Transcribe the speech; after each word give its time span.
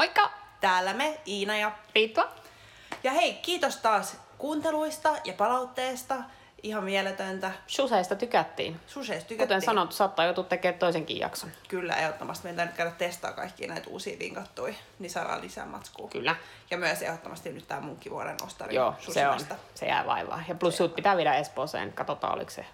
Moikka! 0.00 0.30
Täällä 0.60 0.94
me, 0.94 1.20
Iina 1.26 1.56
ja... 1.56 1.72
Riitta. 1.94 2.28
Ja 3.04 3.10
hei, 3.10 3.34
kiitos 3.34 3.76
taas 3.76 4.16
kuunteluista 4.38 5.16
ja 5.24 5.32
palautteesta. 5.32 6.14
Ihan 6.62 6.84
mieletöntä. 6.84 7.50
Suseista 7.66 8.16
tykättiin. 8.16 8.80
Suseista 8.86 9.28
tykättiin. 9.28 9.48
Kuten 9.48 9.62
sanottu, 9.62 9.96
saattaa 9.96 10.24
joutua 10.24 10.44
tekemään 10.44 10.78
toisenkin 10.78 11.18
jakson. 11.18 11.50
Kyllä, 11.68 11.96
ehdottomasti. 11.96 12.48
Meidän 12.48 12.66
nyt 12.66 12.76
käydä 12.76 12.90
testaa 12.90 13.32
kaikkia 13.32 13.68
näitä 13.68 13.90
uusia 13.90 14.18
vinkattuja, 14.18 14.74
niin 14.98 15.10
saadaan 15.10 15.40
lisää 15.40 15.66
matskua. 15.66 16.08
Kyllä. 16.08 16.36
Ja 16.70 16.78
myös 16.78 17.02
ehdottomasti 17.02 17.52
nyt 17.52 17.68
tämä 17.68 17.80
munkkivuoren 17.80 18.36
ostari 18.46 18.74
Joo, 18.74 18.94
se 19.10 19.28
on. 19.28 19.40
Se 19.74 19.86
jää 19.86 20.06
vaivaa. 20.06 20.42
Ja 20.48 20.54
plus 20.54 20.76
sut 20.76 20.94
pitää 20.94 21.16
viedä 21.16 21.34
Espooseen. 21.34 21.92
Katsotaan, 21.92 22.34
oliko 22.34 22.50
se 22.50 22.66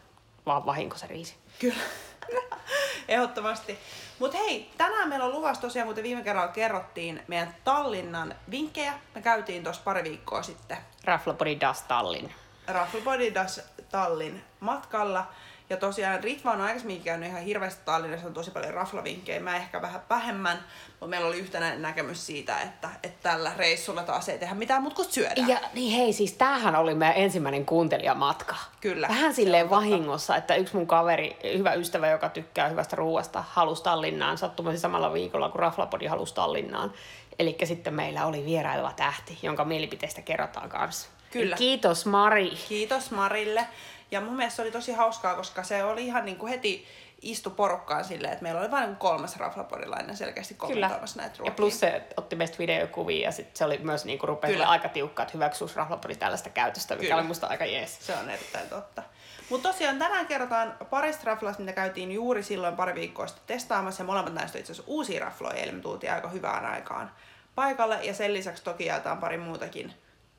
vaan 0.47 0.67
vahinko 0.67 0.97
se 0.97 1.07
riisi. 1.07 1.35
Kyllä. 1.59 1.81
Ehdottomasti. 3.09 3.79
Mutta 4.19 4.39
hei, 4.39 4.71
tänään 4.77 5.09
meillä 5.09 5.25
on 5.25 5.33
luvassa 5.33 5.61
tosiaan, 5.63 5.89
kuten 5.89 6.05
viime 6.05 6.23
kerralla 6.23 6.53
kerrottiin, 6.53 7.23
meidän 7.29 7.55
Tallinnan 7.65 8.35
vinkkejä. 8.51 8.93
Me 9.15 9.23
käytiin 9.23 9.63
tuossa 9.65 9.83
pari 9.85 10.05
viikkoa 10.05 10.43
sitten 10.43 10.77
Raflopodi 11.05 11.61
Das 11.61 11.83
Tallinn. 11.83 12.31
Rafflebody 12.67 13.35
Das 13.35 13.61
Tallin 13.91 14.45
matkalla. 14.61 15.27
Ja 15.71 15.77
tosiaan 15.77 16.25
Ritva 16.25 16.53
on 16.53 16.61
aikaisemmin 16.61 17.01
käynyt 17.03 17.29
ihan 17.29 17.43
hirveästi 17.43 17.81
Tallinnassa, 17.85 18.27
on 18.27 18.35
tosi 18.35 18.51
paljon 18.51 18.75
raflavinkkejä, 18.75 19.41
mä 19.41 19.57
ehkä 19.57 19.83
vähän 19.83 20.01
vähemmän, 20.11 20.59
mutta 20.91 21.07
meillä 21.07 21.27
oli 21.27 21.39
yhtenäinen 21.39 21.83
näkemys 21.83 22.27
siitä, 22.27 22.61
että, 22.61 22.89
että 23.03 23.31
tällä 23.31 23.53
reissulla 23.57 24.03
taas 24.03 24.29
ei 24.29 24.39
tehdä 24.39 24.55
mitään 24.55 24.83
muuta 24.83 24.97
kuin 24.97 25.13
syödään. 25.13 25.49
Ja 25.49 25.61
niin 25.75 25.93
hei, 25.93 26.13
siis 26.13 26.33
tämähän 26.33 26.77
oli 26.77 26.95
meidän 26.95 27.17
ensimmäinen 27.17 27.67
kuuntelijamatka. 27.67 28.57
Kyllä, 28.81 29.09
Vähän 29.09 29.35
silleen 29.35 29.65
on 29.65 29.71
totta. 29.71 29.85
vahingossa, 29.85 30.37
että 30.37 30.55
yksi 30.55 30.77
mun 30.77 30.87
kaveri, 30.87 31.37
hyvä 31.59 31.73
ystävä, 31.73 32.09
joka 32.11 32.29
tykkää 32.29 32.69
hyvästä 32.69 32.97
ruoasta, 32.97 33.45
halusi 33.49 33.83
Tallinnaan 33.83 34.39
sattumasi 34.39 34.79
samalla 34.79 35.13
viikolla, 35.13 35.49
kun 35.49 35.61
Raflapodi 35.61 36.07
halusi 36.07 36.35
Tallinnaan. 36.35 36.93
Eli 37.39 37.57
sitten 37.65 37.95
meillä 37.95 38.27
oli 38.27 38.45
vieraileva 38.45 38.93
tähti, 38.93 39.39
jonka 39.43 39.65
mielipiteistä 39.65 40.23
kerrotaan 40.23 40.69
kanssa. 40.69 41.09
Kyllä. 41.31 41.57
Kiitos 41.57 42.07
Mari. 42.07 42.51
Kiitos 42.69 43.11
Marille. 43.11 43.67
Ja 44.11 44.21
mun 44.21 44.37
mielestä 44.37 44.57
se 44.57 44.63
oli 44.63 44.71
tosi 44.71 44.93
hauskaa, 44.93 45.35
koska 45.35 45.63
se 45.63 45.85
oli 45.85 46.07
ihan 46.07 46.25
niin 46.25 46.37
kuin 46.37 46.51
heti 46.51 46.87
istu 47.23 47.51
porukkaan 47.51 48.05
silleen, 48.05 48.33
että 48.33 48.43
meillä 48.43 48.61
oli 48.61 48.71
vain 48.71 48.87
niin 48.89 48.97
kolmas 48.97 49.37
raflapodilainen 49.37 50.17
selkeästi 50.17 50.55
kommentoimassa 50.55 51.21
näitä 51.21 51.35
Ja 51.35 51.39
ruokia. 51.39 51.55
plus 51.55 51.81
se 51.81 52.03
otti 52.17 52.37
meistä 52.37 52.59
videokuvia 52.59 53.25
ja 53.25 53.33
sit 53.33 53.57
se 53.57 53.65
oli 53.65 53.79
myös 53.79 54.05
niinku 54.05 54.27
rupea 54.27 54.49
Kyllä. 54.51 54.59
olemaan 54.59 54.73
aika 54.73 54.89
tiukka, 54.89 55.23
että 55.23 55.33
hyväksyisi 55.35 55.77
Raflapodi 55.77 56.15
tällaista 56.17 56.51
käytöstä, 56.51 56.95
mikä 56.95 57.03
Kyllä. 57.03 57.17
oli 57.17 57.27
musta 57.27 57.47
aika 57.47 57.65
jees. 57.65 58.07
Se 58.07 58.15
on 58.17 58.31
erittäin 58.31 58.69
totta. 58.69 59.03
Mutta 59.51 59.69
tosiaan 59.69 59.99
tänään 59.99 60.27
kerrotaan 60.27 60.77
parista 60.91 61.23
raflasta, 61.25 61.63
mitä 61.63 61.73
käytiin 61.73 62.13
juuri 62.13 62.43
silloin 62.43 62.77
pari 62.77 62.95
viikkoa 62.95 63.27
sitten 63.27 63.47
testaamassa. 63.47 64.03
Ja 64.03 64.07
molemmat 64.07 64.35
näistä 64.35 64.59
on 64.59 64.61
itse 64.61 64.73
asiassa 64.73 64.91
uusia 64.93 65.25
rafloja, 65.25 65.57
eli 65.63 65.73
me 65.73 65.81
tultiin 65.81 66.13
aika 66.13 66.29
hyvään 66.29 66.67
aikaan 66.67 67.11
paikalle. 67.55 67.99
Ja 68.05 68.15
sen 68.15 68.35
lisäksi 68.35 68.65
toki 68.65 68.87
jaetaan 68.87 69.19
pari 69.19 69.39
muutakin 69.39 69.95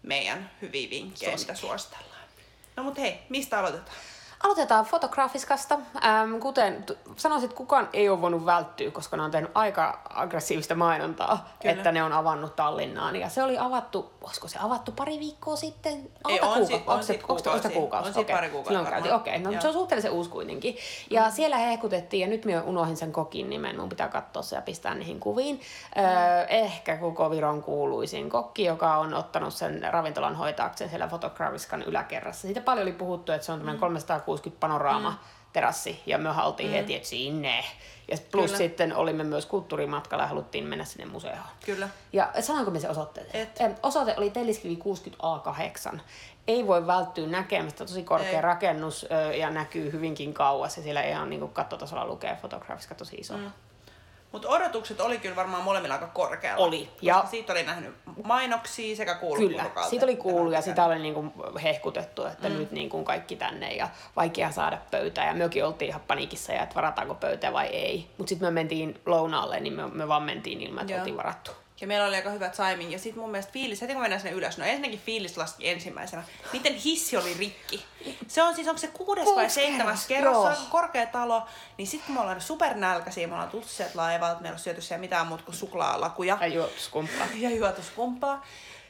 meidän 0.07 0.51
hyviä 0.61 0.89
vinkkejä, 0.89 1.31
mitä 1.31 1.37
Suosikki. 1.55 1.61
suositellaan. 1.61 2.21
No 2.75 2.83
mut 2.83 2.97
hei, 2.97 3.19
mistä 3.29 3.59
aloitetaan? 3.59 3.97
Aloitetaan 4.43 4.85
fotografiskasta. 4.85 5.79
Ähm, 6.05 6.39
kuten 6.39 6.83
t- 6.83 6.91
sanoisit, 7.15 7.53
kukaan 7.53 7.89
ei 7.93 8.09
ole 8.09 8.21
voinut 8.21 8.45
välttyä, 8.45 8.91
koska 8.91 9.17
ne 9.17 9.23
on 9.23 9.31
tehnyt 9.31 9.51
aika 9.55 10.01
aggressiivista 10.13 10.75
mainontaa, 10.75 11.49
Kyllä. 11.61 11.75
että 11.75 11.91
ne 11.91 12.03
on 12.03 12.13
avannut 12.13 12.55
Tallinnaan. 12.55 13.15
Ja 13.15 13.29
se 13.29 13.43
oli 13.43 13.57
avattu, 13.57 14.11
olisiko 14.21 14.47
se 14.47 14.59
avattu 14.61 14.91
pari 14.91 15.19
viikkoa 15.19 15.55
sitten? 15.55 16.09
Ei, 16.29 16.39
on 16.41 16.47
kuuka- 16.53 16.65
si- 16.67 16.83
on 16.87 17.03
se- 17.03 17.13
sit 17.13 17.21
onko 17.27 17.39
se- 17.39 17.47
kuukausi. 17.53 17.69
kuukausi? 17.69 18.07
On 18.07 18.13
sit 18.13 18.21
Okei, 18.23 18.35
pari 18.35 18.49
kuukautta 18.49 18.69
Silloin 18.69 18.87
käytiin, 18.87 19.11
varmaan. 19.13 19.21
okei. 19.21 19.39
No, 19.39 19.51
Joo. 19.51 19.61
se 19.61 19.67
on 19.67 19.73
suhteellisen 19.73 20.11
uusi 20.11 20.29
kuitenkin. 20.29 20.77
Ja 21.09 21.25
mm. 21.25 21.31
siellä 21.31 21.57
hehkutettiin, 21.57 22.21
ja 22.21 22.27
nyt 22.27 22.45
minä 22.45 22.61
unohdin 22.63 22.97
sen 22.97 23.11
kokin 23.11 23.49
nimen, 23.49 23.79
mun 23.79 23.89
pitää 23.89 24.07
katsoa 24.07 24.41
se 24.43 24.55
ja 24.55 24.61
pistää 24.61 24.95
niihin 24.95 25.19
kuviin. 25.19 25.55
Mm. 25.95 26.03
Öö, 26.03 26.45
ehkä 26.49 26.97
koko 26.97 27.29
Viron 27.31 27.63
kuuluisin 27.63 28.29
kokki, 28.29 28.63
joka 28.65 28.97
on 28.97 29.13
ottanut 29.13 29.53
sen 29.53 29.87
ravintolan 29.91 30.35
hoitaakseen 30.35 30.89
siellä 30.89 31.07
Fotograviskan 31.07 31.81
yläkerrassa. 31.83 32.41
Siitä 32.41 32.61
paljon 32.61 32.83
oli 32.83 32.91
puhuttu, 32.93 33.31
että 33.31 33.45
se 33.45 33.51
on 33.51 33.59
tämmöinen 33.59 33.79
360 34.27 34.59
panoraama. 34.59 35.09
Mm 35.09 35.17
terassi 35.57 36.01
ja 36.05 36.17
me 36.17 36.29
oltiin 36.43 36.69
mm. 36.69 36.73
heti, 36.73 36.95
että 36.95 37.07
sinne. 37.07 37.63
Ja 38.11 38.17
plus 38.31 38.45
Kyllä. 38.45 38.57
sitten 38.57 38.95
olimme 38.95 39.23
myös 39.23 39.45
kulttuurimatkalla 39.45 40.23
ja 40.23 40.27
haluttiin 40.27 40.65
mennä 40.65 40.85
sinne 40.85 41.05
museoon. 41.05 41.37
Kyllä. 41.65 41.89
Ja 42.13 42.31
sanonko 42.39 42.71
me 42.71 42.79
se 42.79 42.89
osoitteet? 42.89 43.35
Et. 43.35 43.79
Osoite 43.83 44.13
oli 44.17 44.29
Telliskivi 44.29 44.79
60A8. 44.83 45.99
Ei 46.47 46.67
voi 46.67 46.87
välttyä 46.87 47.27
näkemästä, 47.27 47.85
tosi 47.85 48.03
korkea 48.03 48.29
Ei. 48.29 48.41
rakennus 48.41 49.05
ö, 49.11 49.35
ja 49.35 49.49
näkyy 49.49 49.91
hyvinkin 49.91 50.33
kauas 50.33 50.77
ja 50.77 50.83
siellä 50.83 51.01
ihan 51.01 51.29
niin 51.29 51.49
kattotasolla 51.49 52.05
lukee 52.05 52.37
fotografiska 52.41 52.95
tosi 52.95 53.15
iso. 53.15 53.37
Mm. 53.37 53.51
Mutta 54.31 54.49
odotukset 54.49 55.01
oli 55.01 55.17
kyllä 55.17 55.35
varmaan 55.35 55.63
molemmilla 55.63 55.95
aika 55.95 56.07
korkealla. 56.07 56.65
Oli, 56.65 56.85
Koska 56.85 56.97
ja- 57.01 57.25
siitä 57.31 57.53
oli 57.53 57.63
nähnyt 57.63 57.95
mainoksia 58.23 58.95
sekä 58.95 59.15
kuullut 59.15 59.49
Kyllä, 59.49 59.65
siitä 59.89 60.05
oli 60.05 60.15
kuullut 60.15 60.53
ja 60.53 60.61
sitä 60.61 60.85
oli 60.85 60.99
niinku 60.99 61.33
hehkutettu, 61.63 62.25
että 62.25 62.49
mm. 62.49 62.55
nyt 62.55 62.71
niinku 62.71 63.03
kaikki 63.03 63.35
tänne 63.35 63.73
ja 63.73 63.89
vaikea 64.15 64.51
saada 64.51 64.77
pöytää. 64.91 65.27
Ja 65.27 65.33
mekin 65.33 65.65
oltiin 65.65 65.89
ihan 65.89 66.01
paniikissa 66.07 66.53
ja 66.53 66.63
että 66.63 66.75
varataanko 66.75 67.15
pöytä 67.15 67.53
vai 67.53 67.67
ei. 67.67 68.07
Mutta 68.17 68.29
sitten 68.29 68.47
me 68.47 68.51
mentiin 68.51 69.01
lounaalle, 69.05 69.59
niin 69.59 69.73
me, 69.73 69.87
me 69.87 70.07
vaan 70.07 70.23
mentiin 70.23 70.61
ilman, 70.61 70.81
että 70.81 70.95
oltiin 70.95 71.17
varattu. 71.17 71.51
Ja 71.81 71.87
meillä 71.87 72.05
oli 72.07 72.15
aika 72.15 72.29
hyvä 72.29 72.49
timing. 72.49 72.91
Ja 72.91 72.99
sitten 72.99 73.21
mun 73.21 73.31
mielestä 73.31 73.51
fiilis, 73.51 73.81
heti 73.81 73.93
kun 73.93 74.01
mennään 74.01 74.21
sinne 74.21 74.35
ylös, 74.37 74.57
no 74.57 74.65
ensinnäkin 74.65 74.99
fiilis 75.05 75.37
laski 75.37 75.69
ensimmäisenä. 75.69 76.23
Miten 76.53 76.75
hissi 76.75 77.17
oli 77.17 77.33
rikki? 77.33 77.85
Se 78.27 78.43
on 78.43 78.55
siis, 78.55 78.67
onko 78.67 78.77
se 78.77 78.87
kuudes 78.87 79.25
vai 79.35 79.49
seitsemäs 79.49 80.07
kerros, 80.07 80.35
kerros? 80.43 80.57
Se 80.57 80.63
on 80.63 80.69
korkea 80.71 81.05
talo. 81.05 81.43
Niin 81.77 81.87
sitten 81.87 82.05
kun 82.05 82.15
me 82.15 82.21
ollaan 82.21 82.41
supernälkäisiä, 82.41 83.27
me 83.27 83.33
ollaan 83.33 83.49
tullut 83.49 83.69
sieltä 83.69 83.93
laivalta, 83.95 84.41
meillä 84.41 84.55
on 84.55 84.59
syöty 84.59 84.81
siellä 84.81 84.99
mitään 85.01 85.27
muuta 85.27 85.43
kuin 85.43 85.55
suklaalakuja 85.55 86.37
Ja 86.41 86.47
juotuskumppaa. 86.47 87.27
ja 87.35 87.49
juotuskumpaa. 87.49 88.45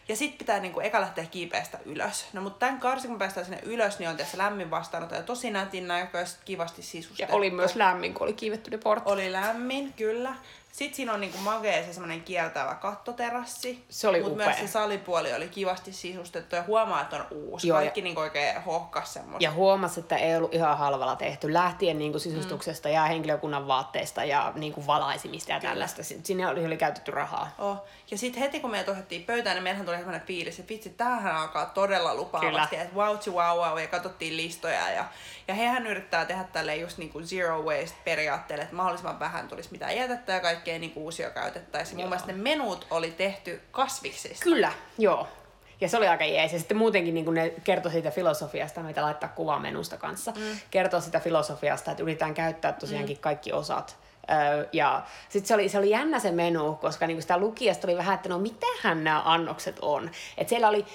Ja 0.09 0.15
sitten 0.15 0.37
pitää 0.37 0.59
niinku 0.59 0.79
eka 0.79 1.01
lähteä 1.01 1.25
kiipeästä 1.25 1.79
ylös. 1.85 2.25
No 2.33 2.41
mutta 2.41 2.59
tämän 2.59 2.79
karsin, 2.79 3.09
kun 3.09 3.19
päästään 3.19 3.45
sinne 3.45 3.59
ylös, 3.63 3.99
niin 3.99 4.09
on 4.09 4.17
tässä 4.17 4.37
lämmin 4.37 4.71
vastaanotto 4.71 5.15
ja 5.15 5.23
tosi 5.23 5.51
nätin 5.51 5.87
näköistä, 5.87 6.39
kivasti 6.45 6.81
Ja 6.81 6.85
sisustettu. 6.87 7.35
oli 7.35 7.49
myös 7.49 7.75
lämmin, 7.75 8.13
kun 8.13 8.23
oli 8.23 8.33
kiivetty 8.33 8.71
ne 8.71 8.77
portti. 8.77 9.09
Oli 9.11 9.31
lämmin, 9.31 9.93
kyllä. 9.93 10.33
Sitten 10.77 10.95
siinä 10.95 11.13
on 11.13 11.21
niinku 11.21 11.38
magea 11.38 11.83
se 11.85 11.93
semmoinen 11.93 12.21
kieltävä 12.21 12.75
kattoterassi. 12.75 13.85
Se 13.89 14.07
oli 14.07 14.21
Mut 14.23 14.31
upea. 14.31 14.45
myös 14.45 14.59
se 14.59 14.67
salipuoli 14.67 15.33
oli 15.33 15.47
kivasti 15.47 15.93
sisustettu 15.93 16.55
ja 16.55 16.63
huomaa, 16.63 17.01
että 17.01 17.15
on 17.15 17.25
uusi. 17.31 17.67
Joo, 17.67 17.77
Joo, 17.77 17.81
ja- 17.81 17.85
Kaikki 17.85 18.01
niinku 18.01 18.21
oikein 18.21 18.61
hohkas 18.61 19.13
semmoista. 19.13 19.43
Ja 19.43 19.51
huomasi, 19.51 19.99
että 19.99 20.17
ei 20.17 20.35
ollut 20.38 20.53
ihan 20.53 20.77
halvalla 20.77 21.15
tehty. 21.15 21.53
Lähtien 21.53 21.97
niin 21.99 22.11
kuin 22.11 22.21
sisustuksesta 22.21 22.88
mm. 22.89 22.93
ja 22.93 23.03
henkilökunnan 23.03 23.67
vaatteista 23.67 24.23
ja 24.23 24.51
niin 24.55 24.73
kuin 24.73 24.88
valaisimista 24.88 25.51
ja 25.51 25.59
tällaista. 25.59 26.03
Sinne 26.03 26.47
oli, 26.47 26.65
oli 26.65 26.77
käytetty 26.77 27.11
rahaa. 27.11 27.55
Oh. 27.57 27.77
Ja 28.11 28.17
sitten 28.17 28.41
heti 28.41 28.59
kun 28.59 28.71
me 28.71 28.79
otettiin 28.79 29.23
pöytään, 29.23 29.55
niin 29.55 29.63
meillähän 29.63 29.85
tuli 29.85 29.97
semmoinen 29.97 30.27
fiilis, 30.27 30.59
että 30.59 30.69
vitsi, 30.69 30.89
tämähän 30.89 31.35
alkaa 31.35 31.65
todella 31.65 32.15
lupaavasti. 32.15 32.75
Kyllä. 32.75 32.83
Että 32.83 32.95
wow, 32.95 33.17
wow, 33.27 33.69
wow, 33.69 33.81
ja 33.81 33.88
katsottiin 33.88 34.38
listoja. 34.38 34.89
Ja, 34.91 35.05
ja 35.47 35.53
hehän 35.53 35.88
yrittää 35.88 36.25
tehdä 36.25 36.44
tälle 36.44 36.75
just 36.75 36.97
niinku 36.97 37.21
zero 37.21 37.61
waste 37.61 37.97
periaatteelle, 38.03 38.63
että 38.63 38.75
mahdollisimman 38.75 39.19
vähän 39.19 39.47
tulisi 39.47 39.71
mitään 39.71 39.95
jätettä 39.95 40.33
ja 40.33 40.39
kaikkea 40.67 40.79
niinku 40.79 41.03
uusia 41.03 41.29
käytettäisiin. 41.29 41.97
Mun 41.97 42.09
mielestä 42.09 42.31
ne 42.31 42.38
menut 42.38 42.88
oli 42.91 43.11
tehty 43.11 43.61
kasviksista. 43.72 44.44
Kyllä, 44.44 44.72
joo. 44.97 45.28
Ja 45.81 45.89
se 45.89 45.97
oli 45.97 46.07
aika 46.07 46.25
jees. 46.25 46.53
Ja 46.53 46.59
sitten 46.59 46.78
muutenkin 46.78 47.13
niin 47.13 47.33
ne 47.33 47.53
kertoi 47.63 47.91
siitä 47.91 48.11
filosofiasta, 48.11 48.83
mitä 48.83 49.01
laittaa 49.01 49.29
kuva 49.29 49.59
menusta 49.59 49.97
kanssa. 49.97 50.31
Mm. 50.31 50.59
Kertoo 50.72 51.01
sitä 51.01 51.19
filosofiasta, 51.19 51.91
että 51.91 52.03
yritetään 52.03 52.33
käyttää 52.33 52.73
tosiaankin 52.73 53.17
mm. 53.17 53.22
kaikki 53.22 53.53
osat. 53.53 53.97
Öö, 54.31 54.67
ja 54.73 55.03
sitten 55.29 55.47
se 55.47 55.53
oli, 55.53 55.69
se 55.69 55.77
oli 55.77 55.89
jännä 55.89 56.19
se 56.19 56.31
menu, 56.31 56.75
koska 56.75 57.07
niinku 57.07 57.22
sitä 57.22 57.38
lukijasta 57.38 57.88
oli 57.88 57.97
vähän, 57.97 58.16
että 58.16 58.29
no 58.29 58.39
mitähän 58.39 59.03
nämä 59.03 59.22
annokset 59.25 59.79
on. 59.81 60.11
Että 60.38 60.50
siellä 60.50 60.69
oli 60.69 60.85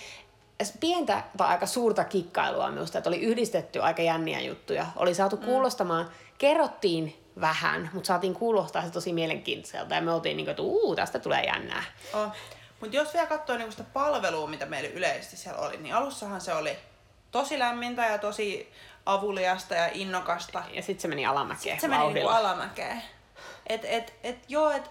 pientä 0.80 1.22
tai 1.36 1.48
aika 1.48 1.66
suurta 1.66 2.04
kikkailua 2.04 2.70
minusta, 2.70 2.98
että 2.98 3.10
oli 3.10 3.20
yhdistetty 3.20 3.80
aika 3.80 4.02
jänniä 4.02 4.40
juttuja. 4.40 4.86
Oli 4.96 5.14
saatu 5.14 5.36
kuulostamaan, 5.36 6.10
kerrottiin 6.42 7.24
vähän, 7.40 7.90
mutta 7.92 8.06
saatiin 8.06 8.34
kuulostaa 8.34 8.84
se 8.84 8.90
tosi 8.90 9.12
mielenkiintoiselta. 9.12 9.94
Ja 9.94 10.00
me 10.00 10.12
oltiin 10.12 10.36
niin 10.36 10.44
kuin, 10.44 10.50
että 10.50 10.62
uu, 10.62 10.96
tästä 10.96 11.18
tulee 11.18 11.44
jännää. 11.44 11.84
Oh. 12.14 12.32
Mutta 12.80 12.96
jos 12.96 13.14
vielä 13.14 13.26
katsoo 13.26 13.56
niinku 13.56 13.72
sitä 13.72 13.84
palvelua, 13.92 14.46
mitä 14.46 14.66
meillä 14.66 14.88
yleisesti 14.88 15.36
siellä 15.36 15.60
oli, 15.60 15.76
niin 15.76 15.94
alussahan 15.94 16.40
se 16.40 16.54
oli 16.54 16.76
tosi 17.30 17.58
lämmintä 17.58 18.06
ja 18.06 18.18
tosi 18.18 18.72
avuliasta 19.06 19.74
ja 19.74 19.90
innokasta. 19.92 20.62
Ja 20.72 20.82
sitten 20.82 21.02
se 21.02 21.08
meni 21.08 21.26
alamäkeen 21.26 21.80
Se 21.80 21.88
meni 21.88 22.12
niinku 22.12 22.28
alamäkeen. 22.28 23.02
Et, 23.66 23.84
et, 23.84 24.14
et, 24.22 24.36
joo, 24.48 24.70
et 24.70 24.90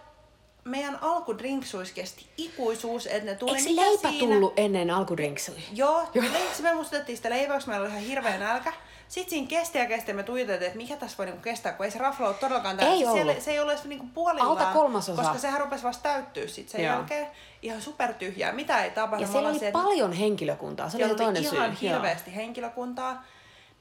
meidän 0.63 0.99
alkudrinksuis 1.01 1.91
kesti 1.91 2.25
ikuisuus, 2.37 3.07
että 3.07 3.25
ne 3.25 3.35
tuli 3.35 3.57
Eikö 3.57 3.75
leipä 3.75 4.09
siinä? 4.09 4.35
tullut 4.35 4.53
ennen 4.57 4.91
alkudrinksui? 4.91 5.55
Joo, 5.73 6.07
Joo. 6.13 6.25
se 6.53 6.63
me 6.63 6.73
mustettiin 6.73 7.17
sitä 7.17 7.29
leipää, 7.29 7.55
koska 7.55 7.71
meillä 7.71 7.85
oli 7.85 7.93
ihan 7.93 8.05
hirveä 8.05 8.37
nälkä. 8.37 8.73
Sitten 9.11 9.29
siinä 9.29 9.47
kesti 9.47 9.77
ja 9.77 9.85
kesti, 9.85 10.11
ja 10.11 10.15
me 10.15 10.23
tuijotettiin, 10.23 10.67
että 10.67 10.77
mikä 10.77 10.95
tässä 10.95 11.17
voi 11.17 11.25
niinku 11.25 11.41
kestää, 11.41 11.71
kun 11.73 11.85
ei 11.85 11.91
se 11.91 11.99
rafla 11.99 12.27
ole 12.27 12.35
todellakaan 12.35 12.77
täynnä. 12.77 12.93
Ei 12.93 12.99
Siis 12.99 13.11
siellä, 13.11 13.31
ollut. 13.31 13.43
se 13.43 13.51
ei 13.51 13.59
ole 13.59 13.71
edes 13.73 13.85
niinku 13.85 14.05
puolillaan. 14.13 14.49
Alta 14.49 14.65
kolmasosa. 14.73 15.21
Koska 15.21 15.37
sehän 15.37 15.61
rupesi 15.61 15.83
vasta 15.83 16.03
täyttyä 16.03 16.47
sit 16.47 16.69
sen 16.69 16.83
Joo. 16.83 16.93
jälkeen. 16.95 17.27
Ihan 17.61 17.81
supertyhjää, 17.81 18.51
mitä 18.51 18.83
ei 18.83 18.91
tapahdu. 18.91 19.23
Ja 19.23 19.27
siellä 19.31 19.49
oli 19.49 19.59
siellä- 19.59 19.81
paljon 19.83 20.13
henkilökuntaa, 20.13 20.89
se 20.89 20.97
oli 20.97 21.07
se 21.07 21.15
toinen 21.15 21.43
syy. 21.43 21.57
ihan 21.57 21.77
Joo. 21.81 21.93
hirveästi 21.93 22.35
henkilökuntaa. 22.35 23.23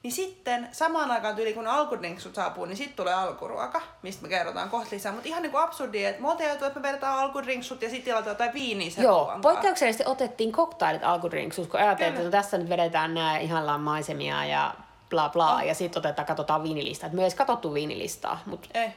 Niin 0.03 0.11
sitten 0.11 0.67
samaan 0.71 1.11
aikaan 1.11 1.35
tyyli 1.35 1.53
kun 1.53 1.67
alkudrinksut 1.67 2.35
saapuu, 2.35 2.65
niin 2.65 2.77
sitten 2.77 2.95
tulee 2.95 3.13
alkuruoka, 3.13 3.81
mistä 4.01 4.21
me 4.23 4.29
kerrotaan 4.29 4.69
kohta 4.69 4.87
lisää. 4.91 5.11
Mutta 5.11 5.27
ihan 5.27 5.41
niinku 5.41 5.57
absurdia, 5.57 6.09
että 6.09 6.21
me 6.21 6.29
oltiin 6.31 6.49
ajateltu, 6.49 6.65
että 6.65 6.79
me 6.79 6.87
vedetään 6.87 7.17
alkudrinksut 7.17 7.81
ja 7.81 7.89
sitten 7.89 8.05
tilataan 8.05 8.29
jotain 8.33 8.53
viiniä 8.53 8.89
sen 8.89 9.03
Joo, 9.03 9.11
ruoan 9.13 9.27
kanssa. 9.27 9.41
poikkeuksellisesti 9.49 10.03
otettiin 10.07 10.51
koktailit 10.51 11.03
alkudrinksus, 11.03 11.67
kun 11.67 11.79
ajateltiin, 11.79 12.25
että 12.25 12.37
tässä 12.37 12.57
nyt 12.57 12.69
vedetään 12.69 13.13
nämä 13.13 13.37
ihanlaan 13.37 13.81
maisemia 13.81 14.45
ja 14.45 14.73
bla 15.11 15.29
bla, 15.29 15.55
Oh. 15.55 15.61
ja 15.65 15.73
sitten 15.75 15.99
otetaan, 15.99 16.25
katsotaan 16.25 16.63
viinilistaa. 16.63 17.07
Et 17.07 17.13
Me 17.13 17.21
ei 17.21 17.23
edes 17.23 17.35
katsottu 17.35 17.73
viinilistaa, 17.73 18.39
mutta 18.45 18.69
Ei, 18.73 18.89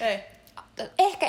ei. 0.00 0.20
ehkä 0.98 1.26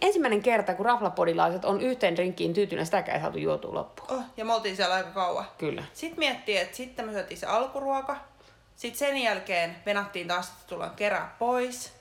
ensimmäinen 0.00 0.42
kerta, 0.42 0.74
kun 0.74 0.86
raflapodilaiset 0.86 1.64
on 1.64 1.80
yhteen 1.80 2.16
drinkkiin 2.16 2.54
tyytynyt, 2.54 2.84
sitäkään 2.84 3.16
ei 3.16 3.22
saatu 3.22 3.38
juotua 3.38 3.74
loppuun. 3.74 4.10
Oh, 4.18 4.24
ja 4.36 4.44
me 4.44 4.54
oltiin 4.54 4.76
siellä 4.76 4.94
aika 4.94 5.10
kauan. 5.10 5.44
Kyllä. 5.58 5.84
Sitten 5.92 6.18
miettii, 6.18 6.56
että 6.56 6.76
sitten 6.76 7.04
me 7.06 7.12
syötiin 7.12 7.38
se 7.38 7.46
alkuruoka. 7.46 8.16
Sitten 8.76 8.98
sen 8.98 9.18
jälkeen 9.18 9.76
venattiin 9.86 10.28
taas, 10.28 10.46
että 10.48 10.62
tullaan 10.66 10.90
kerää 10.96 11.36
pois. 11.38 11.92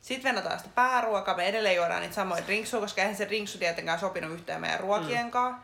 Sitten 0.00 0.30
venataan 0.34 0.58
sitä 0.58 0.70
pääruokaa. 0.74 1.36
Me 1.36 1.46
edelleen 1.46 1.76
juodaan 1.76 2.00
niitä 2.02 2.14
samoja 2.14 2.46
drinksuja, 2.46 2.80
koska 2.80 3.00
eihän 3.00 3.16
se 3.16 3.28
drinksu 3.28 3.58
tietenkään 3.58 3.98
sopinut 4.00 4.32
yhteen 4.32 4.60
meidän 4.60 4.80
ruokien 4.80 5.30
kanssa. 5.30 5.62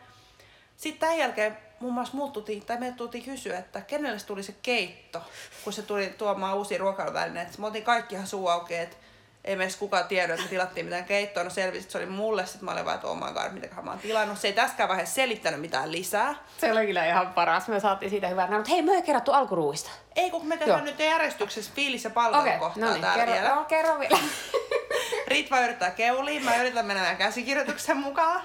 Sitten 0.77 1.01
tämän 1.01 1.19
jälkeen 1.19 1.59
muun 1.83 1.95
muassa 1.95 2.17
mut 2.17 2.33
tultiin, 2.33 2.67
tai 2.67 2.79
me 2.79 2.93
tultiin 2.97 3.25
kysyä, 3.25 3.59
että 3.59 3.81
kenelle 3.81 4.19
se 4.19 4.27
tuli 4.27 4.43
se 4.43 4.55
keitto, 4.63 5.23
kun 5.65 5.73
se 5.73 5.83
tuli 5.83 6.15
tuomaan 6.19 6.57
uusia 6.57 6.79
ruokailuvälineitä. 6.79 7.53
Me 7.59 7.67
oltiin 7.67 7.85
kaikki 7.85 8.15
ihan 8.15 8.27
suu 8.27 8.49
auki, 8.49 8.75
että 8.75 8.97
ei 9.45 9.57
meistä 9.57 9.79
kukaan 9.79 10.05
tiedä, 10.05 10.33
että 10.35 10.45
me 10.45 10.51
tilattiin 10.51 10.87
mitään 10.87 11.05
keittoa. 11.05 11.45
No 11.45 11.51
selvisi, 11.51 11.81
että 11.81 11.93
se 11.93 11.99
oli 11.99 12.07
mulle. 12.07 12.47
Sitten 12.47 12.65
mä 12.65 12.71
olin 12.73 12.85
vaan, 12.85 12.95
että 12.95 13.07
oh 13.07 13.17
my 13.17 13.33
god, 13.33 13.53
mitäköhän 13.53 13.85
mä 13.85 13.91
oon 13.91 14.01
tilannut. 14.01 14.39
Se 14.39 14.49
ei 14.49 14.53
tässäkään 14.53 14.89
vaiheessa 14.89 15.15
selittänyt 15.15 15.61
mitään 15.61 15.93
lisää. 15.93 16.35
Se 16.59 16.73
oli 16.73 16.87
kyllä 16.87 17.07
ihan 17.07 17.33
paras. 17.33 17.69
Me 17.69 17.81
saatiin 17.81 18.11
siitä 18.11 18.29
hyvää. 18.29 18.47
No, 18.47 18.57
mutta 18.57 18.71
hei, 18.71 18.83
me 18.83 18.93
ei 18.93 19.03
kerrottu 19.03 19.33
alkuruuista. 19.33 19.91
Ei, 20.17 20.31
kun 20.31 20.47
me 20.47 20.57
tehdään 20.57 20.79
Joo. 20.79 20.85
nyt 20.85 20.99
järjestyksessä 20.99 21.73
fiilis- 21.75 22.05
ja 22.05 22.11
Okei, 22.11 22.15
palvelukohtaa 22.15 22.85
no 22.85 22.93
niin, 22.93 23.01
täällä 23.01 23.25
kerro, 23.25 23.35
vielä. 23.35 23.49
joo, 23.49 23.65
kerro 23.65 23.99
vielä. 24.01 24.19
Ritva 25.29 25.61
yrittää 25.61 25.91
keuliin, 25.91 26.45
mä 26.45 26.57
yritän 26.57 26.87
mennä 26.87 27.15
käsikirjoituksen 27.15 27.97
mukaan. 27.97 28.43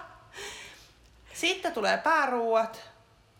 Sitten 1.33 1.72
tulee 1.72 1.98
pääruuat. 1.98 2.81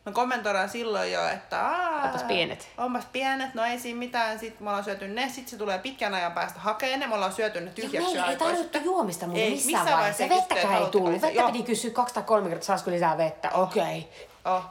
Me 0.07 0.13
kommentoidaan 0.13 0.69
silloin 0.69 1.12
jo, 1.12 1.27
että 1.27 1.69
Onpas 2.04 2.24
pienet. 2.24 2.69
Onpas 2.77 3.06
pienet, 3.06 3.54
no 3.54 3.63
ei 3.63 3.80
siinä 3.80 4.00
mitään. 4.00 4.39
Sitten 4.39 4.63
me 4.63 4.69
ollaan 4.69 4.83
syöty 4.83 5.07
ne, 5.07 5.30
sitten 5.30 5.48
se 5.48 5.57
tulee 5.57 5.80
pitkän 5.80 6.13
ajan 6.13 6.31
päästä 6.31 6.59
hakee 6.59 6.98
ne. 6.98 7.07
Me 7.07 7.15
ollaan 7.15 7.33
syöty 7.33 7.59
ne 7.59 7.65
Ja 7.65 7.71
tyhjäksi 7.71 8.13
meillä 8.13 8.31
ei 8.31 8.38
tarvittu 8.38 8.77
juomista 8.77 9.25
muuten 9.25 9.44
Ei, 9.44 9.51
missään, 9.51 9.81
missään 9.81 9.98
vaiheessa. 9.98 10.24
vaiheessa 10.24 10.54
Vettäkään 10.54 10.83
ei 10.83 10.89
tullut. 10.89 11.12
Vettä 11.12 11.27
lisää. 11.27 11.45
piti 11.51 11.63
kysyä 11.63 11.92
kaksi 11.92 12.13
tai 12.13 12.24
kolme 12.24 12.50
kertaa, 12.50 12.65
saisiko 12.65 12.92
lisää 12.92 13.18
vettä. 13.18 13.50
Okei. 13.50 14.09
Oh. 14.45 14.65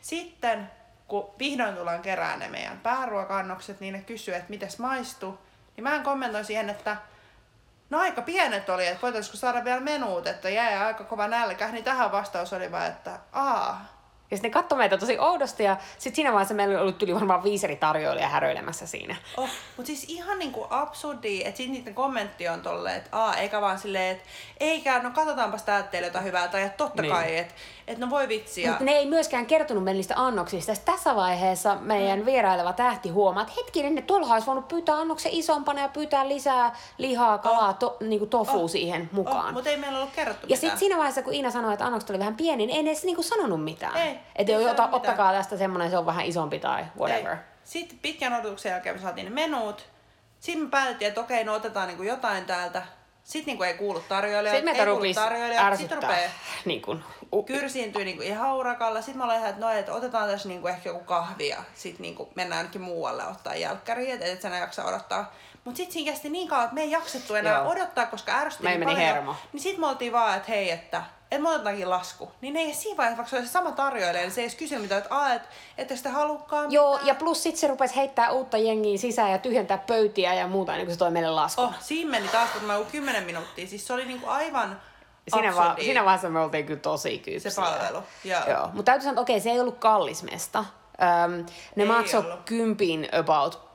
Sitten 0.00 0.70
kun 1.08 1.30
vihdoin 1.38 1.74
tullaan 1.74 2.02
kerään 2.02 2.38
ne 2.38 2.48
meidän 2.48 2.80
pääruokannokset, 2.80 3.80
niin 3.80 3.92
ne 3.94 4.00
kysyy, 4.00 4.34
että 4.34 4.50
mites 4.50 4.78
maistuu. 4.78 5.38
Niin 5.76 5.84
mä 5.84 5.98
kommentoin 5.98 6.44
siihen, 6.44 6.70
että 6.70 6.96
no 7.90 7.98
aika 7.98 8.22
pienet 8.22 8.68
oli, 8.68 8.86
että 8.86 9.02
voitaisiko 9.02 9.36
saada 9.36 9.64
vielä 9.64 9.80
menuut, 9.80 10.26
että 10.26 10.48
jäi 10.48 10.76
aika 10.76 11.04
kova 11.04 11.28
nälkä. 11.28 11.68
Niin 11.68 11.84
tähän 11.84 12.12
vastaus 12.12 12.52
oli 12.52 12.72
vaan, 12.72 12.86
että 12.86 13.18
aa, 13.32 13.99
Ja 14.30 14.36
sitten 14.36 14.50
ne 14.50 14.52
katsoi 14.52 14.78
meitä 14.78 14.98
tosi 14.98 15.18
oudosti 15.18 15.64
ja 15.64 15.76
sitten 15.98 16.16
siinä 16.16 16.32
vaiheessa 16.32 16.54
meillä 16.54 16.80
oli 16.80 16.94
yli 17.02 17.14
varmaan 17.14 17.42
viisi 17.42 17.66
eri 17.66 17.76
tarjoilijaa 17.76 18.28
häröilemässä 18.28 18.86
siinä. 18.86 19.16
Oh, 19.36 19.48
mutta 19.76 19.86
siis 19.86 20.04
ihan 20.08 20.38
niinku 20.38 20.66
absurdi, 20.70 21.42
että 21.44 21.56
sitten 21.56 21.72
niiden 21.72 21.94
kommentti 21.94 22.48
on 22.48 22.62
tolleen, 22.62 22.96
että 22.96 23.10
aa, 23.12 23.36
eikä 23.36 23.60
vaan 23.60 23.78
silleen, 23.78 24.16
että 24.16 24.28
eikä, 24.60 24.98
no 25.02 25.10
katsotaanpas 25.10 25.62
täältä 25.62 25.88
teille 25.88 26.06
jotain 26.08 26.24
hyvää, 26.24 26.48
tai 26.48 26.62
että 26.62 26.76
totta 26.76 27.02
Niin. 27.02 27.14
kai, 27.14 27.36
että 27.38 27.54
et 27.86 27.98
no 27.98 28.10
voi 28.10 28.28
vitsi. 28.28 28.62
Ja... 28.62 28.68
Mutta 28.68 28.84
ne 28.84 28.92
ei 28.92 29.06
myöskään 29.06 29.46
kertonut 29.46 29.84
meille 29.84 29.98
niistä 29.98 30.14
annoksista. 30.16 30.74
Sitten 30.74 30.94
tässä 30.94 31.16
vaiheessa 31.16 31.74
meidän 31.74 32.26
vieraileva 32.26 32.72
tähti 32.72 33.08
huomaa, 33.08 33.42
että 33.42 33.54
hetkinen, 33.56 33.94
ne 33.94 34.02
tuolla 34.02 34.32
olisi 34.32 34.46
voinut 34.46 34.68
pyytää 34.68 34.96
annoksen 34.96 35.32
isompana 35.34 35.80
ja 35.82 35.88
pyytää 35.88 36.28
lisää 36.28 36.76
lihaa, 36.98 37.38
kalaa, 37.38 37.72
to, 37.72 37.96
niinku 38.00 38.26
tofu 38.26 38.60
Oh. 38.64 38.70
siihen 38.70 39.08
mukaan. 39.12 39.46
Oh, 39.46 39.52
mutta 39.52 39.70
ei 39.70 39.76
meillä 39.76 39.98
ollut 39.98 40.14
kerrottu 40.14 40.46
Ja 40.50 40.56
sitten 40.56 40.78
siinä 40.78 40.96
vaiheessa, 40.96 41.22
kun 41.22 41.34
Iina 41.34 41.50
sanoi, 41.50 41.72
että 41.72 41.84
annokset 41.86 42.10
oli 42.10 42.18
vähän 42.18 42.36
pieni, 42.36 42.66
niin 42.66 42.76
ei 42.76 42.82
ne 42.82 42.90
edes 42.90 43.04
niinku 43.04 43.22
sanonut 43.22 43.64
mitään. 43.64 43.96
Ei, 43.96 44.19
että 44.36 44.52
ei 44.52 44.68
ota, 44.68 44.88
ottakaa 44.92 45.32
tästä 45.32 45.56
semmoinen, 45.56 45.90
se 45.90 45.98
on 45.98 46.06
vähän 46.06 46.24
isompi 46.26 46.58
tai 46.58 46.84
whatever. 46.98 47.32
Ei. 47.32 47.38
Sitten 47.64 47.98
pitkän 48.02 48.32
odotuksen 48.34 48.70
jälkeen 48.70 48.96
me 48.96 49.02
saatiin 49.02 49.24
ne 49.24 49.30
menuut. 49.30 49.88
Sitten 50.40 50.64
me 50.64 50.70
päätettiin, 50.70 51.08
että 51.08 51.20
okei, 51.20 51.44
no 51.44 51.54
otetaan 51.54 51.88
niinku 51.88 52.02
jotain 52.02 52.44
täältä. 52.44 52.82
Sitten 53.24 53.46
niinku 53.46 53.62
ei 53.62 53.74
kuulu 53.74 54.00
tarjoilijoille, 54.08 54.50
Sitten 54.50 54.76
ei 54.88 54.94
kuulu 54.94 55.14
tarjoilijoille. 55.14 55.54
Sitten 55.54 55.66
ärsyttää. 55.66 56.00
rupeaa 56.00 56.30
Niin 56.64 56.82
kuin, 56.82 57.04
u- 57.32 57.42
kyrsiintyy 57.42 58.04
niinku 58.04 58.22
ihan 58.22 58.54
urakalla. 58.54 59.00
Sitten 59.00 59.18
mä 59.18 59.24
olin 59.24 59.36
ihan, 59.36 59.48
että 59.50 59.60
no, 59.60 59.70
että 59.70 59.92
otetaan 59.92 60.28
tässä 60.28 60.48
niinku 60.48 60.68
ehkä 60.68 60.88
joku 60.88 61.04
kahvi 61.04 61.48
ja 61.48 61.58
sitten 61.74 62.02
niinku 62.02 62.28
mennään 62.34 62.58
jonnekin 62.58 62.80
muualle 62.80 63.26
ottaa 63.26 63.54
jälkkäriä, 63.54 64.14
että 64.14 64.26
et 64.26 64.42
sä 64.42 64.48
jaksa 64.48 64.84
odottaa. 64.84 65.32
Mutta 65.64 65.76
sitten 65.76 65.92
siinä 65.92 66.10
kesti 66.12 66.30
niin 66.30 66.48
kauan, 66.48 66.64
että 66.64 66.74
me 66.74 66.80
ei 66.82 66.90
jaksettu 66.90 67.34
enää 67.34 67.58
Joo. 67.58 67.68
odottaa, 67.68 68.06
koska 68.06 68.32
ärsytti 68.32 68.66
niin 68.68 68.80
paljon. 68.82 68.98
hermo. 69.00 69.34
Niin 69.52 69.60
sitten 69.60 69.80
me 69.80 69.86
oltiin 69.86 70.12
vaan, 70.12 70.36
että 70.36 70.48
hei, 70.52 70.70
että 70.70 71.02
että 71.30 71.42
me 71.42 71.48
otetaankin 71.48 71.90
lasku. 71.90 72.30
Niin 72.40 72.54
ne 72.54 72.60
ei 72.60 72.74
siinä 72.74 72.96
vaiheessa, 72.96 73.16
vaikka 73.16 73.30
se 73.30 73.36
oli 73.36 73.46
se 73.46 73.52
sama 73.52 73.72
tarjoilija, 73.72 74.22
niin 74.22 74.30
se 74.30 74.40
ei 74.40 74.44
edes 74.46 74.54
kysy 74.58 74.78
mitään, 74.78 75.02
että 75.02 75.14
aa, 75.14 75.34
että 75.34 75.48
ette 75.78 75.94
sitten 75.96 76.12
halukkaan 76.12 76.72
Joo, 76.72 76.90
mitään. 76.90 77.06
ja 77.06 77.14
plus 77.14 77.42
sit 77.42 77.56
se 77.56 77.66
rupesi 77.66 77.96
heittää 77.96 78.30
uutta 78.30 78.58
jengiä 78.58 78.98
sisään 78.98 79.30
ja 79.32 79.38
tyhjentää 79.38 79.78
pöytiä 79.78 80.34
ja 80.34 80.46
muuta, 80.46 80.72
niin 80.72 80.86
kuin 80.86 80.94
se 80.94 80.98
toi 80.98 81.10
meille 81.10 81.30
laskun. 81.30 81.64
Oh, 81.64 81.74
siinä 81.80 82.10
meni 82.10 82.28
taas 82.28 82.50
kun 82.50 82.64
mä 82.64 82.74
joku 82.74 82.90
10 82.90 83.22
minuuttia. 83.24 83.66
Siis 83.66 83.86
se 83.86 83.92
oli 83.92 84.04
niinku 84.04 84.26
aivan 84.28 84.80
Siinä, 85.34 85.56
va- 85.56 85.76
siinä 85.80 86.04
vaiheessa 86.04 86.28
me 86.30 86.40
oltiin 86.40 86.66
kyllä 86.66 86.80
tosi 86.80 87.22
se 87.24 87.30
kypsiä. 87.32 87.52
palvelu. 87.64 88.02
Joo. 88.24 88.40
Joo, 88.48 88.66
mutta 88.72 88.82
täytyy 88.82 89.02
sanoa, 89.02 89.12
että 89.12 89.20
okei, 89.20 89.40
se 89.40 89.50
ei 89.50 89.60
ollut 89.60 89.78
kallis 89.78 90.22
mesta. 90.22 90.64
Öm, 91.24 91.46
ne 91.76 91.84
maksoi 91.84 92.24
kympin 92.44 93.08
about. 93.20 93.70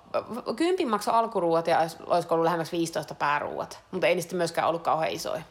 Kympin 0.55 0.89
maksoi 0.89 1.13
alkuruuat 1.13 1.67
ja 1.67 1.79
olis- 1.79 1.97
olisiko 2.07 2.35
ollut 2.35 2.43
lähemmäs 2.45 2.71
15 2.71 3.15
pääruuat. 3.15 3.79
Mutta 3.91 4.07
ei 4.07 4.21
sitten 4.21 4.37
myöskään 4.37 4.67
ollut 4.67 4.81
kauhean 4.83 5.11
isoja. 5.11 5.41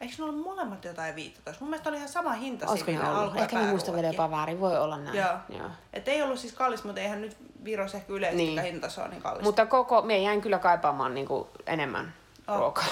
Eikö 0.00 0.14
ne 0.18 0.24
ollut 0.24 0.42
molemmat 0.42 0.84
jotain 0.84 1.14
15? 1.14 1.64
Mun 1.64 1.70
mielestä 1.70 1.88
oli 1.88 1.96
ihan 1.96 2.08
sama 2.08 2.32
hinta 2.32 2.66
Olisiko 2.68 2.90
siinä 2.90 3.10
ollut? 3.10 3.22
alku- 3.32 3.38
Ehkä 3.38 3.56
me 3.58 3.66
muistan 3.66 3.94
vielä 3.94 4.06
jopa 4.08 4.30
väärin. 4.30 4.60
Voi 4.60 4.78
olla 4.78 4.98
näin. 4.98 5.16
Joo. 5.18 5.34
Joo. 5.58 5.70
Et 5.92 6.08
ei 6.08 6.22
ollut 6.22 6.38
siis 6.38 6.52
kallis, 6.52 6.84
mutta 6.84 7.00
eihän 7.00 7.20
nyt 7.20 7.36
Virossa 7.64 7.96
ehkä 7.98 8.12
yleisesti 8.12 8.42
Niin. 8.44 8.56
niin. 8.56 8.64
hintataso 8.72 9.02
on 9.02 9.10
niin 9.10 9.22
kallis. 9.22 9.42
Mutta 9.44 9.66
koko, 9.66 10.02
me 10.02 10.18
jäin 10.18 10.40
kyllä 10.40 10.58
kaipaamaan 10.58 11.14
niinku 11.14 11.48
enemmän 11.66 12.14
Oh. 12.48 12.58
ruokaa. 12.58 12.84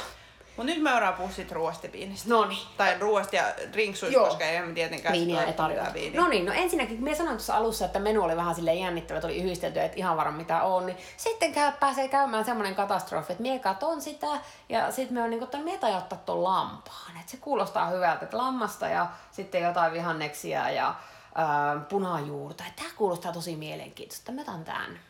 Mut 0.59 0.67
nyt 0.67 0.83
me 0.83 0.93
voidaan 0.93 1.15
puhua 1.15 1.31
sit 1.31 1.53
ruoasta 1.53 1.87
ja 1.87 1.93
viinistä. 1.93 2.29
No 2.29 2.45
niin. 2.45 2.67
Tai 2.77 2.99
ruoasta 2.99 3.37
ja 3.37 3.45
drinksuista, 3.73 4.19
Joo. 4.19 4.27
koska 4.27 4.45
ei 4.45 4.63
me 4.63 4.73
tietenkään 4.73 5.13
Viiniä 5.13 5.41
ei 5.41 5.47
mitään 5.47 5.95
viiniä. 5.95 6.21
No 6.21 6.29
niin, 6.29 6.47
no 6.47 6.53
ensinnäkin, 6.53 6.97
kun 6.97 7.05
minä 7.05 7.17
sanoin 7.17 7.37
tuossa 7.37 7.57
alussa, 7.57 7.85
että 7.85 7.99
menu 7.99 8.23
oli 8.23 8.37
vähän 8.37 8.55
sille 8.55 8.75
jännittävä, 8.75 9.21
oli 9.25 9.43
yhdistelty, 9.43 9.81
että 9.81 9.97
ihan 9.97 10.17
varma 10.17 10.37
mitä 10.37 10.63
on, 10.63 10.87
niin 10.87 10.99
sitten 11.17 11.53
käy, 11.53 11.73
pääsee 11.81 12.09
käymään 12.09 12.45
semmoinen 12.45 12.75
katastrofi, 12.75 13.33
että 13.33 13.43
mie 13.43 13.59
katon 13.59 14.03
sitä 14.03 14.27
ja 14.69 14.93
sitten 14.93 15.15
me 15.15 15.23
on 15.23 15.31
niin 15.31 15.43
että 15.43 15.59
mie 15.59 15.79
ottaa 15.97 16.19
tuon 16.27 16.45
lampaan. 16.45 17.17
Että 17.21 17.31
se 17.31 17.37
kuulostaa 17.37 17.87
hyvältä, 17.87 18.25
että 18.25 18.39
lammasta 18.39 18.89
ja 18.89 19.07
sitten 19.33 19.63
jotain 19.63 19.93
vihanneksia 19.93 20.71
ja 20.71 20.95
ää, 21.35 21.77
punajuurta. 21.89 22.65
Että 22.69 22.83
Tämä 22.83 22.95
kuulostaa 22.97 23.33
tosi 23.33 23.57
mielenkiintoista, 23.57 24.33
mä 24.33 24.41
otan 24.41 24.65
tämän. 24.65 25.01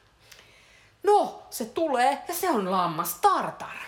No, 1.02 1.42
se 1.50 1.64
tulee 1.64 2.22
ja 2.28 2.34
se 2.34 2.50
on 2.50 2.70
lammas 2.70 3.14
tartar. 3.14 3.87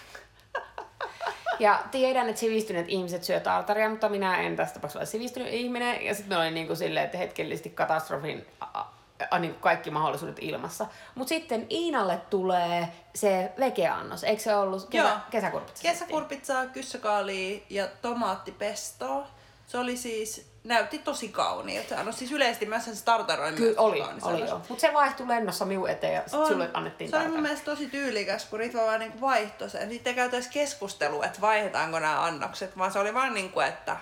Ja 1.58 1.82
tiedän, 1.90 2.28
että 2.28 2.40
sivistyneet 2.40 2.88
ihmiset 2.88 3.24
syö 3.24 3.40
tartaria, 3.40 3.90
mutta 3.90 4.08
minä 4.08 4.36
en 4.40 4.56
tästä 4.56 4.74
tapauksessa 4.74 4.98
ole 4.98 5.06
sivistynyt 5.06 5.52
ihminen. 5.52 6.04
Ja 6.04 6.14
sitten 6.14 6.38
me 6.38 6.42
oli 6.42 6.50
niinku 6.50 6.76
silleen, 6.76 7.06
että 7.06 7.18
hetkellisesti 7.18 7.70
katastrofin 7.70 8.46
a, 8.60 8.84
a, 9.30 9.38
niin 9.38 9.54
kaikki 9.54 9.90
mahdollisuudet 9.90 10.36
ilmassa. 10.40 10.86
Mutta 11.14 11.28
sitten 11.28 11.66
Iinalle 11.70 12.20
tulee 12.30 12.88
se 13.14 13.52
vegeannos. 13.58 14.24
Eikö 14.24 14.42
se 14.42 14.54
ollut 14.54 14.88
kesä, 14.90 15.08
Joo. 15.08 15.16
kesäkurpitsa? 15.30 15.82
Kesäkurpitsaa, 15.82 16.66
kyssäkaalia 16.66 17.60
ja 17.70 17.88
tomaattipestoa. 18.02 19.26
Se 19.66 19.78
oli 19.78 19.96
siis, 19.96 20.49
näytti 20.64 20.98
tosi 20.98 21.28
kauniilta. 21.28 22.02
No 22.02 22.12
siis 22.12 22.32
yleisesti 22.32 22.66
myös 22.66 22.84
se 22.84 23.04
tartar 23.04 23.40
oli 23.40 23.52
Kyllä 23.52 23.66
myös 23.66 23.78
oli, 23.78 24.02
oli 24.22 24.48
joo. 24.48 24.60
Mutta 24.68 24.80
se 24.80 24.94
vaihtui 24.94 25.28
lennossa 25.28 25.64
minun 25.64 25.90
eteen 25.90 26.14
ja 26.14 26.20
sitten 26.20 26.46
sulle 26.46 26.70
annettiin 26.74 27.10
Se 27.10 27.16
oli 27.16 27.28
mun 27.28 27.42
mielestä 27.42 27.64
tosi 27.64 27.86
tyylikäs, 27.86 28.44
kun 28.44 28.58
Ritva 28.58 28.86
vaan 28.86 29.00
niinku 29.00 29.20
vaihtoi 29.20 29.70
sen. 29.70 29.90
Sitten 29.90 30.10
ei 30.10 30.14
käytäisi 30.14 30.50
keskustelua, 30.50 31.24
että 31.24 31.40
vaihdetaanko 31.40 31.98
nämä 31.98 32.24
annokset, 32.24 32.78
vaan 32.78 32.92
se 32.92 32.98
oli 32.98 33.14
vaan 33.14 33.34
niin 33.34 33.52
kuin, 33.52 33.66
että 33.66 33.96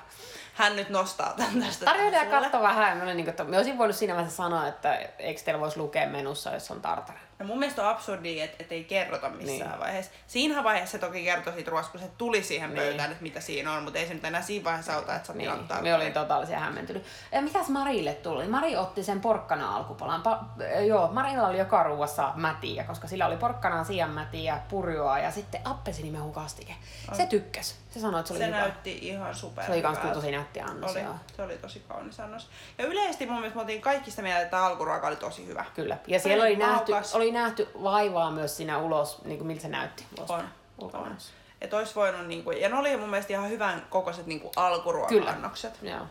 hän 0.55 0.77
nyt 0.77 0.89
nostaa 0.89 1.35
tän 1.37 1.63
tästä. 1.63 1.85
Tarjoilija 1.85 2.25
sulle. 2.25 2.41
katsoi 2.41 2.63
vähän 2.63 2.97
mä 2.97 3.03
olin 3.03 3.17
niin 3.17 3.25
kuin, 3.25 3.31
että 3.31 3.45
mä 3.45 3.57
olisin 3.57 3.79
voinut 3.79 3.97
siinä 3.97 4.15
vaiheessa 4.15 4.37
sanoa, 4.37 4.69
että 4.69 4.95
eikö 5.19 5.41
teillä 5.45 5.61
voisi 5.61 5.79
lukea 5.79 6.07
menussa, 6.07 6.55
jos 6.55 6.71
on 6.71 6.81
tartar. 6.81 7.17
No 7.39 7.47
mun 7.47 7.59
mielestä 7.59 7.83
on 7.83 7.89
absurdia, 7.89 8.45
että 8.45 8.57
et 8.61 8.73
ei 8.73 8.85
kerrota 8.85 9.29
missään 9.29 9.71
Niin. 9.71 9.81
vaiheessa. 9.81 10.13
Siinä 10.27 10.65
vaiheessa 10.65 10.93
se 10.93 10.99
toki 10.99 11.25
kertoi 11.25 11.53
siitä 11.53 11.71
ruoasta, 11.71 11.93
kun 11.93 12.01
se 12.01 12.11
tuli 12.19 12.43
siihen 12.43 12.71
Niin. 12.71 12.83
pöytään, 12.83 13.11
että 13.11 13.23
mitä 13.23 13.41
siinä 13.41 13.73
on, 13.73 13.83
mutta 13.83 13.99
ei 13.99 14.07
se 14.09 14.15
nyt 14.15 14.25
enää 14.25 14.43
siinä 14.43 14.65
vaiheessa 14.65 14.95
auta, 14.95 15.15
että 15.15 15.27
sä 15.27 15.33
Niin, 15.33 15.51
niin. 15.51 15.83
me 15.83 15.95
olin 15.95 16.13
totaalisia 16.13 16.59
hämmentynyt. 16.59 17.05
Ja 17.33 17.43
mitäs 17.43 17.69
Marille 17.69 18.15
tuli? 18.15 18.49
Mari 18.49 18.77
otti 18.77 19.03
sen 19.05 19.21
porkkana 19.21 19.77
alkupalan. 19.77 20.23
Pa- 20.27 20.63
äh, 20.77 20.85
joo, 20.87 21.09
Marilla 21.13 21.49
oli 21.49 21.59
joka 21.59 21.83
ruuassa 21.83 22.33
mätiä, 22.37 22.85
koska 22.85 23.09
sillä 23.09 23.27
oli 23.27 23.37
porkkanaa, 23.37 23.85
sianmätiä, 23.85 24.61
purjoa 24.69 25.19
ja 25.19 25.31
sitten 25.31 25.61
appelsiinimehu 25.65 26.33
kastike. 26.33 26.75
Se 27.13 27.27
tykkäs. 27.27 27.77
Se 27.91 28.01
sanoi, 28.01 28.21
että 28.21 28.29
se 28.29 28.35
oli 28.35 28.41
Se 28.41 28.47
hyvä. 28.47 28.57
näytti 28.59 28.99
ihan 29.09 29.35
super. 29.35 29.65
Se 29.65 29.73
oli 29.73 29.83
kans 29.83 29.99
kyllä 29.99 30.15
tosi 30.15 30.31
nätti 30.31 30.61
annos, 30.61 30.91
Oli, 30.93 31.01
joo. 31.01 31.15
se 31.37 31.43
oli 31.43 31.59
tosi 31.59 31.85
kaunis 31.89 32.21
annos. 32.21 32.49
Ja 32.79 32.87
yleisesti 32.87 33.27
mun 33.27 33.35
mielestä 33.35 33.57
me 33.57 33.61
oltiin 33.61 33.81
kaikki 33.81 34.11
sitä 34.11 34.23
mieltä, 34.23 34.43
että 34.43 34.65
alkuruoka 34.67 35.07
oli 35.07 35.17
tosi 35.17 35.47
hyvä. 35.47 35.65
Kyllä. 35.75 35.97
Ja 36.07 36.21
siellä 36.21 36.45
oli 36.45 36.57
nähty, 36.57 36.93
Maukas. 36.93 37.15
Oli 37.29 37.39
nähty 37.39 37.69
vaivaa 37.83 38.31
myös 38.31 38.57
siinä 38.57 38.79
ulos, 38.79 39.25
niin 39.25 39.39
kuin 39.39 39.47
miltä 39.47 39.63
se 39.63 39.69
näytti 39.69 40.05
ulos. 40.19 40.31
On. 40.31 40.49
ulkonäössä. 40.79 41.33
Että 41.61 41.77
olisi 41.77 41.95
voinut, 41.95 42.27
niinku, 42.27 42.51
ja 42.51 42.69
ne 42.69 42.77
oli 42.79 42.97
mun 42.97 43.09
mielestä 43.11 43.33
ihan 43.33 43.51
hyvän 43.51 43.87
kokoiset 43.91 44.27
niinku 44.27 44.53
alkuruoka-annokset. 44.57 45.79
Joo, 45.83 46.07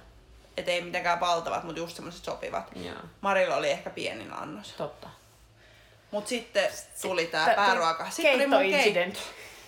Et 0.58 0.68
ei 0.68 0.82
mitenkään 0.82 1.20
valtavat, 1.20 1.64
mutta 1.64 1.80
just 1.80 1.96
semmoiset 1.96 2.24
sopivat. 2.24 2.64
joo, 2.76 2.96
Marilla 3.22 3.56
oli 3.56 3.70
ehkä 3.70 3.90
pienin 3.90 4.34
annos. 4.34 4.74
totta. 4.78 5.08
Mut 6.12 6.28
sitten 6.28 6.70
tuli 7.02 7.26
tää 7.26 7.46
Tää- 7.46 7.56
pääruoka. 7.56 8.10
Sitten 8.10 8.34
tuli 8.34 8.48
mun 8.48 8.60
keitto. 8.72 9.20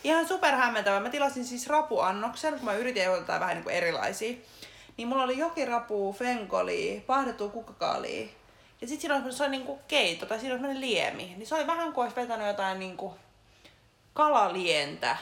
Ihan 0.03 0.27
super 0.27 0.56
hämmentävä. 0.56 1.00
Mä 1.00 1.10
tilasin 1.10 1.46
siis 1.46 1.68
rapuannoksen, 1.68 2.53
kun 2.53 2.65
mä 2.65 2.74
yritin 2.74 3.03
jotain 3.03 3.39
vähän 3.39 3.56
niinku 3.56 3.70
erilaisia. 3.70 4.38
Niin 4.98 5.08
mulla 5.08 5.24
oli 5.24 5.38
jokirapu, 5.38 6.13
fenkoli, 6.20 7.03
pahdettua 7.08 7.50
kukkakaalia. 7.50 8.27
Ja 8.82 8.88
sit 8.88 9.02
siinä 9.02 9.16
oli, 9.16 9.34
se 9.34 9.44
oli 9.44 9.52
niinku 9.52 9.80
keitto, 9.88 10.26
tai 10.26 10.40
siinä 10.40 10.54
oli 10.54 10.62
semmonen 10.62 10.82
liemi. 10.82 11.34
Niin 11.38 11.48
se 11.48 11.56
oli 11.56 11.68
vähän 11.68 11.94
kuin 11.94 12.04
olisi 12.04 12.16
vetänyt 12.16 12.48
jotain 12.48 12.80
niinku 12.80 13.14
kalalientä. 14.14 15.18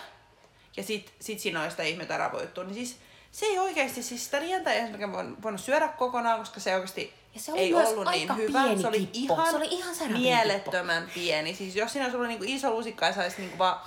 Ja 0.78 0.84
sit, 0.84 1.14
sit 1.20 1.40
siinä 1.40 1.62
oli 1.62 1.72
sitä 1.72 1.84
ihmetä 1.84 2.18
rapujuttua. 2.18 2.64
Niin 2.64 2.76
siis 2.76 2.98
se 3.32 3.46
ei 3.46 3.60
oikeesti, 3.60 4.04
siis 4.04 4.26
sitä 4.26 4.40
lientä 4.40 4.74
ei 4.74 4.80
ensinnäkään 4.80 5.42
voinut, 5.44 5.62
syödä 5.62 5.88
kokonaan, 5.88 6.40
koska 6.40 6.60
se 6.60 6.74
oikeasti 6.74 7.14
Ja 7.36 7.40
se 7.42 7.52
oli 7.52 7.62
ei 7.62 7.74
myös 7.74 7.90
ollut 7.90 8.08
aika 8.08 8.36
niin 8.36 8.48
hyvä. 8.48 8.64
pieni 8.64 8.82
se 8.82 8.88
oli 8.88 9.06
kippo. 9.06 9.34
ihan, 9.34 9.50
Se 9.50 9.56
oli 9.56 9.68
ihan 9.70 10.12
mielettömän 10.12 11.12
pieni. 11.14 11.56
Siis 11.56 11.76
jos 11.76 11.94
siinä 11.94 12.06
olisi 12.06 12.18
ollut 12.18 12.30
niinku 12.30 12.46
iso 12.48 12.72
lusikka 12.72 13.06
ja 13.06 13.14
saisi 13.14 13.42
niinku 13.42 13.58
vaan 13.58 13.80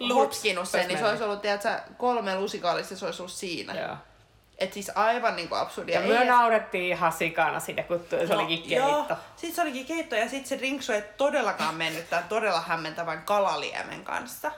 Lups, 0.00 0.14
lupskinut 0.14 0.68
sen, 0.68 0.78
olisi 0.78 0.88
niin 0.88 0.98
se 0.98 1.06
olisi 1.06 1.24
ollut, 1.24 1.42
tiedätkö, 1.42 1.80
kolme 1.96 2.38
lusikallista 2.38 2.94
ja 2.94 2.98
se 2.98 3.06
olisi 3.06 3.22
ollut 3.22 3.32
siinä. 3.32 3.74
Joo. 3.74 3.96
Et 4.58 4.72
siis 4.72 4.90
aivan 4.94 5.36
niinku 5.36 5.54
absurdia. 5.54 6.00
Ja 6.00 6.08
me 6.08 6.24
naurettiin 6.24 6.84
ihan 6.84 7.12
sikana 7.12 7.60
siitä, 7.60 7.82
kun 7.82 8.06
se 8.10 8.26
No, 8.34 8.34
olikin 8.34 8.70
Joo, 8.70 8.92
keitto. 8.92 9.14
sit 9.36 9.54
se 9.54 9.62
olikin 9.62 9.86
keitto 9.86 10.14
ja 10.16 10.28
sit 10.28 10.46
se 10.46 10.56
rinksu 10.56 10.92
ei 10.92 11.02
todellakaan 11.16 11.74
mennyt 11.74 12.10
tämän 12.10 12.24
todella 12.28 12.60
hämmentävän 12.60 13.22
kalaliemen 13.22 14.04
kanssa. 14.04 14.52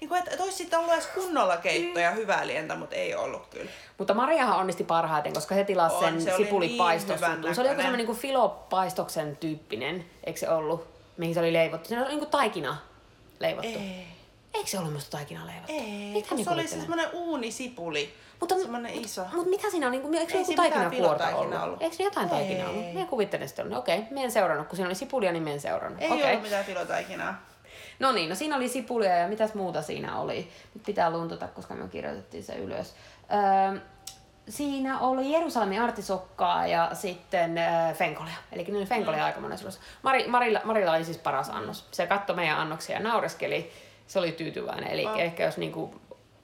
Niin 0.00 0.08
kuin, 0.08 0.18
että 0.18 0.30
et 0.30 0.40
olisi 0.40 0.56
sitten 0.56 0.78
ollut 0.78 0.92
edes 0.92 1.06
kunnolla 1.06 1.56
keitto 1.56 2.00
ja 2.00 2.10
hyvää 2.10 2.46
lientä, 2.46 2.74
mutta 2.74 2.96
ei 2.96 3.14
ollut 3.14 3.46
kyllä. 3.46 3.70
Mutta 3.98 4.14
Mariahan 4.14 4.58
onnisti 4.58 4.84
parhaiten, 4.84 5.32
koska 5.32 5.54
se 5.54 5.64
tilasi 5.64 5.98
sen 5.98 6.22
se 6.22 6.34
oli 6.34 6.44
sipulipaistosjutun. 6.44 7.40
niin 7.40 7.54
se 7.54 7.60
oli 7.60 7.68
joku 7.68 7.82
semmoinen 7.82 8.06
niin 8.06 8.16
filopaistoksen 8.16 9.36
tyyppinen, 9.36 10.04
eikö 10.24 10.38
se 10.40 10.48
ollut, 10.48 10.88
mihin 11.16 11.34
se 11.34 11.40
oli 11.40 11.52
leivottu. 11.52 11.88
Se 11.88 11.98
oli 12.00 12.08
niin 12.08 12.18
kuin 12.18 12.30
taikina 12.30 12.76
leivottu. 13.40 13.78
Ei. 13.78 14.13
Eikö 14.54 14.70
se 14.70 14.78
ollut 14.78 14.92
myös 14.92 15.08
taikina 15.08 15.46
leivottu? 15.46 15.72
Ei, 15.72 16.12
Mitä 16.12 16.18
mä 16.18 16.26
se 16.28 16.32
oli 16.34 16.36
kuvittelen? 16.36 16.68
siis 16.68 16.80
semmoinen 16.80 17.08
uunisipuli. 17.12 18.14
Mutta, 18.40 18.58
semmoinen 18.58 18.94
iso. 18.94 19.24
mutta 19.32 19.50
mitä 19.50 19.70
siinä? 19.70 19.90
Niin 19.90 20.02
kuin, 20.02 20.14
eikö 20.14 20.32
se 20.32 20.38
joku 20.38 20.54
taikinakuorta 20.54 21.36
ollut? 21.36 21.62
ollut. 21.62 21.82
Eikö 21.82 21.96
se 21.96 22.02
jotain 22.02 22.28
Ei. 22.28 22.30
taikinaa 22.30 22.70
ollut? 22.70 22.84
Minä 22.84 23.06
kuvittelen 23.06 23.48
sitä. 23.48 23.64
No, 23.64 23.78
okei, 23.78 23.98
okay. 23.98 24.24
en 24.24 24.30
seurannut. 24.30 24.68
Kun 24.68 24.76
siinä 24.76 24.88
oli 24.88 24.94
sipulia, 24.94 25.32
niin 25.32 25.48
en 25.48 25.60
seurannut. 25.60 26.02
Ei 26.02 26.10
Okei. 26.10 26.30
ollut 26.30 26.42
mitään 26.42 26.64
filotaikinaa. 26.64 27.42
No 27.98 28.12
niin, 28.12 28.28
no 28.28 28.34
siinä 28.34 28.56
oli 28.56 28.68
sipulia 28.68 29.16
ja 29.18 29.28
mitäs 29.28 29.54
muuta 29.54 29.82
siinä 29.82 30.18
oli. 30.20 30.48
Nyt 30.74 30.82
pitää 30.86 31.10
luntata, 31.10 31.48
koska 31.48 31.74
me 31.74 31.88
kirjoitettiin 31.88 32.42
se 32.42 32.54
ylös. 32.54 32.94
Öö, 33.32 33.80
siinä 34.48 35.00
oli 35.00 35.32
Jerusalemin 35.32 35.80
artisokkaa 35.80 36.66
ja 36.66 36.90
sitten 36.92 37.58
öö, 37.58 37.94
fenkolia. 37.94 38.34
Eli 38.52 38.64
ne 38.64 38.76
oli 38.76 38.86
fenkolia 38.86 39.20
mm. 39.20 39.24
aika 39.24 39.40
monessa. 39.40 39.80
Mari, 40.02 40.28
Marilla, 40.28 40.60
Marilla 40.64 40.92
oli 40.92 41.04
siis 41.04 41.18
paras 41.18 41.48
annos. 41.48 41.88
Se 41.90 42.06
katsoi 42.06 42.36
meidän 42.36 42.58
annoksia 42.58 42.96
ja 42.96 43.02
naureskeli. 43.02 43.72
Se 44.06 44.18
oli 44.18 44.32
tyytyväinen. 44.32 44.90
Eli 44.90 45.06
Oh. 45.06 45.18
ehkä 45.20 45.44
jos 45.44 45.56
niinku 45.56 45.94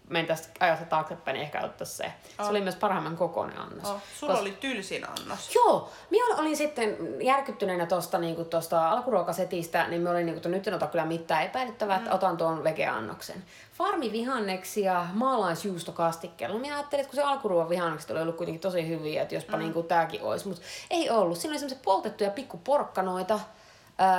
mentäisiin 0.08 0.50
ajassa 0.60 0.84
taaksepäin, 0.84 1.34
niin 1.34 1.42
ehkä 1.42 1.60
ottaisi 1.60 1.92
se. 1.96 2.02
Se 2.36 2.42
Oh. 2.42 2.48
oli 2.50 2.60
myös 2.60 2.76
parhaimman 2.76 3.16
kokoinen 3.16 3.58
annos. 3.58 3.90
Oh, 3.90 3.96
sulla 4.20 4.34
Kos- 4.34 4.38
oli 4.40 4.56
tylsin 4.60 5.08
annos. 5.08 5.54
Joo, 5.54 5.90
minä 6.10 6.36
olin 6.36 6.56
sitten 6.56 6.96
järkyttyneenä 7.22 7.86
tuosta 7.86 8.18
niinku 8.18 8.44
tosta 8.44 8.90
alkuruokasetistä, 8.90 9.88
niin 9.88 10.02
me 10.02 10.10
olin 10.10 10.26
niinku, 10.26 10.36
että 10.38 10.48
nyt 10.48 10.68
en 10.68 10.74
ota 10.74 10.86
kyllä 10.86 11.04
mitään 11.04 11.42
epäilyttävää, 11.44 11.96
että 11.96 12.14
otan 12.14 12.36
tuon 12.36 12.64
vegeannoksen. 12.64 13.44
Farmivihanneksia 13.78 15.06
maalaisjuustokastikkeella. 15.12 16.54
No 16.54 16.60
minä 16.60 16.76
ajattelin, 16.76 17.00
että 17.00 17.10
kun 17.10 17.24
se 17.24 17.28
alkuruoan 17.28 17.68
vihannekset 17.68 18.10
oli 18.10 18.20
ollut 18.22 18.36
kuitenkin 18.36 18.60
tosi 18.60 18.88
hyviä, 18.88 19.22
että 19.22 19.34
jospa 19.34 19.56
mm. 19.56 19.58
niinku 19.62 19.82
tääkin 19.82 20.22
olisi, 20.22 20.48
mutta 20.48 20.62
ei 20.90 21.10
ollut. 21.10 21.38
Siinä 21.38 21.52
oli 21.52 21.58
semmoisia 21.58 21.78
poltettuja 21.84 22.30
pikkuporkkanoita, 22.30 23.40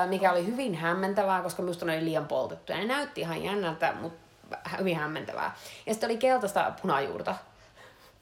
mikä 0.07 0.31
oli 0.31 0.45
hyvin 0.45 0.75
hämmentävää, 0.75 1.41
koska 1.41 1.61
minusta 1.61 1.85
ne 1.85 1.93
oli 1.95 2.05
liian 2.05 2.27
poltettuja. 2.27 2.77
Ne 2.77 2.85
näytti 2.85 3.21
ihan 3.21 3.43
jännältä, 3.43 3.93
mutta 4.01 4.57
hyvin 4.79 4.97
hämmentävää. 4.97 5.55
Ja 5.85 5.93
sitten 5.93 6.07
oli 6.09 6.17
keltaista 6.17 6.71
punajuurta, 6.81 7.35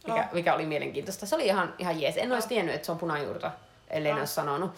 mikä, 0.07 0.19
Oh. 0.19 0.33
mikä 0.33 0.53
oli 0.53 0.65
mielenkiintoista. 0.65 1.25
Se 1.25 1.35
oli 1.35 1.45
ihan, 1.45 1.73
ihan 1.77 2.01
jees. 2.01 2.17
En 2.17 2.31
olisi 2.31 2.47
tiennyt, 2.47 2.75
että 2.75 2.85
se 2.85 2.91
on 2.91 2.97
punajuurta, 2.97 3.51
ellei 3.89 4.13
ne 4.13 4.19
olisi 4.19 4.33
sanonut. 4.33 4.71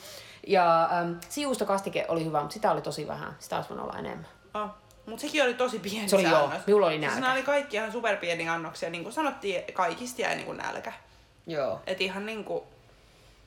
Ja 0.47 0.89
ähm, 0.93 1.13
sijuustokastike 1.29 2.05
oli 2.07 2.25
hyvä, 2.25 2.39
mutta 2.39 2.53
sitä 2.53 2.71
oli 2.71 2.81
tosi 2.81 3.07
vähän. 3.07 3.35
Sitä 3.39 3.55
olisi 3.55 3.69
voinut 3.69 3.85
olla 3.89 3.99
enemmän. 3.99 4.27
Oh. 4.53 4.69
Mut 5.05 5.19
sekin 5.19 5.43
oli 5.43 5.53
tosi 5.53 5.79
pieni 5.79 6.09
Se 6.09 6.15
oli 6.15 6.23
joo, 6.23 6.43
annos. 6.43 6.67
minulla 6.67 6.85
oli 6.85 6.95
Siis 6.95 7.05
nälkä. 7.05 7.21
nämä 7.21 7.33
oli 7.33 7.43
kaikki 7.43 7.77
ihan 7.77 7.91
superpieniä 7.91 8.53
annoksia. 8.53 8.89
Niin 8.89 9.03
kuin 9.03 9.13
sanottiin, 9.13 9.63
kaikista 9.73 10.21
jäi 10.21 10.35
niin 10.35 10.45
kuin 10.45 10.57
nälkä. 10.57 10.93
Joo. 11.47 11.81
Et 11.87 12.01
ihan 12.01 12.25
niinku 12.25 12.63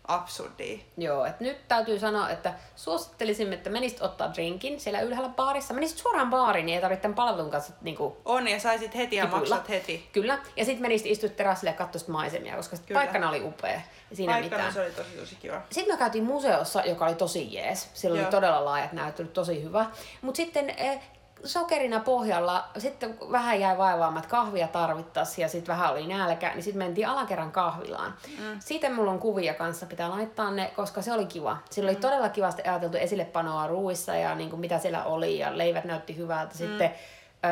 absurdia. 0.09 0.79
Joo, 0.97 1.25
että 1.25 1.45
nyt 1.45 1.69
täytyy 1.69 1.99
sanoa, 1.99 2.31
että 2.31 2.55
suosittelisimme, 2.77 3.55
että 3.55 3.71
menisit 3.71 4.03
ottaa 4.03 4.35
drinkin 4.35 4.81
siellä 4.81 5.01
ylhäällä 5.01 5.29
baarissa. 5.29 5.75
Menisit 5.75 5.99
suoraan 5.99 6.31
baariin, 6.31 6.67
niin 6.67 6.77
ei 6.77 6.83
tarvitse 6.83 7.03
tämän 7.03 7.15
palvelun 7.15 7.51
kanssa 7.51 7.73
niinku, 7.83 8.17
On 8.25 8.49
ja 8.49 8.61
saisit 8.61 8.95
heti 8.95 9.17
ja 9.17 9.25
Tipuilla. 9.25 9.55
maksat 9.57 9.69
heti. 9.69 10.09
Kyllä. 10.13 10.39
Ja 10.57 10.65
sitten 10.65 10.83
menisit 10.83 11.07
istut 11.07 11.37
terassille 11.37 11.71
ja 11.71 11.77
katsoisit 11.77 12.09
maisemia, 12.09 12.57
koska 12.57 12.77
Kyllä. 12.87 13.01
paikkana 13.01 13.29
oli 13.29 13.43
upea. 13.45 13.81
Siinä 14.13 14.33
Paikkana 14.33 14.57
mitään. 14.57 14.73
se 14.75 14.81
oli 14.81 14.91
tosi 14.91 15.17
tosi 15.17 15.37
kiva. 15.37 15.63
Sitten 15.71 15.95
me 15.95 15.99
käytiin 15.99 16.25
museossa, 16.25 16.83
joka 16.85 17.07
oli 17.07 17.15
tosi 17.15 17.55
jees. 17.55 17.91
Siellä 17.95 18.15
oli 18.15 18.23
Joo. 18.23 18.31
todella 18.31 18.65
laajat 18.65 18.93
näyttelyt, 18.93 19.33
tosi 19.33 19.63
hyvä. 19.63 19.87
Mutta 20.23 20.37
sitten 20.37 20.71
eh, 20.71 21.01
sokerina 21.45 22.01
pohjalla, 22.01 22.69
sitten 22.79 23.19
vähän 23.33 23.61
jäi 23.61 23.79
vaivaamaan, 23.79 24.25
että 24.25 24.31
kahvia 24.31 24.69
tarvittaisiin 24.69 25.43
ja 25.43 25.49
sitten 25.49 25.75
vähän 25.75 25.93
oli 25.93 26.07
nälkä, 26.07 26.51
niin 26.51 26.63
sitten 26.63 26.79
mentiin 26.79 27.09
alakerran 27.09 27.53
kahvilaan. 27.53 28.15
Mm. 28.39 28.61
Siitä 28.61 28.91
mulla 28.91 29.11
on 29.11 29.19
kuvia 29.19 29.55
kanssa, 29.55 29.87
pitää 29.87 30.11
laittaa 30.11 30.51
ne, 30.51 30.73
koska 30.77 31.03
se 31.03 31.13
oli 31.13 31.27
kiva. 31.27 31.57
Siellä 31.71 31.91
oli 31.91 31.99
todella 31.99 32.29
kivasti 32.29 32.63
ajateltu 32.63 32.97
esillepanoa 32.97 33.67
ruuissa 33.67 34.15
ja 34.15 34.35
niin 34.35 34.51
kuin 34.51 34.61
mitä 34.61 34.79
siellä 34.79 35.05
oli 35.05 35.39
ja 35.39 35.59
leivät 35.59 35.85
näytti 35.85 36.17
hyvältä. 36.17 36.57
Sitten 36.57 36.95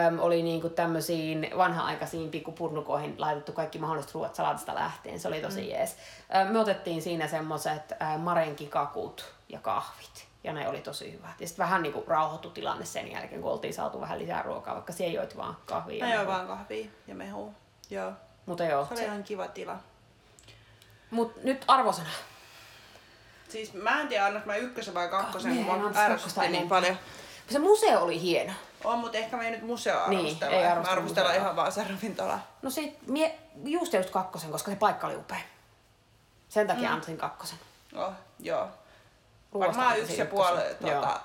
Öm, 0.06 0.18
oli 0.18 0.42
niinku 0.42 0.68
tämmöisiin 0.68 1.50
vanha-aikaisiin 1.56 2.30
pikkupurnukoihin 2.30 3.14
laitettu 3.18 3.52
kaikki 3.52 3.78
mahdolliset 3.78 4.14
ruoat 4.14 4.34
salatista 4.34 4.74
lähtien. 4.74 5.20
Se 5.20 5.28
oli 5.28 5.40
tosi 5.40 5.60
mm. 5.60 5.68
jees. 5.68 5.96
Me 6.50 6.58
otettiin 6.58 7.02
siinä 7.02 7.28
semmoiset 7.28 7.92
äh, 8.02 8.18
marenkikakut 8.18 9.24
ja 9.48 9.58
kahvit. 9.58 10.11
Ja 10.44 10.52
ne 10.52 10.68
oli 10.68 10.80
tosi 10.80 11.12
hyvät. 11.12 11.40
Ja 11.40 11.46
sitten 11.46 11.64
vähän 11.64 11.82
niinku 11.82 12.04
rauhoittui 12.06 12.50
tilanne 12.50 12.84
sen 12.84 13.12
jälkeen, 13.12 13.42
kun 13.42 13.52
oltiin 13.52 13.74
saatu 13.74 14.00
vähän 14.00 14.18
lisää 14.18 14.42
ruokaa, 14.42 14.74
vaikka 14.74 14.92
siellä 14.92 15.14
joit 15.14 15.36
vaan 15.36 15.56
kahvia. 15.66 16.06
Mä 16.06 16.14
join 16.14 16.26
vaan 16.26 16.46
kahvia 16.46 16.86
ja 17.06 17.14
mehua. 17.14 17.50
Joo. 17.90 18.12
Mutta 18.46 18.64
joo. 18.64 18.86
Se 18.86 18.94
oli 18.94 19.04
ihan 19.04 19.24
kiva 19.24 19.48
tila. 19.48 19.76
Mut 21.10 21.42
nyt 21.44 21.64
arvosana. 21.68 22.08
Siis 23.48 23.74
mä 23.74 24.00
en 24.00 24.08
tiedä, 24.08 24.26
annas 24.26 24.44
mä 24.44 24.56
ykkösen 24.56 24.94
vai 24.94 25.08
kakkosen, 25.08 25.52
Niin, 25.52 25.66
kun 25.66 25.92
mä 25.92 26.04
ärsytti 26.04 26.48
niin 26.48 26.68
paljon. 26.68 26.96
Se 27.50 27.58
museo 27.58 28.00
oli 28.00 28.20
hieno. 28.20 28.52
On, 28.84 28.98
mutta 28.98 29.18
ehkä 29.18 29.36
me 29.36 29.44
ei 29.44 29.50
nyt 29.50 29.62
museo 29.62 30.08
Niin, 30.08 30.20
arvostella. 30.20 30.56
ei 30.56 30.62
me 30.62 30.68
arvostella 30.68 30.92
arvostellaan 30.98 31.34
museoa. 31.34 31.44
ihan 31.44 31.56
vaan 31.56 31.72
se 31.72 31.84
ravintola. 31.84 32.38
No 32.62 32.70
sit 32.70 33.06
mie 33.06 33.38
just 33.64 33.92
just 33.92 34.10
kakkosen, 34.10 34.50
koska 34.50 34.70
se 34.70 34.76
paikka 34.76 35.06
oli 35.06 35.16
upea. 35.16 35.38
Sen 36.48 36.66
takia 36.66 36.88
mm. 36.88 36.94
antaisin 36.94 37.16
kakkosen. 37.18 37.58
Oh, 37.96 38.12
joo. 38.38 38.68
Varmaan 39.54 39.98
yksi 39.98 40.18
ja 40.18 40.26
puoli 40.26 40.60
tuota, 40.80 41.20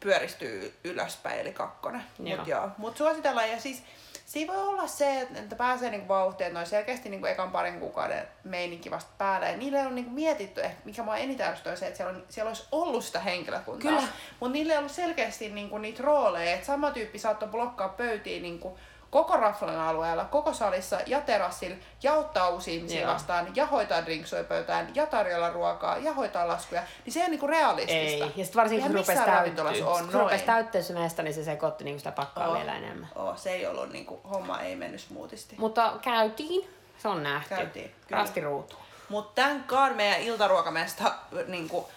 pyöristyy 0.00 0.74
ylöspäin, 0.84 1.40
eli 1.40 1.52
kakkonen. 1.52 2.04
Joo. 2.18 2.38
Mut, 2.38 2.48
joo. 2.48 2.68
Mut 2.78 2.96
suositellaan. 2.96 3.50
Ja 3.50 3.60
siis 3.60 3.82
siinä 4.26 4.52
voi 4.52 4.62
olla 4.62 4.86
se, 4.86 5.20
että 5.20 5.56
pääsee 5.56 5.90
niinku 5.90 6.08
vauhtiin, 6.08 6.46
että 6.46 6.60
on 6.60 6.66
selkeästi 6.66 7.08
niinku 7.08 7.26
ekan 7.26 7.50
parin 7.50 7.80
kuukauden 7.80 8.28
meininki 8.44 8.90
vasta 8.90 9.10
päällä. 9.18 9.48
Ja 9.48 9.56
niille 9.56 9.86
on 9.86 9.94
niinku 9.94 10.10
mietitty, 10.10 10.60
ehkä 10.60 10.78
mikä 10.84 11.02
mua 11.02 11.16
eniten 11.16 11.46
ärsyttää, 11.46 11.70
on 11.70 11.76
se, 11.76 11.86
että 11.86 11.96
siellä, 11.96 12.12
on, 12.12 12.24
siellä 12.28 12.48
olisi 12.48 12.64
ollut 12.72 13.04
sitä 13.04 13.20
henkilökuntaa. 13.20 14.02
Mutta 14.40 14.52
niille 14.52 14.72
ei 14.72 14.78
ollut 14.78 14.92
selkeästi 14.92 15.48
niinku 15.48 15.78
niitä 15.78 16.02
rooleja, 16.02 16.54
että 16.54 16.66
sama 16.66 16.90
tyyppi 16.90 17.18
saattoi 17.18 17.48
blokkaa 17.48 17.88
pöytiin 17.88 18.42
niinku 18.42 18.78
koko 19.10 19.36
raflan 19.36 19.80
alueella, 19.80 20.24
koko 20.24 20.52
salissa 20.52 21.00
ja 21.06 21.20
terassilla 21.20 21.76
ja 22.02 22.12
ottaa 22.14 22.48
uusia 22.48 22.74
ihmisiä 22.74 23.00
Joo. 23.00 23.12
vastaan 23.14 23.48
ja 23.54 23.66
hoitaa 23.66 24.04
drinksuja 24.04 24.44
pöytään 24.44 24.88
ja 24.94 25.06
tarjolla 25.06 25.50
ruokaa 25.50 25.98
ja 25.98 26.12
hoitaa 26.12 26.48
laskuja, 26.48 26.82
niin 27.04 27.12
se 27.12 27.20
ei 27.20 27.24
ole 27.24 27.30
niinku 27.30 27.46
realistista. 27.46 28.24
Ei. 28.24 28.32
Ja 28.36 28.44
sitten 28.44 28.60
varsinkin 28.60 28.86
kun 28.86 28.96
rupesi 28.96 29.24
täyttyä. 29.24 29.64
on 29.64 29.74
Sit 29.74 29.84
kun 29.84 30.20
rupesi 30.20 30.36
noin. 30.36 30.40
täyttyä 30.46 30.82
se 30.82 30.92
meistä, 30.92 31.22
niin 31.22 31.34
se 31.34 31.44
sekoitti 31.44 31.84
niinku 31.84 31.98
sitä 31.98 32.12
pakkaa 32.12 32.48
Oo. 32.48 32.54
vielä 32.54 32.76
enemmän. 32.76 33.08
Oo, 33.14 33.36
se 33.36 33.50
ei 33.50 33.66
ollut 33.66 33.92
niinku, 33.92 34.20
homma 34.30 34.60
ei 34.60 34.76
mennyt 34.76 35.00
smoothisti. 35.00 35.54
Mutta 35.58 35.92
käytiin. 36.02 36.70
Se 36.98 37.08
on 37.08 37.22
nähty. 37.22 37.48
Käytiin, 37.54 37.94
kyllä. 38.08 38.22
Rasti 38.22 38.40
ruutuun. 38.40 38.82
Mutta 39.08 39.42
tämän 39.42 39.64
kaan 39.64 39.96
meidän 39.96 40.20
iltaruokamesta 40.20 41.12
niinku, 41.46 41.88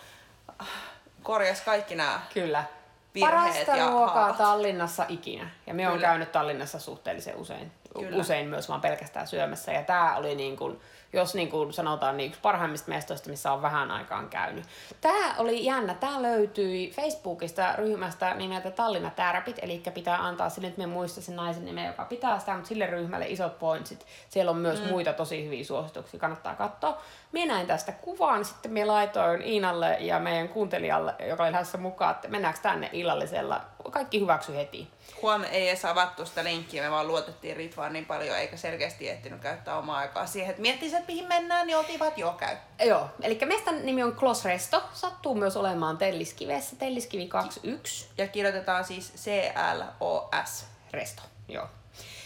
korjas 1.24 1.62
kaikki 1.62 1.96
nämä 1.96 2.22
Kyllä. 2.34 2.64
Parasta 3.20 3.76
ja 3.76 3.88
ruokaa 3.88 4.16
haavat. 4.16 4.38
Tallinnassa 4.38 5.06
ikinä. 5.10 5.50
Ja 5.68 5.74
me 5.74 5.90
on 5.90 6.00
käynyt 6.00 6.32
Tallinnassa 6.32 6.80
suhteellisen 6.80 7.36
usein. 7.36 7.72
Kyllä. 8.00 8.18
usein 8.18 8.48
myös 8.48 8.70
vaan 8.70 8.82
pelkästään 8.82 9.28
syömässä. 9.28 9.72
Ja 9.72 9.84
tämä 9.84 10.16
oli 10.16 10.36
niin 10.36 10.58
kuin, 10.58 10.80
jos 11.14 11.36
niin 11.36 11.50
kuin 11.50 11.74
sanotaan 11.74 12.18
niin 12.18 12.28
yksi 12.28 12.42
parhaimmista 12.42 12.90
mestoista, 12.90 13.30
missä 13.30 13.52
on 13.52 13.62
vähän 13.62 13.92
aikaan 13.92 14.30
käynyt. 14.30 14.66
Tämä 15.02 15.36
oli 15.38 15.66
jännä. 15.66 15.94
Tämä 15.94 16.22
löytyi 16.22 16.92
Facebookista 16.96 17.74
ryhmästä 17.76 18.34
nimeltä 18.34 18.72
Tallinna 18.72 19.10
Tärpit, 19.10 19.60
eli 19.62 19.84
pitää 19.94 20.26
antaa 20.26 20.50
sille, 20.50 20.68
että 20.68 20.82
me 20.82 20.88
muista 20.88 21.22
sen 21.22 21.36
naisen 21.36 21.66
nimeä, 21.66 21.88
joka 21.88 22.06
pitää 22.06 22.40
sitä, 22.40 22.54
mutta 22.54 22.68
sille 22.68 22.86
ryhmälle 22.86 23.26
isot 23.28 23.60
pointsit. 23.60 24.06
Siellä 24.30 24.52
on 24.52 24.58
myös 24.58 24.82
mm. 24.82 24.88
muita 24.88 25.14
tosi 25.14 25.46
hyviä 25.46 25.64
suosituksia, 25.64 26.20
kannattaa 26.20 26.56
katsoa. 26.56 27.02
Minä 27.32 27.54
näin 27.54 27.68
tästä 27.68 27.92
kuvan, 27.92 28.46
sitten 28.46 28.72
me 28.72 28.86
laitoin 28.86 29.42
Iinalle 29.42 29.98
ja 30.00 30.20
meidän 30.20 30.50
kuuntelijalle, 30.50 31.16
joka 31.28 31.44
oli 31.44 31.52
lähdössä 31.52 31.78
mukaan, 31.78 32.16
että 32.16 32.28
mennäänkö 32.28 32.60
tänne 32.62 32.90
illallisella. 32.94 33.62
Kaikki 33.92 34.22
hyväksy 34.22 34.56
heti. 34.56 34.88
Huom 35.22 35.44
ei 35.52 35.70
edes 35.70 35.86
avattu 35.86 36.26
sitä 36.26 36.44
linkkiä, 36.44 36.84
me 36.84 36.92
vaan 36.92 37.08
luotettiin 37.08 37.58
Ritvaan 37.58 37.94
niin 37.94 38.06
paljon, 38.06 38.38
eikä 38.38 38.58
selkeästi 38.58 39.10
ehtinyt 39.10 39.42
käyttää 39.42 39.78
omaa 39.78 39.98
aikaa 39.98 40.26
siihen, 40.26 40.50
että 40.50 40.62
miettisi, 40.62 40.96
että 41.00 41.12
mihin 41.12 41.28
mennään, 41.28 41.68
niin 41.68 41.78
oltiin 41.78 42.00
vaan. 42.00 42.12
Joo, 42.86 43.10
eli 43.22 43.40
mestan 43.46 43.86
nimi 43.86 44.04
on 44.04 44.16
Klos 44.16 44.46
Resto, 44.46 44.84
sattuu 44.94 45.36
myös 45.36 45.58
olemaan 45.58 45.98
Telliskivessä, 45.98 46.76
Telliskivi 46.76 47.28
21. 47.28 48.08
Ja 48.18 48.28
kirjoitetaan 48.28 48.86
siis 48.86 49.14
C-L-O-S. 49.14 50.66
Resto, 50.92 51.22
joo. 51.48 51.68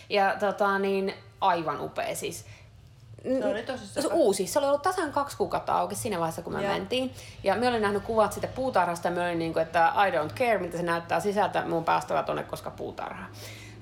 Ja 0.10 0.36
tota 0.39 0.80
niin, 0.80 1.13
aivan 1.42 1.82
upea 1.82 2.15
siis. 2.15 2.46
Se 3.24 3.46
oli 3.46 3.63
tosi 3.63 3.88
se 3.88 4.08
uusi. 4.08 4.48
Se 4.48 4.60
oli 4.60 4.68
ollut 4.68 4.82
tasan 4.82 5.12
kaksi 5.12 5.38
kuukautta 5.38 5.74
auki 5.74 5.96
siinä 5.96 6.20
vaiheessa, 6.20 6.42
kun 6.42 6.53
me 6.53 6.62
yeah. 6.62 6.74
mentiin. 6.74 7.13
Ja 7.44 7.56
me 7.56 7.68
olin 7.68 7.82
nähnyt 7.82 8.03
kuvat 8.03 8.34
siitä 8.34 8.48
puutarhasta 8.48 9.08
ja 9.08 9.12
me 9.12 9.22
olin 9.22 9.39
niin 9.39 9.53
kuin, 9.53 9.63
että 9.63 9.94
I 10.08 10.12
don't 10.12 10.34
care, 10.34 10.58
mitä 10.58 10.77
se 10.77 10.84
näyttää 10.84 11.20
sisältä. 11.20 11.65
Mun 11.65 11.84
päästävä 11.84 12.24
tonne, 12.24 12.44
koska 12.44 12.72
puutarha. 12.72 13.25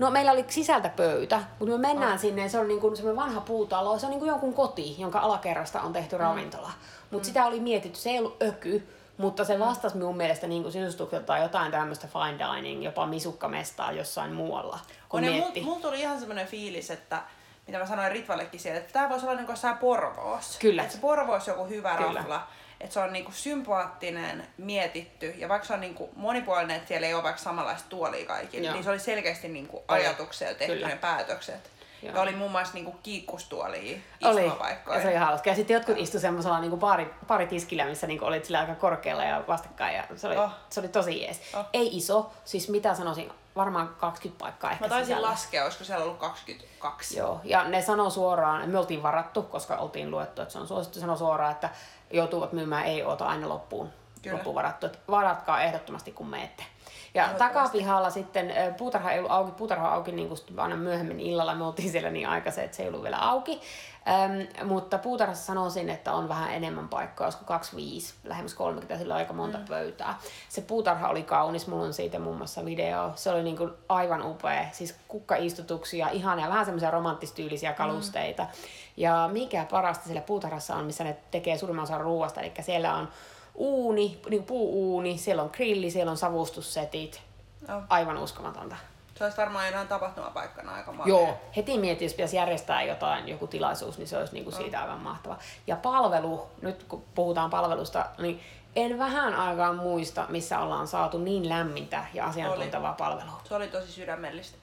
No 0.01 0.11
meillä 0.11 0.31
oli 0.31 0.45
sisältä 0.47 0.89
pöytä, 0.89 1.43
mutta 1.59 1.77
me 1.77 1.87
mennään 1.87 2.13
oh. 2.13 2.19
sinne, 2.19 2.49
se 2.49 2.59
on 2.59 2.67
niin 2.67 2.79
kuin 2.79 2.95
semmoinen 2.95 3.23
vanha 3.23 3.41
puutalo, 3.41 3.99
se 3.99 4.05
on 4.05 4.09
niin 4.09 4.19
kuin 4.19 4.29
jonkun 4.29 4.53
koti, 4.53 4.95
jonka 5.01 5.19
alakerrasta 5.19 5.81
on 5.81 5.93
tehty 5.93 6.15
mm. 6.15 6.19
ravintola. 6.19 6.71
Mutta 7.11 7.25
mm. 7.25 7.27
sitä 7.27 7.45
oli 7.45 7.59
mietitty, 7.59 7.99
se 7.99 8.09
ei 8.09 8.19
ollut 8.19 8.43
öky, 8.43 8.87
mutta 9.17 9.45
se 9.45 9.59
vastasi 9.59 9.97
minun 9.97 10.17
mielestä 10.17 10.47
niin 10.47 10.61
kuin 10.61 10.71
sisustukselta 10.71 11.37
jotain 11.37 11.71
tämmöistä 11.71 12.07
fine 12.07 12.37
dining, 12.39 12.83
jopa 12.83 13.07
misukkamestaa 13.07 13.91
jossain 13.91 14.33
muualla. 14.33 14.79
On, 15.09 15.23
mulla 15.23 15.51
mul 15.63 15.79
tuli 15.79 15.99
ihan 15.99 16.19
semmoinen 16.19 16.47
fiilis, 16.47 16.91
että 16.91 17.21
mitä 17.67 17.79
mä 17.79 17.85
sanoin 17.85 18.11
Ritvallekin 18.11 18.59
siellä, 18.59 18.79
että 18.79 18.93
tämä 18.93 19.09
voisi 19.09 19.25
olla 19.25 19.35
niinku 19.35 19.51
jossain 19.51 19.77
Porvoos. 19.77 20.57
Kyllä. 20.59 20.81
Että 20.81 20.95
se 20.95 21.01
Porvoos 21.01 21.47
joku 21.47 21.65
hyvä 21.65 21.95
Kyllä. 21.95 22.13
rafla. 22.13 22.47
Että 22.83 22.93
se 22.93 22.99
on 22.99 23.13
niinku 23.13 23.31
sympaattinen, 23.31 24.47
mietitty 24.57 25.33
ja 25.37 25.49
vaikka 25.49 25.67
se 25.67 25.73
on 25.73 25.81
niinku 25.81 26.09
monipuolinen, 26.15 26.77
että 26.77 26.87
siellä 26.87 27.07
ei 27.07 27.13
ole 27.13 27.23
vaikka 27.23 27.41
samanlaista 27.41 27.89
tuolia 27.89 28.25
kaikille, 28.25 28.65
Joo. 28.65 28.73
niin 28.73 28.83
se 28.83 28.89
oli 28.89 28.99
selkeästi 28.99 29.47
niinku 29.47 29.83
ajatuksia 29.87 30.55
tehty 30.55 30.85
ne 30.85 30.95
päätökset. 30.95 31.71
Joo. 32.01 32.15
Ja 32.15 32.21
oli 32.21 32.31
muun 32.31 32.51
muassa 32.51 32.73
niinku 32.73 32.91
kiikkustuolia 33.03 33.97
istumapaikkoja. 34.19 34.95
Oli, 34.95 34.97
ja 34.97 35.01
se 35.01 35.07
oli 35.07 35.25
hauska. 35.25 35.49
Ja 35.49 35.55
sitten 35.55 35.73
jotkut 35.73 35.97
istu 35.97 36.19
semmoisella 36.19 36.59
niinku 36.59 36.77
pari, 36.77 37.13
pari 37.27 37.47
tiskillä, 37.47 37.85
missä 37.85 38.07
niinku 38.07 38.25
olit 38.25 38.45
sillä 38.45 38.59
aika 38.59 38.75
korkealla 38.75 39.23
ja 39.23 39.43
vastakkain. 39.47 39.95
Ja 39.95 40.03
se, 40.15 40.27
oli, 40.27 40.37
oh. 40.37 40.51
se 40.69 40.79
oli 40.79 40.87
tosi 40.87 41.21
jees. 41.21 41.41
Oh. 41.53 41.65
Ei 41.73 41.97
iso, 41.97 42.31
siis 42.45 42.69
mitä 42.69 42.95
sanoisin, 42.95 43.31
varmaan 43.55 43.95
20 43.99 44.43
paikkaa 44.43 44.71
ehkä 44.71 44.85
Mä 44.85 44.89
taisin 44.89 45.05
sisällä. 45.05 45.29
laskea, 45.29 45.63
olisiko 45.63 45.83
siellä 45.83 46.03
ollut 46.03 46.17
22. 46.17 47.17
Joo, 47.17 47.41
ja 47.43 47.63
ne 47.63 47.81
sanoo 47.81 48.09
suoraan, 48.09 48.69
me 48.69 48.79
oltiin 48.79 49.03
varattu, 49.03 49.43
koska 49.43 49.77
oltiin 49.77 50.11
luettu, 50.11 50.41
että 50.41 50.51
se 50.51 50.59
on 50.59 50.67
suosittu, 50.67 50.99
sanoo 50.99 51.17
suoraan, 51.17 51.51
että 51.51 51.69
joutuvat 52.13 52.53
myymään 52.53 52.85
ei-ota 52.85 53.25
aina 53.25 53.49
loppuun, 53.49 53.89
Kyllä. 54.21 54.35
loppuun 54.35 54.55
varattu. 54.55 54.85
Että 54.85 54.99
varatkaa 55.09 55.63
ehdottomasti, 55.63 56.11
kun 56.11 56.27
meette. 56.27 56.63
Ja 57.13 57.29
takapihalla 57.37 58.09
sitten, 58.09 58.53
puutarha 58.77 59.11
ei 59.11 59.19
ollut 59.19 59.31
auki, 59.31 59.51
puutarha 59.51 59.93
auki 59.93 60.11
niin 60.11 60.27
kuin 60.27 60.39
aina 60.57 60.75
myöhemmin 60.75 61.19
illalla, 61.19 61.55
me 61.55 61.65
oltiin 61.65 61.91
siellä 61.91 62.09
niin 62.09 62.27
aikaisin, 62.27 62.63
että 62.63 62.77
se 62.77 62.83
ei 62.83 62.89
ollut 62.89 63.03
vielä 63.03 63.17
auki. 63.17 63.61
Ähm, 64.07 64.67
mutta 64.67 64.97
puutarhassa 64.97 65.45
sanoisin, 65.45 65.89
että 65.89 66.13
on 66.13 66.29
vähän 66.29 66.53
enemmän 66.53 66.87
paikkaa, 66.87 67.25
olisiko 67.25 67.45
25, 67.45 68.13
lähemmäs 68.23 68.53
30, 68.53 68.97
sillä 68.97 69.13
on 69.13 69.17
aika 69.17 69.33
monta 69.33 69.57
mm. 69.57 69.65
pöytää. 69.65 70.19
Se 70.49 70.61
puutarha 70.61 71.09
oli 71.09 71.23
kaunis, 71.23 71.67
mulla 71.67 71.83
on 71.83 71.93
siitä 71.93 72.19
muun 72.19 72.37
muassa 72.37 72.65
video. 72.65 73.11
Se 73.15 73.29
oli 73.29 73.43
niin 73.43 73.57
kuin 73.57 73.71
aivan 73.89 74.25
upea, 74.25 74.65
siis 74.71 74.95
kukkaistutuksia, 75.07 76.09
ihania, 76.09 76.49
vähän 76.49 76.65
semmoisia 76.65 76.91
romanttistyylisiä 76.91 77.73
kalusteita. 77.73 78.43
Mm. 78.43 78.49
Ja 78.97 79.29
mikä 79.33 79.65
parasta 79.71 80.05
siellä 80.05 80.21
puutarhassa 80.21 80.75
on, 80.75 80.85
missä 80.85 81.03
ne 81.03 81.17
tekee 81.31 81.57
suurimman 81.57 81.83
osan 81.83 82.01
ruoasta, 82.01 82.41
eli 82.41 82.51
siellä 82.61 82.95
on 82.95 83.09
uuni, 83.55 84.21
niin 84.29 84.43
puu-uuni, 84.43 85.17
siellä 85.17 85.43
on 85.43 85.49
grilli, 85.53 85.91
siellä 85.91 86.11
on 86.11 86.17
savustussetit. 86.17 87.21
Oh. 87.75 87.83
Aivan 87.89 88.17
uskomatonta. 88.17 88.75
Se 89.21 89.25
olisi 89.25 89.37
varmaan 89.37 89.67
enää 89.67 89.85
tapahtumapaikkana 89.85 90.75
aika 90.75 90.91
makea. 90.91 91.09
Joo, 91.13 91.37
heti 91.55 91.77
mietin, 91.77 92.05
jos 92.05 92.13
pitäisi 92.13 92.35
järjestää 92.35 92.83
jotain, 92.83 93.27
joku 93.27 93.47
tilaisuus, 93.47 93.97
niin 93.97 94.07
se 94.07 94.17
olisi 94.17 94.33
niin 94.33 94.43
kuin 94.43 94.55
siitä 94.55 94.77
oh. 94.77 94.83
aivan 94.83 94.99
mahtava. 94.99 95.37
Ja 95.67 95.75
palvelu, 95.75 96.49
nyt 96.61 96.83
kun 96.83 97.03
puhutaan 97.15 97.49
palvelusta, 97.49 98.05
niin 98.17 98.41
en 98.75 98.99
vähän 98.99 99.35
aikaa 99.35 99.73
muista, 99.73 100.25
missä 100.29 100.59
ollaan 100.59 100.87
saatu 100.87 101.17
niin 101.17 101.49
lämmintä 101.49 102.05
ja 102.13 102.25
asiantuntevaa 102.25 102.91
oli. 102.91 102.97
palvelua. 102.97 103.41
Se 103.43 103.55
oli 103.55 103.67
tosi 103.67 103.91
sydämellistä. 103.91 104.57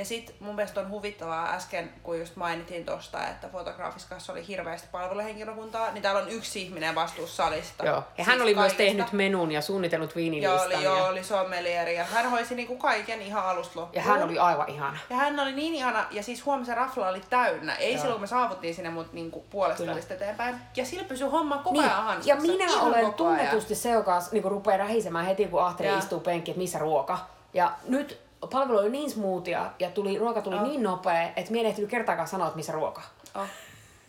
Ja 0.00 0.04
sitten 0.04 0.34
mun 0.40 0.54
mielestä 0.54 0.80
on 0.80 0.90
huvittavaa 0.90 1.52
äsken, 1.52 1.92
kun 2.02 2.18
just 2.18 2.36
mainittiin 2.36 2.84
tosta, 2.84 3.28
että 3.28 3.48
fotografiskassa 3.48 4.32
oli 4.32 4.46
hirveästi 4.46 4.88
palveluhenkilökuntaa, 4.92 5.92
niin 5.92 6.02
täällä 6.02 6.20
on 6.20 6.28
yksi 6.28 6.62
ihminen 6.62 6.94
vastuussa 6.94 7.36
salista. 7.36 7.84
Joo, 7.84 7.96
ja 7.96 8.02
siis 8.16 8.26
hän 8.26 8.42
oli 8.42 8.54
kaikesta. 8.54 8.82
myös 8.82 8.88
tehnyt 8.88 9.12
menun 9.12 9.52
ja 9.52 9.62
suunnitellut 9.62 10.16
viinilistan. 10.16 10.70
Joo, 10.70 10.76
oli, 10.76 10.84
joo, 10.84 11.06
oli 11.06 11.24
sommelieri 11.24 11.96
ja 11.96 12.04
hän 12.04 12.30
hoisi 12.30 12.54
niinku 12.54 12.76
kaiken 12.76 13.22
ihan 13.22 13.44
alusta 13.44 13.80
loppuun. 13.80 14.04
Ja 14.04 14.12
hän 14.12 14.22
oli 14.22 14.38
aivan 14.38 14.68
ihana. 14.68 14.98
Ja 15.10 15.16
hän 15.16 15.40
oli 15.40 15.52
niin 15.52 15.74
ihana, 15.74 16.04
ja 16.10 16.22
siis 16.22 16.46
huomisen 16.46 16.76
rafla 16.76 17.08
oli 17.08 17.22
täynnä. 17.30 17.74
Ei 17.74 17.92
joo. 17.92 18.00
silloin, 18.00 18.14
kun 18.14 18.20
me 18.20 18.26
saavuttiin 18.26 18.74
sinne, 18.74 18.90
mutta 18.90 19.14
niinku 19.14 19.44
puolesta 19.50 19.86
välistä 19.86 20.14
eteenpäin. 20.14 20.56
Ja 20.76 20.84
sillä 20.84 21.04
pysyi 21.04 21.28
homma 21.28 21.56
koko 21.56 21.72
niin. 21.72 21.84
ajan 21.84 22.04
hanskassa. 22.04 22.30
Ja 22.30 22.36
minä 22.36 22.64
ihan 22.64 22.84
olen 22.84 23.14
tunnetusti 23.14 23.74
se, 23.74 23.90
joka 23.90 24.18
niinku 24.32 24.48
rupeaa 24.48 24.78
rähisemään 24.78 25.26
heti, 25.26 25.46
kun 25.46 25.62
Ahteri 25.62 25.98
istuu 25.98 26.20
penkki, 26.20 26.50
että 26.50 26.60
missä 26.60 26.78
ruoka. 26.78 27.18
Ja 27.54 27.72
nyt 27.88 28.29
palvelu 28.48 28.78
oli 28.78 28.90
niin 28.90 29.10
smoothia 29.10 29.70
ja 29.78 29.90
tuli, 29.90 30.18
ruoka 30.18 30.42
tuli 30.42 30.56
oh. 30.56 30.62
niin 30.62 30.82
nopea, 30.82 31.22
että 31.22 31.50
minä 31.50 31.60
en 31.60 31.66
ehtinyt 31.66 31.90
kertaakaan 31.90 32.28
sanoa, 32.28 32.46
että 32.46 32.56
missä 32.56 32.72
ruoka. 32.72 33.02
Oh. 33.34 33.46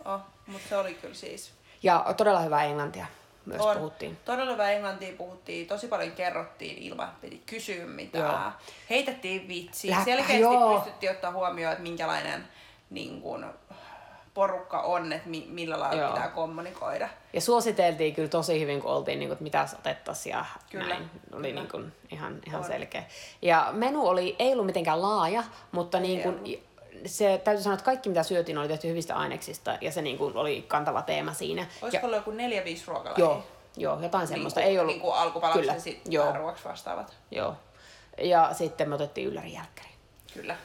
Oh. 0.05 0.21
Mutta 0.47 0.69
se 0.69 0.77
oli 0.77 0.93
kyllä 0.93 1.13
siis. 1.13 1.51
Ja 1.83 2.05
todella 2.17 2.39
hyvää 2.39 2.63
englantia 2.63 3.05
myös 3.45 3.61
on. 3.61 3.77
puhuttiin. 3.77 4.17
Todella 4.25 4.51
hyvää 4.51 4.71
englantia 4.71 5.13
puhuttiin, 5.17 5.67
tosi 5.67 5.87
paljon 5.87 6.11
kerrottiin 6.11 6.77
ilman, 6.77 7.11
piti 7.21 7.43
kysyä 7.45 7.85
mitään. 7.85 8.41
Joo. 8.43 8.51
Heitettiin 8.89 9.47
vitsiä, 9.47 9.91
Läppä, 9.91 10.05
selkeästi 10.05 10.39
joo. 10.39 10.79
pystyttiin 10.79 11.11
ottaa 11.11 11.31
huomioon, 11.31 11.71
että 11.71 11.83
minkälainen 11.83 12.47
niin 12.89 13.21
kun, 13.21 13.45
porukka 14.33 14.81
on, 14.81 15.13
että 15.13 15.29
mi- 15.29 15.47
millä 15.49 15.79
lailla 15.79 16.01
Joo. 16.01 16.13
pitää 16.13 16.27
kommunikoida. 16.29 17.09
Ja 17.33 17.41
suositeltiin 17.41 18.15
kyllä 18.15 18.29
tosi 18.29 18.59
hyvin, 18.59 18.81
kun 18.81 18.91
oltiin, 18.91 19.19
niin 19.19 19.29
kuin, 19.29 19.33
että 19.33 19.43
mitä 19.43 19.67
otettaisiin 19.79 20.33
ja 20.33 20.45
kyllä. 20.69 20.89
näin. 20.89 21.09
Oli 21.33 21.47
kyllä. 21.47 21.61
Niin 21.61 21.71
kuin, 21.71 21.93
ihan, 22.11 22.39
ihan 22.47 22.63
selkeä. 22.63 23.03
Ja 23.41 23.69
menu 23.71 24.07
oli, 24.07 24.35
ei 24.39 24.53
ollut 24.53 24.65
mitenkään 24.65 25.01
laaja, 25.01 25.43
mutta 25.71 25.99
niin 25.99 26.21
kuin, 26.21 26.63
se 27.05 27.41
täytyy 27.43 27.63
sanoa, 27.63 27.73
että 27.73 27.85
kaikki 27.85 28.09
mitä 28.09 28.23
syötiin 28.23 28.57
oli 28.57 28.67
tehty 28.67 28.87
hyvistä 28.87 29.15
aineksista 29.15 29.77
ja 29.81 29.91
se 29.91 30.01
niin 30.01 30.17
kuin, 30.17 30.37
oli 30.37 30.65
kantava 30.67 31.01
teema 31.01 31.33
siinä. 31.33 31.67
Olisiko 31.81 32.05
ollut 32.05 32.17
joku 32.17 32.31
neljä, 32.31 32.63
viisi 32.63 32.83
ruokalajia? 32.87 33.25
Joo, 33.25 33.43
joo, 33.77 33.99
jotain 34.01 34.21
niin 34.21 34.27
semmoista. 34.27 34.61
Ei 34.61 34.79
ollut... 34.79 34.93
Niin 34.93 35.01
kuin 35.01 35.13
alkupalaksi 35.13 35.67
ja 35.67 35.79
sitten 35.79 36.35
ruoksi 36.35 36.63
vastaavat. 36.63 37.13
Joo. 37.31 37.55
Ja 38.17 38.49
sitten 38.53 38.89
me 38.89 38.95
otettiin 38.95 39.27
ylläri 39.27 39.53
jälkkäri. 39.53 39.89
Kyllä. 40.33 40.55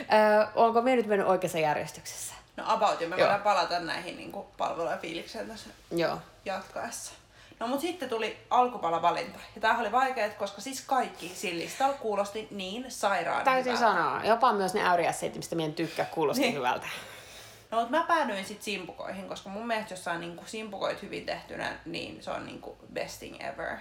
Öö, 0.00 0.46
onko 0.54 0.82
me 0.82 0.96
nyt 0.96 1.06
mennyt 1.06 1.28
oikeassa 1.28 1.58
järjestyksessä? 1.58 2.34
No 2.56 2.64
about, 2.66 3.00
ja 3.00 3.08
me 3.08 3.16
Joo. 3.16 3.26
voidaan 3.26 3.42
palata 3.42 3.80
näihin 3.80 4.16
niin 4.16 4.32
kuin, 4.32 4.46
palveluja 4.56 4.96
fiilikseen 4.96 5.48
tässä 5.48 5.70
Joo. 5.90 6.18
jatkaessa. 6.44 7.12
No 7.60 7.66
mut 7.66 7.80
sitten 7.80 8.08
tuli 8.08 8.36
alkupalavalinta. 8.50 9.38
Ja 9.54 9.60
tämähän 9.60 9.80
oli 9.80 9.92
vaikea, 9.92 10.30
koska 10.30 10.60
siis 10.60 10.80
kaikki 10.80 11.28
sillä 11.34 11.92
kuulosti 12.00 12.48
niin 12.50 12.90
sairaan 12.90 13.44
Täytyy 13.44 13.72
hyvältä. 13.72 13.94
sanoa. 13.94 14.24
Jopa 14.24 14.52
myös 14.52 14.74
ne 14.74 14.88
äyriässeet, 14.88 15.36
mistä 15.36 15.56
meidän 15.56 15.74
tykkää, 15.74 16.04
kuulosti 16.04 16.42
niin. 16.42 16.54
hyvältä. 16.54 16.86
No 17.70 17.80
mutta 17.80 17.96
mä 17.96 18.04
päädyin 18.04 18.44
sitten 18.44 18.64
simpukoihin, 18.64 19.28
koska 19.28 19.48
mun 19.48 19.66
mielestä 19.66 19.92
jos 19.92 20.04
saa 20.04 20.18
niinku 20.18 20.44
simpukoit 20.46 21.02
hyvin 21.02 21.26
tehtynä, 21.26 21.78
niin 21.84 22.22
se 22.22 22.30
on 22.30 22.46
niinku 22.46 22.78
best 22.92 23.18
thing 23.18 23.36
ever. 23.40 23.76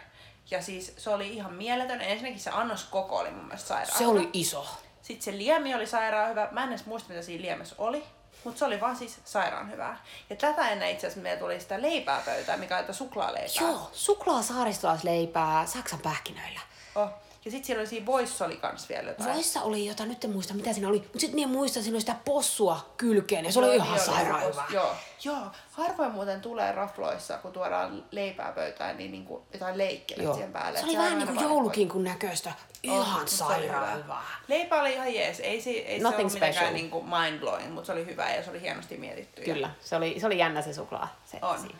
Ja 0.51 0.61
siis 0.61 0.93
se 0.97 1.09
oli 1.09 1.33
ihan 1.33 1.53
mieletön. 1.53 2.01
Ensinnäkin 2.01 2.39
se 2.39 2.49
annos 2.49 2.83
koko 2.83 3.15
oli 3.17 3.31
mun 3.31 3.45
mielestä 3.45 3.67
sairaan. 3.67 3.97
Se 3.97 4.07
oli 4.07 4.29
iso. 4.33 4.67
Sitten 5.09 5.33
se 5.33 5.37
liemi 5.37 5.75
oli 5.75 5.87
sairaan 5.87 6.29
hyvä. 6.29 6.47
Mä 6.51 6.63
en 6.63 6.69
edes 6.69 6.85
muista, 6.85 7.09
mitä 7.09 7.21
siinä 7.21 7.41
liemessä 7.41 7.75
oli. 7.77 8.03
Mutta 8.43 8.59
se 8.59 8.65
oli 8.65 8.81
vaan 8.81 8.95
siis 8.95 9.19
sairaan 9.25 9.71
hyvää. 9.71 10.03
Ja 10.29 10.35
tätä 10.35 10.69
ennen 10.69 10.91
itse 10.91 11.07
asiassa 11.07 11.23
meillä 11.23 11.39
tuli 11.39 11.59
sitä 11.59 11.81
leipää 11.81 12.21
pöytää, 12.25 12.57
mikä 12.57 12.77
on 12.87 12.93
suklaaleipää. 12.93 13.61
Joo, 13.61 13.89
suklaasaaristolaisleipää 13.93 15.65
Saksan 15.65 15.99
pähkinöillä. 15.99 16.59
Oh. 16.95 17.09
Ja 17.45 17.51
sit 17.51 17.65
siellä 17.65 17.79
oli 17.81 17.87
siinä 17.87 18.05
voissa 18.05 18.45
oli 18.45 18.57
kans 18.57 18.89
vielä 18.89 19.09
jotain. 19.09 19.33
Voissa 19.33 19.61
oli 19.61 19.85
jotain, 19.85 20.09
nyt 20.09 20.23
en 20.23 20.29
muista 20.31 20.53
mitä 20.53 20.73
siinä 20.73 20.87
oli, 20.89 20.97
mutta 20.99 21.19
sitten 21.19 21.35
minä 21.35 21.47
muistan, 21.51 21.83
siinä 21.83 21.95
oli 21.95 22.01
sitä 22.01 22.15
possua 22.25 22.93
kylkeen 22.97 23.45
ja 23.45 23.51
se 23.51 23.59
oli 23.59 23.67
Joo, 23.67 23.75
ihan 23.75 23.93
niin 23.93 24.05
sairaan 24.05 24.43
oli. 24.43 24.51
hyvä. 24.51 24.63
Joo. 24.73 24.95
Joo, 25.23 25.37
harvoin 25.71 26.11
muuten 26.11 26.41
tulee 26.41 26.71
rafloissa, 26.71 27.37
kun 27.37 27.51
tuodaan 27.51 28.03
leipää 28.11 28.51
pöytään, 28.51 28.97
niin 28.97 29.11
niinku 29.11 29.45
jotain 29.53 29.77
leikkelet 29.77 30.23
Joo. 30.23 30.33
siihen 30.33 30.53
päälle. 30.53 30.79
Se 30.79 30.85
oli 30.85 30.97
on 30.97 31.03
vähän 31.03 31.17
niin 31.17 31.27
kuin 31.27 31.35
parempi. 31.35 31.53
joulukinkun 31.55 32.03
näköistä. 32.03 32.49
On, 32.49 32.55
Ihan 32.83 33.27
se 33.27 33.43
oli 33.43 33.53
sairaan 33.53 33.97
hyvää. 33.97 34.23
Leipä 34.47 34.81
oli 34.81 34.93
ihan 34.93 35.13
jees. 35.13 35.39
Ei, 35.39 35.61
se, 35.61 35.69
ei 35.69 35.97
se 35.97 36.03
Nothing 36.03 36.19
ollut 36.19 36.33
mitenkään 36.33 36.53
special. 36.53 36.73
niinku 36.73 37.01
mind 37.01 37.39
blowing, 37.39 37.73
mutta 37.73 37.85
se 37.85 37.91
oli 37.91 38.05
hyvä 38.05 38.33
ja 38.33 38.43
se 38.43 38.49
oli 38.49 38.61
hienosti 38.61 38.97
mietitty. 38.97 39.41
Kyllä, 39.41 39.69
se 39.81 39.95
oli, 39.95 40.19
se 40.19 40.25
oli 40.25 40.37
jännä 40.37 40.61
se 40.61 40.73
suklaa 40.73 41.15
se 41.25 41.37
On. 41.41 41.59
siinä. 41.59 41.79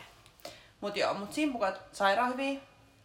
Mut 0.80 0.96
joo, 0.96 1.14
mut 1.14 1.32
simpukat 1.32 1.80
sairaan 1.92 2.32
hyviä. 2.32 2.60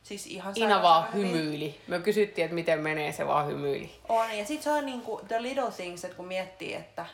Siis 0.06 0.28
ihan 0.28 0.54
Ina 0.56 0.82
vaan 0.82 1.14
hyviä. 1.14 1.28
hymyili. 1.32 1.80
Me 1.88 2.00
kysyttiin, 2.00 2.46
että 2.46 2.56
miten 2.56 2.80
menee, 2.80 3.12
se 3.12 3.28
vaan 3.28 3.48
hymyili. 3.48 3.92
On, 4.10 4.38
ja 4.38 4.46
sit 4.46 4.62
se 4.62 4.72
on 4.72 4.86
niinku 4.86 5.22
the 5.28 5.42
little 5.42 5.72
things, 5.76 6.06
että 6.06 6.18
kun 6.18 6.28
miettii, 6.28 6.74
että 6.74 7.06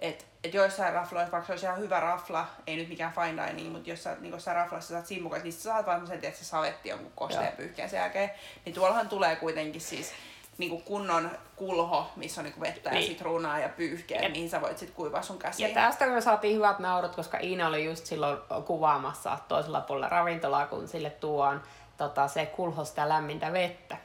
et, 0.00 0.26
et 0.44 0.54
joissain 0.54 0.92
rafloissa, 0.94 1.32
vaikka 1.32 1.46
se 1.46 1.52
olisi 1.52 1.66
ihan 1.66 1.78
hyvä 1.78 2.00
rafla, 2.00 2.46
ei 2.66 2.76
nyt 2.76 2.88
mikään 2.88 3.12
fine 3.12 3.46
dining, 3.46 3.72
mutta 3.72 3.90
jos 3.90 4.02
sä 4.02 4.16
niin 4.20 4.32
jossain 4.32 4.56
raflassa 4.56 4.94
saat 4.94 5.06
simmukat, 5.06 5.42
niin 5.42 5.52
sä 5.52 5.60
saat 5.62 5.86
vaan 5.86 6.06
sen, 6.06 6.16
että 6.22 6.38
se 6.38 6.44
savetti 6.44 6.88
jonkun 6.88 7.12
kosteen 7.14 7.52
pyyhkeen 7.56 7.90
sen 7.90 7.98
jälkeen. 7.98 8.30
Niin 8.64 8.74
tuollahan 8.74 9.08
tulee 9.08 9.36
kuitenkin 9.36 9.80
siis 9.80 10.12
niinku 10.58 10.78
kunnon 10.78 11.30
kulho, 11.56 12.10
missä 12.16 12.40
on 12.40 12.44
niinku 12.44 12.60
vettä 12.60 12.90
Niin. 12.90 13.00
ja 13.02 13.06
sitruunaa 13.08 13.58
ja 13.58 13.68
pyyhkeä, 13.68 14.28
mihin 14.28 14.50
sä 14.50 14.60
voit 14.60 14.78
sit 14.78 14.90
kuivaa 14.90 15.22
sun 15.22 15.38
käsiin. 15.38 15.68
Ja 15.68 15.74
tästä 15.74 16.06
me 16.06 16.20
saatiin 16.20 16.56
hyvät 16.56 16.78
naurut, 16.78 17.16
koska 17.16 17.38
Iina 17.38 17.66
oli 17.68 17.84
just 17.84 18.06
silloin 18.06 18.38
kuvaamassa 18.66 19.38
toisella 19.48 19.80
puolella 19.80 20.08
ravintolaa, 20.08 20.66
kun 20.66 20.88
sille 20.88 21.10
tuon 21.10 21.62
tota, 22.00 22.28
se 22.28 22.46
kulho 22.46 22.84
sitä 22.84 23.08
lämmintä 23.08 23.52
vettä. 23.52 23.96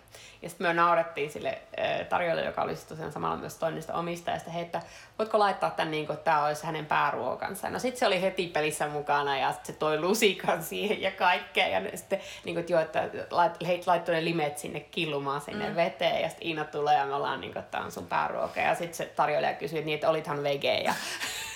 Ja 0.41 0.49
sitten 0.49 0.67
me 0.67 0.73
naurettiin 0.73 1.31
sille 1.31 1.61
äh, 1.79 2.07
tarjolle, 2.07 2.43
joka 2.43 2.61
oli 2.61 2.75
tosiaan 2.75 3.11
samalla 3.11 3.37
myös 3.37 3.55
toinen 3.55 3.75
niistä 3.75 3.93
omistajista, 3.93 4.51
hei, 4.51 4.61
että 4.61 4.81
voitko 5.19 5.39
laittaa 5.39 5.69
tämän 5.69 5.91
niin 5.91 6.05
kuin, 6.05 6.13
että 6.13 6.25
tämä 6.25 6.45
olisi 6.45 6.65
hänen 6.65 6.85
pääruokansa. 6.85 7.69
No 7.69 7.79
sitten 7.79 7.99
se 7.99 8.07
oli 8.07 8.21
heti 8.21 8.47
pelissä 8.47 8.87
mukana 8.87 9.37
ja 9.37 9.53
se 9.63 9.73
toi 9.73 9.99
lusikan 9.99 10.63
siihen 10.63 11.01
ja 11.01 11.11
kaikkea. 11.11 11.67
Ja 11.67 11.97
sitten 11.97 12.19
niin 12.43 12.55
kuin, 12.55 12.59
että 12.59 12.73
joo, 12.73 12.81
että 12.81 13.09
lait, 13.31 13.53
heit 13.67 13.87
laittoi 13.87 14.15
ne 14.15 14.25
limet 14.25 14.57
sinne 14.57 14.79
killumaan 14.79 15.41
sinne 15.41 15.69
mm. 15.69 15.75
veteen. 15.75 16.21
Ja 16.21 16.29
sitten 16.29 16.47
Iina 16.47 16.65
tulee 16.65 16.97
ja 16.97 17.05
me 17.05 17.13
ollaan 17.13 17.41
niin 17.41 17.53
kuin, 17.53 17.59
että 17.59 17.71
tämä 17.71 17.85
on 17.85 17.91
sun 17.91 18.07
pääruoka. 18.07 18.59
Ja 18.59 18.75
sitten 18.75 18.95
se 18.95 19.05
tarjoilija 19.05 19.53
kysyi, 19.53 19.79
että 19.79 19.85
niin, 19.85 19.95
että 19.95 20.09
olithan 20.09 20.43
vege. 20.43 20.77
Ja 20.77 20.93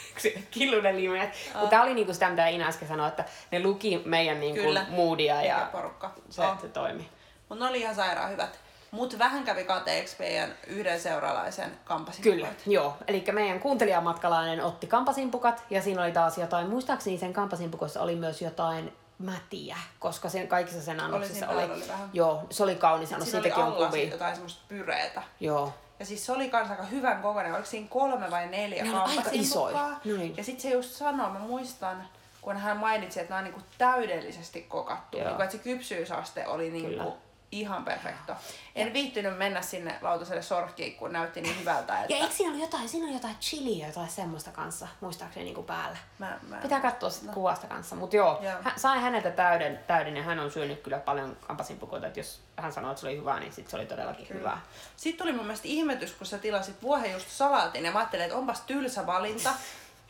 killunen 0.51 0.97
limet. 0.97 1.29
Mutta 1.53 1.69
tämä 1.69 1.83
oli 1.83 1.93
niinku 1.93 2.13
sitä, 2.13 2.29
mitä 2.29 2.47
Iina 2.47 2.67
äsken 2.67 2.87
sanoi, 2.87 3.07
että 3.07 3.23
ne 3.51 3.63
luki 3.63 4.01
meidän 4.05 4.39
niinku 4.39 4.61
Kyllä. 4.61 4.85
moodia 4.89 5.41
ja 5.43 5.67
porukka. 5.71 6.11
se, 6.29 6.41
On. 6.41 6.57
se 6.61 6.67
toimi. 6.67 7.09
Mutta 7.49 7.63
ne 7.65 7.69
oli 7.69 7.79
ihan 7.81 7.95
sairaan 7.95 8.29
hyvät. 8.31 8.59
Mut 8.91 9.19
vähän 9.19 9.43
kävi 9.43 9.63
kateeksi 9.63 10.15
meidän 10.19 10.55
yhden 10.67 10.99
seuralaisen 11.01 11.71
kampasin. 11.85 12.23
Kyllä, 12.23 12.47
joo. 12.67 12.97
Eli 13.07 13.23
meidän 13.31 13.59
kuuntelijamatkalainen 13.59 14.63
otti 14.63 14.87
kampasimpukat 14.87 15.63
ja 15.69 15.81
siinä 15.81 16.03
oli 16.03 16.11
taas 16.11 16.37
jotain, 16.37 16.67
muistaakseni 16.69 17.17
sen 17.17 17.33
kampasimpukossa 17.33 18.01
oli 18.01 18.15
myös 18.15 18.41
jotain 18.41 18.93
mätiä, 19.17 19.77
koska 19.99 20.29
sen 20.29 20.47
kaikissa 20.47 20.81
sen 20.81 20.99
annoksissa 20.99 21.47
oli, 21.47 21.57
päällä 21.57 21.73
oli 21.73 21.87
vähän. 21.87 22.09
joo, 22.13 22.43
se 22.49 22.63
oli 22.63 22.75
kaunis 22.75 23.13
annos, 23.13 23.31
Siinä 23.31 23.39
oli 23.39 23.49
siitäkin 23.49 23.73
on 23.79 23.87
kuvia. 23.87 24.09
jotain 24.09 24.35
semmoista 24.35 24.61
pyreetä. 24.67 25.23
Joo, 25.39 25.73
Ja 25.99 26.05
siis 26.05 26.25
se 26.25 26.31
oli 26.31 26.49
kans 26.49 26.71
aika 26.71 26.83
hyvän 26.83 27.21
kokoinen, 27.21 27.53
oliko 27.53 27.67
siinä 27.67 27.87
kolme 27.89 28.31
vai 28.31 28.47
neljä 28.47 28.83
Ne 28.83 28.95
on 28.95 29.01
aika 29.01 29.29
isoja. 29.31 29.89
Ja 30.37 30.43
sitten 30.43 30.61
se 30.61 30.69
just 30.69 30.91
sanoi, 30.91 31.31
mä 31.31 31.39
muistan, 31.39 32.07
kun 32.41 32.57
hän 32.57 32.77
mainitsi, 32.77 33.19
että 33.19 33.29
nämä 33.29 33.37
on 33.37 33.43
niinku 33.43 33.61
täydellisesti 33.77 34.61
kokattu. 34.61 35.17
Joo. 35.17 35.27
Niinku, 35.27 35.41
että 35.41 35.57
se 35.57 35.63
kypsyysaste 35.63 36.47
oli 36.47 36.69
niinku 36.71 37.17
ihan 37.51 37.85
perfekto. 37.85 38.35
En 38.75 38.93
viittynyt 38.93 39.37
mennä 39.37 39.61
sinne 39.61 39.95
lautaselle 40.01 40.41
sorkkiin, 40.41 40.95
kun 40.95 41.13
näytti 41.13 41.41
niin 41.41 41.59
hyvältä. 41.59 42.01
Että 42.01 42.13
ja 42.13 42.19
eikö 42.19 42.33
siinä 42.33 42.53
ole 42.53 42.61
jotain, 42.61 42.89
siinä 42.89 43.07
on 43.07 43.13
jotain 43.13 43.35
chiliä 43.41 43.91
tai 43.91 44.09
semmoista 44.09 44.51
kanssa, 44.51 44.87
muistaakseni 45.01 45.45
niinku 45.45 45.63
päällä. 45.63 45.97
mä, 46.19 46.39
mä, 46.47 46.57
Pitää 46.57 46.79
katsoa 46.79 47.09
sit 47.09 47.31
kuvasta 47.31 47.67
kanssa, 47.67 47.95
mutta 47.95 48.15
joo, 48.15 48.39
Joo. 48.41 48.53
Hän, 48.61 48.73
sain 48.75 49.01
häneltä 49.01 49.31
täyden, 49.31 49.79
täyden 49.87 50.17
ja 50.17 50.23
hän 50.23 50.39
on 50.39 50.51
syönyt 50.51 50.81
kyllä 50.81 50.99
paljon 50.99 51.37
kampasinpukoita, 51.47 52.07
että 52.07 52.19
jos 52.19 52.41
hän 52.57 52.73
sanoi, 52.73 52.91
että 52.91 53.01
se 53.01 53.07
oli 53.07 53.17
hyvää, 53.17 53.39
niin 53.39 53.53
sit 53.53 53.67
se 53.67 53.75
oli 53.75 53.85
todellakin 53.85 54.27
kyllä. 54.27 54.39
hyvää. 54.39 54.61
Sitten 54.95 55.25
tuli 55.25 55.35
mun 55.35 55.45
mielestä 55.45 55.67
ihmetys, 55.67 56.11
kun 56.11 56.27
sä 56.27 56.37
tilasit 56.37 56.81
vuohenjuustosalaatin 56.81 57.85
ja 57.85 57.91
mä 57.91 57.99
ajattelin, 57.99 58.25
että 58.25 58.37
onpas 58.37 58.61
tylsä 58.61 59.05
valinta. 59.05 59.53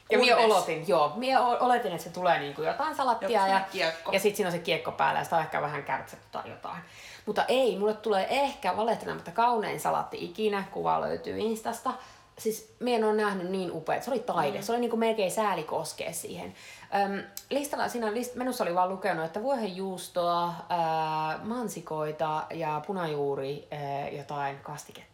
Ja 0.09 0.19
minä 0.19 0.37
olotin, 0.37 0.87
joo, 0.87 1.13
minä 1.15 1.41
oletin, 1.41 1.91
että 1.91 2.03
se 2.03 2.09
tulee 2.09 2.39
niinku 2.39 2.61
jotain 2.61 2.95
salattia 2.95 3.47
Joku 3.47 3.51
ja, 3.51 3.61
kiekko. 3.71 4.11
ja 4.11 4.19
sitten 4.19 4.37
siinä 4.37 4.47
on 4.47 4.51
se 4.51 4.59
kiekko 4.59 4.91
päällä 4.91 5.19
ja 5.19 5.23
sitä 5.23 5.35
on 5.35 5.41
ehkä 5.41 5.61
vähän 5.61 5.83
kärtset 5.83 6.19
tai 6.31 6.49
jotain. 6.49 6.81
Mutta 7.25 7.45
ei, 7.47 7.77
mulle 7.77 7.93
tulee 7.93 8.27
ehkä 8.29 8.77
valehtelematta 8.77 9.31
kaunein 9.31 9.79
salatti 9.79 10.25
ikinä, 10.25 10.63
kuva 10.71 11.01
löytyy 11.01 11.37
Instasta. 11.37 11.93
Siis 12.37 12.75
minä 12.79 12.97
en 12.97 13.03
ole 13.03 13.13
nähnyt 13.13 13.49
niin 13.49 13.71
upea, 13.71 14.01
se 14.01 14.11
oli 14.11 14.19
taide, 14.19 14.57
mm. 14.57 14.63
se 14.63 14.71
oli 14.71 14.79
niinku 14.79 14.97
melkein 14.97 15.31
sääli 15.31 15.63
koskea 15.63 16.13
siihen. 16.13 16.53
Öm, 16.95 17.23
listalla, 17.49 17.89
siinä 17.89 18.13
list, 18.13 18.35
menussa 18.35 18.63
oli 18.63 18.75
vaan 18.75 18.89
lukenut, 18.89 19.25
että 19.25 19.41
vuohenjuustoa, 19.41 20.53
ää, 20.69 21.39
mansikoita 21.43 22.43
ja 22.53 22.81
punajuuri 22.87 23.67
ää, 23.71 24.09
jotain 24.09 24.59
kastiketta. 24.59 25.08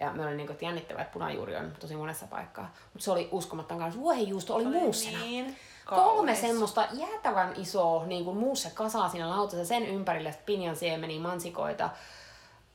Ja 0.00 0.12
me 0.12 0.26
oli 0.26 0.34
niinku, 0.34 0.52
että 0.52 0.64
jännittävää, 0.64 1.02
että 1.02 1.12
punajuuri 1.12 1.56
on 1.56 1.72
tosi 1.80 1.96
monessa 1.96 2.26
paikkaa. 2.26 2.70
Mutta 2.92 3.04
se 3.04 3.10
oli 3.10 3.28
uskomattoman 3.32 3.78
kaunis. 3.78 3.98
Vuohenjuusto 3.98 4.54
oli, 4.54 4.62
Se 4.62 4.68
oli 4.68 4.78
muussena. 4.78 5.18
niin 5.18 5.56
Kolme 5.86 6.04
kaunis. 6.04 6.40
semmoista 6.40 6.86
jäätävän 6.92 7.52
isoa 7.56 8.06
niin 8.06 8.24
kuin 8.24 8.36
muussa 8.36 8.70
kasaa 8.74 9.08
siinä 9.08 9.30
lautassa. 9.30 9.64
Sen 9.64 9.86
ympärille 9.86 10.34
pinjan 10.46 10.76
siemeniä, 10.76 11.20
mansikoita, 11.20 11.90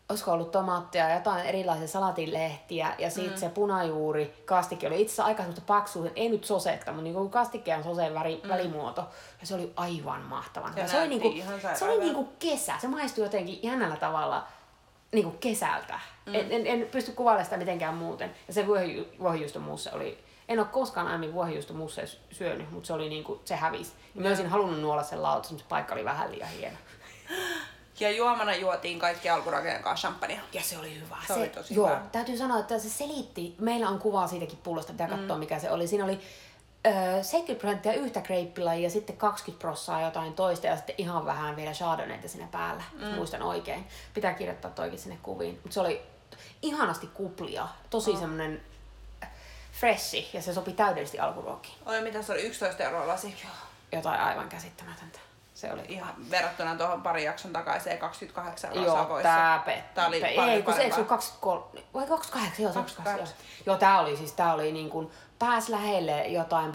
olisiko 0.10 0.32
ollut 0.32 0.52
tomaattia 0.52 1.10
ja 1.10 1.16
jotain 1.16 1.46
erilaisia 1.46 1.88
salatinlehtiä 1.88 2.96
ja 2.98 3.10
sitten 3.10 3.34
mm. 3.34 3.40
se 3.40 3.50
punajuuri 3.50 4.44
kastike 4.46 4.88
oli 4.88 5.02
itse 5.02 5.12
asiassa 5.12 5.24
aika 5.24 5.42
semmoista 5.44 5.66
paksua, 5.68 6.08
ei 6.16 6.30
nyt 6.30 6.44
sosetta, 6.44 6.92
mutta 6.92 7.04
niin 7.04 7.14
kuin 7.14 7.30
kastike 7.30 7.76
on 7.76 7.84
soseen 7.84 8.14
väri, 8.14 8.42
mm. 8.44 8.50
välimuoto 8.50 9.02
ja 9.42 9.48
se 9.48 9.56
oli 9.56 9.74
aivan 9.76 10.22
mahtavan. 10.22 10.76
Hyvä. 10.76 10.88
Se 10.88 11.00
oli, 11.00 11.08
niin 11.08 11.22
kuin, 11.22 11.44
sairaan 11.44 11.78
se 11.78 11.86
oli 11.86 12.00
niin 12.00 12.16
kuin 12.16 12.28
kesä, 12.40 12.74
se 12.82 12.88
maistui 12.88 13.24
jotenkin 13.24 13.60
jännällä 13.64 13.96
tavalla 13.96 14.48
niin 15.14 15.24
kuin 15.24 15.38
kesältä. 15.38 16.00
Mm. 16.26 16.36
En, 16.36 16.52
en, 16.52 16.68
en, 16.68 16.88
pysty 16.92 17.12
kuvailemaan 17.12 17.46
sitä 17.46 17.58
mitenkään 17.58 17.94
muuten. 17.94 18.36
Ja 18.48 18.54
se 18.54 18.66
vuohenju- 18.66 19.20
vuohenjuustomuusse 19.20 19.92
oli, 19.94 20.24
en 20.48 20.60
ole 20.60 20.68
koskaan 20.72 21.08
aiemmin 21.08 21.34
vuohenjuustomuusse 21.34 22.06
syönyt, 22.32 22.72
mutta 22.72 22.88
se 22.88 22.94
oli 22.94 23.10
niin 23.10 23.24
kuin, 23.24 23.40
se 23.46 23.56
hävisi. 23.56 23.92
Ja 24.16 24.22
mä 24.22 24.28
olisin 24.28 24.50
halunnut 24.50 24.82
nuolla 24.82 25.04
sen 25.04 25.24
lauta, 25.24 25.50
mutta 25.50 25.64
se 25.64 25.70
paikka 25.70 25.94
oli 25.94 26.06
vähän 26.06 26.32
liian 26.32 26.50
hieno. 26.50 26.78
Ja 28.00 28.12
juomana 28.12 28.56
juotiin 28.56 29.00
kaikki 29.00 29.30
alkurakeen 29.30 29.84
kanssa 29.84 30.08
champagnea. 30.08 30.40
Ja 30.54 30.62
se 30.62 30.78
oli 30.78 30.96
hyvä. 31.00 31.18
Se 31.28 31.34
oli 31.34 31.50
tosi 31.50 31.76
joo, 31.76 31.88
hyvä. 31.88 32.02
täytyy 32.12 32.38
sanoa, 32.38 32.60
että 32.60 32.80
se 32.80 32.90
selitti. 32.90 33.56
Meillä 33.60 33.90
on 33.90 34.00
kuvaa 34.00 34.28
siitäkin 34.28 34.58
pullosta, 34.64 34.92
pitää 34.92 35.08
katsoa 35.08 35.36
Mm. 35.36 35.40
mikä 35.40 35.60
se 35.60 35.72
oli. 35.72 35.88
Siinä 35.88 36.06
oli 36.06 36.20
öö, 36.86 37.24
70 37.24 37.62
prosenttia 37.62 37.94
yhtä 37.94 38.22
kreippilajia 38.22 38.84
ja 38.84 38.90
sitten 38.90 39.18
20 39.18 39.62
prossaa 39.62 40.02
jotain 40.02 40.34
toista 40.34 40.68
ja 40.68 40.76
sitten 40.76 40.96
ihan 40.98 41.26
vähän 41.26 41.56
vielä 41.56 41.72
chardonnayta 41.72 42.28
siinä 42.30 42.48
päällä, 42.52 42.84
mm. 42.94 43.02
jos 43.02 43.16
muistan 43.16 43.42
oikein. 43.42 43.88
Pitää 44.14 44.34
kirjoittaa 44.34 44.72
toikin 44.72 45.00
sinne 45.00 45.18
kuviin. 45.24 45.60
Mutta 45.64 45.74
se 45.74 45.80
oli 45.80 46.02
ihanasti 46.62 47.08
kuplia, 47.08 47.68
tosi 47.90 48.12
oh. 48.12 48.20
semmonen 48.20 48.62
freshi 49.72 50.30
ja 50.34 50.42
se 50.42 50.54
sopi 50.54 50.74
täydellisesti 50.74 51.20
alkuruokiin. 51.20 51.76
Oi, 51.86 52.02
mitä 52.02 52.22
se 52.22 52.34
oli? 52.34 52.42
11 52.42 52.84
euroa 52.84 53.08
lasi. 53.08 53.36
Jotain 53.92 54.22
aivan 54.22 54.50
käsittämätöntä. 54.50 55.20
Se 55.54 55.74
oli 55.74 55.82
Ihan 55.88 56.14
verrattuna 56.32 56.76
tuohon 56.76 57.02
pari 57.02 57.24
jakson 57.24 57.54
takaiseen 57.54 57.98
28 57.98 58.72
euroa 58.72 58.86
Joo, 58.86 59.04
Savoissa. 59.04 59.30
tää 59.30 59.60
petti. 59.66 59.96
Tää 59.96 60.08
oli 60.08 60.24
Ei, 60.24 60.36
paljon 60.36 60.64
kun 60.64 60.74
se, 60.74 60.82
eikö 60.82 60.96
se 60.96 61.04
parempaa. 61.04 61.18
23, 61.18 61.84
vai 61.94 62.08
28, 62.08 62.64
joo, 62.64 62.74
28, 62.74 63.04
28. 63.04 63.38
joo. 63.58 63.66
Joo, 63.66 63.78
tää 63.78 64.00
oli 64.00 64.18
siis, 64.18 64.32
tää 64.32 64.54
oli 64.54 64.72
niin 64.72 64.90
kuin, 64.90 65.12
pääs 65.46 65.70
lähelle 65.70 66.28
jotain 66.28 66.74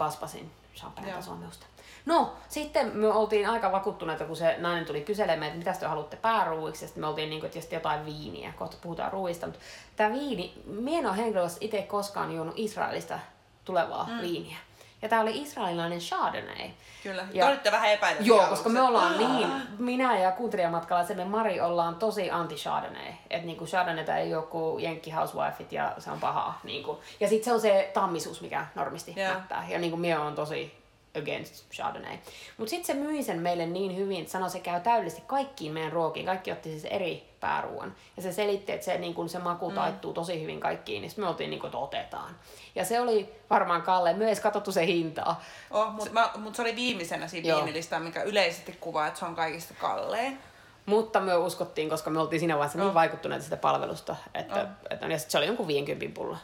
Joo. 1.09 1.21
Suomeusta. 1.21 1.65
No, 2.05 2.33
sitten 2.49 2.97
me 2.97 3.07
oltiin 3.07 3.49
aika 3.49 3.71
vakuuttuneita, 3.71 4.25
kun 4.25 4.35
se 4.35 4.55
nainen 4.57 4.85
tuli 4.85 5.01
kyselemään, 5.01 5.47
että 5.47 5.57
mitä 5.57 5.79
te 5.79 5.85
haluatte 5.85 6.17
pääruuiksi, 6.17 6.83
ja 6.83 6.87
sitten 6.87 7.01
me 7.01 7.07
oltiin 7.07 7.29
niin 7.29 7.39
kuin, 7.39 7.47
että 7.47 7.75
jotain 7.75 8.05
viiniä, 8.05 8.53
kohta 8.57 8.77
puhutaan 8.81 9.11
ruuista, 9.11 9.45
mutta 9.45 9.59
tämä 9.95 10.13
viini, 10.13 10.61
mie 10.65 10.99
en 10.99 11.05
ole 11.05 11.17
henkilökohtaisesti 11.17 11.65
itse 11.65 11.81
koskaan 11.81 12.35
juonut 12.35 12.53
Israelista 12.57 13.19
tulevaa 13.65 14.07
mm. 14.07 14.21
viiniä. 14.21 14.57
Ja 15.01 15.09
tämä 15.09 15.21
oli 15.21 15.41
israelilainen 15.41 15.99
Chardonnay. 15.99 16.69
Kyllä. 17.03 17.25
Ja- 17.33 17.45
Te 17.45 17.51
olitte 17.51 17.71
vähän 17.71 17.91
epäilyksiä 17.91 18.27
Joo, 18.27 18.37
aluksi. 18.39 18.49
koska 18.55 18.69
me 18.69 18.81
ollaan 18.81 19.17
niin, 19.17 19.47
minä 19.79 20.17
ja 20.19 20.31
kuuntelijamatkalaisemme 20.31 21.25
Mari 21.25 21.61
ollaan 21.61 21.95
tosi 21.95 22.31
anti 22.31 22.55
Chardonnay. 22.55 23.13
Että 23.29 23.45
niinku 23.45 23.65
Chardonnayta 23.65 24.15
ei 24.17 24.29
kuin 24.49 24.83
Jenkki 24.83 25.11
Housewifeit 25.11 25.71
ja 25.71 25.93
se 25.97 26.11
on 26.11 26.19
pahaa. 26.19 26.59
Niinku. 26.63 26.99
Ja 27.19 27.27
sitten 27.29 27.45
se 27.45 27.53
on 27.53 27.61
se 27.61 27.91
tammisuus, 27.93 28.41
mikä 28.41 28.65
normisti 28.75 29.13
Joo. 29.17 29.33
mättää. 29.33 29.65
Ja 29.69 29.79
niinku 29.79 29.97
minä 29.97 30.21
on 30.21 30.35
tosi 30.35 30.78
against 31.17 31.69
Chardonnay. 31.71 32.17
Mutta 32.57 32.69
sitten 32.69 32.85
se 32.95 33.01
myi 33.03 33.23
sen 33.23 33.39
meille 33.39 33.65
niin 33.65 33.95
hyvin, 33.97 34.19
että 34.19 34.31
sanoi, 34.31 34.49
se 34.49 34.59
käy 34.59 34.79
täydellisesti 34.81 35.23
kaikkiin 35.27 35.73
meidän 35.73 35.91
ruokiin. 35.91 36.25
Kaikki 36.25 36.51
otti 36.51 36.69
siis 36.69 36.85
eri 36.85 37.29
pääruoan. 37.39 37.95
Ja 38.17 38.23
se 38.23 38.31
selitti, 38.31 38.71
että 38.71 38.85
se, 38.85 38.97
niin 38.97 39.13
kun 39.13 39.29
se 39.29 39.39
maku 39.39 39.71
taittuu 39.71 40.13
tosi 40.13 40.41
hyvin 40.41 40.59
kaikkiin. 40.59 41.01
Niin 41.01 41.11
me 41.17 41.27
oltiin 41.27 41.49
niin 41.49 41.59
kuin, 41.59 41.67
että 41.67 41.77
otetaan. 41.77 42.35
Ja 42.75 42.85
se 42.85 42.99
oli 43.01 43.35
varmaan 43.49 43.81
Kalle. 43.81 44.13
Me 44.13 44.23
ei 44.23 44.27
edes 44.29 44.39
katsottu 44.39 44.71
se 44.71 44.85
hintaa. 44.85 45.43
Oh, 45.71 45.91
mutta 45.91 46.29
mut 46.37 46.55
se 46.55 46.61
oli 46.61 46.75
viimeisenä 46.75 47.27
siinä 47.27 47.55
viinilistalla, 47.55 48.05
mikä 48.05 48.21
yleisesti 48.23 48.77
kuvaa, 48.79 49.07
että 49.07 49.19
se 49.19 49.25
on 49.25 49.35
kaikista 49.35 49.73
kallein. 49.73 50.39
Mutta 50.85 51.19
me 51.19 51.35
uskottiin, 51.35 51.89
koska 51.89 52.09
me 52.09 52.19
oltiin 52.19 52.39
siinä 52.39 52.55
vaiheessa 52.57 52.77
niin 52.79 52.87
Oh. 52.87 52.93
vaikuttuneita 52.93 53.43
sitä 53.43 53.57
palvelusta, 53.57 54.15
että, 54.33 54.61
Oh. 54.61 54.67
että 54.89 55.05
ja 55.07 55.19
sit 55.19 55.31
se 55.31 55.37
oli 55.37 55.45
jonkun 55.47 55.67
50 55.67 56.15
pulla. 56.15 56.37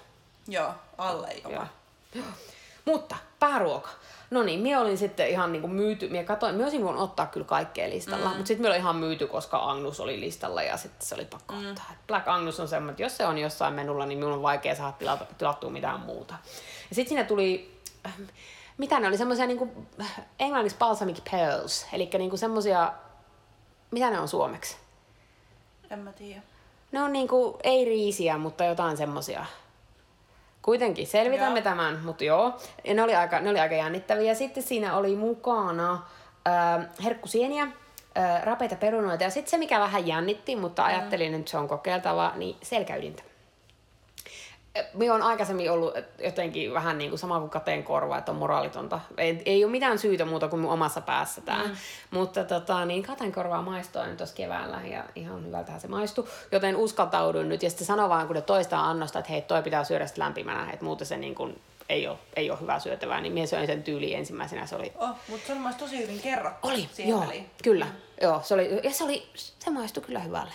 Joo, 0.48 0.72
alle 0.98 1.30
jopa. 1.44 1.68
Joo. 2.16 2.26
Mutta 2.86 3.16
pääruoka. 3.40 3.90
No 4.32 4.44
niin, 4.44 4.60
minä 4.60 4.82
olin 4.82 4.98
sitten 4.98 5.30
ihan 5.30 5.52
niinku 5.52 5.68
myyty, 5.68 6.10
minä 6.10 6.24
katoin, 6.24 6.56
minä 6.56 6.66
olisin 6.66 6.84
voinut 6.84 7.02
ottaa 7.02 7.26
kyllä 7.26 7.46
kaikkea 7.46 7.90
listalla, 7.90 8.30
mm. 8.30 8.36
mutta 8.36 8.48
sitten 8.48 8.62
minä 8.62 8.70
olin 8.70 8.82
ihan 8.82 8.96
myyty, 8.96 9.28
koska 9.28 9.72
Agnus 9.72 10.00
oli 10.00 10.20
listalla 10.20 10.64
ja 10.64 10.78
sitten 10.78 11.08
se 11.08 11.16
oli 11.16 11.26
pakko 11.26 11.54
mm. 11.54 11.70
ottaa. 11.70 11.86
Et 11.92 12.08
Black 12.08 12.28
Agnus 12.28 12.60
on 12.60 12.68
semmoinen, 12.68 12.92
että 12.92 13.04
jos 13.04 13.18
se 13.18 13.26
on 13.26 13.38
jossain 13.38 13.74
menulla, 13.74 14.06
niin 14.06 14.18
minun 14.18 14.34
on 14.34 14.42
vaikea 14.42 14.76
saada 14.76 14.92
tilata, 14.92 15.26
tilattua 15.38 15.70
mitään 15.70 16.00
muuta. 16.00 16.34
Ja 16.90 16.96
sitten 16.96 17.10
siinä 17.10 17.24
tuli, 17.24 17.80
äh, 18.06 18.14
mitä 18.78 19.00
ne 19.00 19.08
oli, 19.08 19.18
semmoisia 19.18 19.46
niinku, 19.46 19.88
äh, 20.02 20.22
englanniksi 20.40 20.78
balsamic 20.78 21.32
pearls, 21.32 21.86
eli 21.94 22.10
niinku 22.18 22.38
semmoisia, 22.38 22.94
mitä 23.92 24.10
ne 24.10 24.20
on 24.20 24.28
suomeksi? 24.28 24.78
En 25.90 26.00
mä 26.00 26.12
tiedä. 26.12 26.42
Ne 26.92 27.02
on 27.02 27.14
niinku, 27.14 27.60
ei 27.64 27.86
riisiä, 27.86 28.38
mutta 28.38 28.64
jotain 28.64 28.98
semmosia. 28.98 29.46
Kuitenkin 30.66 31.08
selvitämme 31.08 31.60
Joo. 31.60 31.64
tämän, 31.64 32.00
mutta 32.04 32.24
joo. 32.24 32.54
Ja 32.84 32.94
ne 32.94 33.04
oli 33.04 33.16
aika, 33.16 33.40
ne 33.40 33.50
oli 33.50 33.60
aika 33.60 33.76
jännittäviä. 33.76 34.34
Sitten 34.34 34.64
siinä 34.64 34.98
oli 34.98 35.16
mukana 35.16 35.94
äh, 36.48 36.88
herkkusieniä, 37.04 37.64
äh, 38.18 38.44
rapeita 38.44 38.76
perunoita 38.76 39.24
ja 39.24 39.30
sitten 39.30 39.52
se, 39.52 39.58
mikä 39.58 39.80
vähän 39.80 40.08
jännitti, 40.08 40.56
mutta 40.56 40.82
Mm. 40.82 40.88
ajattelin, 40.88 41.34
että 41.34 41.52
se 41.52 41.58
on 41.58 41.68
kokeiltava, 41.68 42.32
niin 42.36 42.56
selkäydintä. 42.64 43.24
Minä 44.94 45.14
on 45.14 45.22
aikaisemmin 45.22 45.72
ollut 45.72 45.94
jotenkin 46.24 46.74
vähän 46.74 46.98
niin 46.98 47.10
kuin 47.12 47.20
sama 47.20 47.40
kuin 47.40 47.50
kateen 47.50 47.84
korva, 47.84 48.18
että 48.18 48.32
on 48.32 48.38
moraalitonta. 48.38 49.00
Ei, 49.18 49.42
ei 49.46 49.64
ole 49.64 49.72
mitään 49.72 50.00
syytä 50.00 50.26
muuta 50.26 50.48
kuin 50.48 50.60
mun 50.60 50.72
omassa 50.72 51.02
päässä 51.02 51.42
tämä. 51.42 51.64
Mm. 51.64 51.76
Mutta 52.12 52.44
tota, 52.44 52.86
niin 52.86 53.04
kateen 53.04 53.32
korvaa 53.32 53.62
maistoin 53.62 54.18
tuossa 54.18 54.36
keväällä 54.36 54.82
ja 54.92 55.04
ihan 55.16 55.46
hyvältähän 55.46 55.82
se 55.82 55.88
maistui. 55.88 56.28
Joten 56.52 56.76
uskaltauduin 56.76 57.50
nyt 57.50 57.64
ja 57.64 57.70
sitten 57.70 57.88
sano 57.88 58.10
vaan, 58.10 58.28
kun 58.28 58.36
ne 58.36 58.42
toistaa 58.42 58.90
annosta, 58.90 59.20
että 59.20 59.32
hei, 59.32 59.42
toi 59.42 59.64
pitää 59.64 59.84
syödä 59.84 60.08
sitten 60.08 60.24
lämpimänä, 60.24 60.72
että 60.72 60.86
muuten 60.86 61.08
se 61.08 61.18
niin 61.18 61.36
kuin 61.36 61.62
ei 61.90 62.08
ole, 62.08 62.18
ei 62.36 62.52
ole 62.52 62.60
hyvää 62.62 62.80
syötävää. 62.80 63.22
Niin 63.22 63.34
minä 63.34 63.48
söin 63.48 63.68
sen 63.68 63.84
tyyliin 63.84 64.18
ensimmäisenä, 64.18 64.66
se 64.66 64.76
oli 64.76 64.94
Oh, 65.00 65.10
mutta 65.28 65.48
se 65.48 65.54
oli 65.54 65.74
tosi 65.78 65.98
hyvin 65.98 66.20
kerrottu 66.20 66.68
oli, 66.68 66.90
joo, 66.98 67.22
väliin. 67.22 67.50
kyllä. 67.64 67.88
Joo, 68.22 68.42
se 68.44 68.54
oli, 68.54 68.80
ja 68.84 68.92
se, 68.92 69.04
oli, 69.04 69.30
se 69.36 69.70
maistui 69.70 70.04
kyllä 70.04 70.20
hyvälle. 70.20 70.54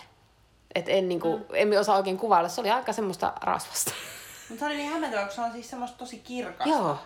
Et 0.75 0.89
en, 0.89 1.09
niinku, 1.09 1.39
mm. 1.39 1.45
en 1.53 1.81
osaa 1.81 1.97
oikein 1.97 2.19
kuvailla, 2.19 2.49
se 2.49 2.61
oli 2.61 2.71
aika 2.71 2.93
semmoista 2.93 3.33
rasvasta. 3.43 3.93
Mutta 4.49 4.61
se 4.61 4.67
oli 4.67 4.77
niin 4.77 4.93
hämmentävää, 4.93 5.25
kun 5.25 5.35
se 5.35 5.41
on 5.41 5.53
siis 5.53 5.71
semmoista 5.71 5.99
tosi 5.99 6.19
kirkasta. 6.19 6.69
Joo. 6.69 6.99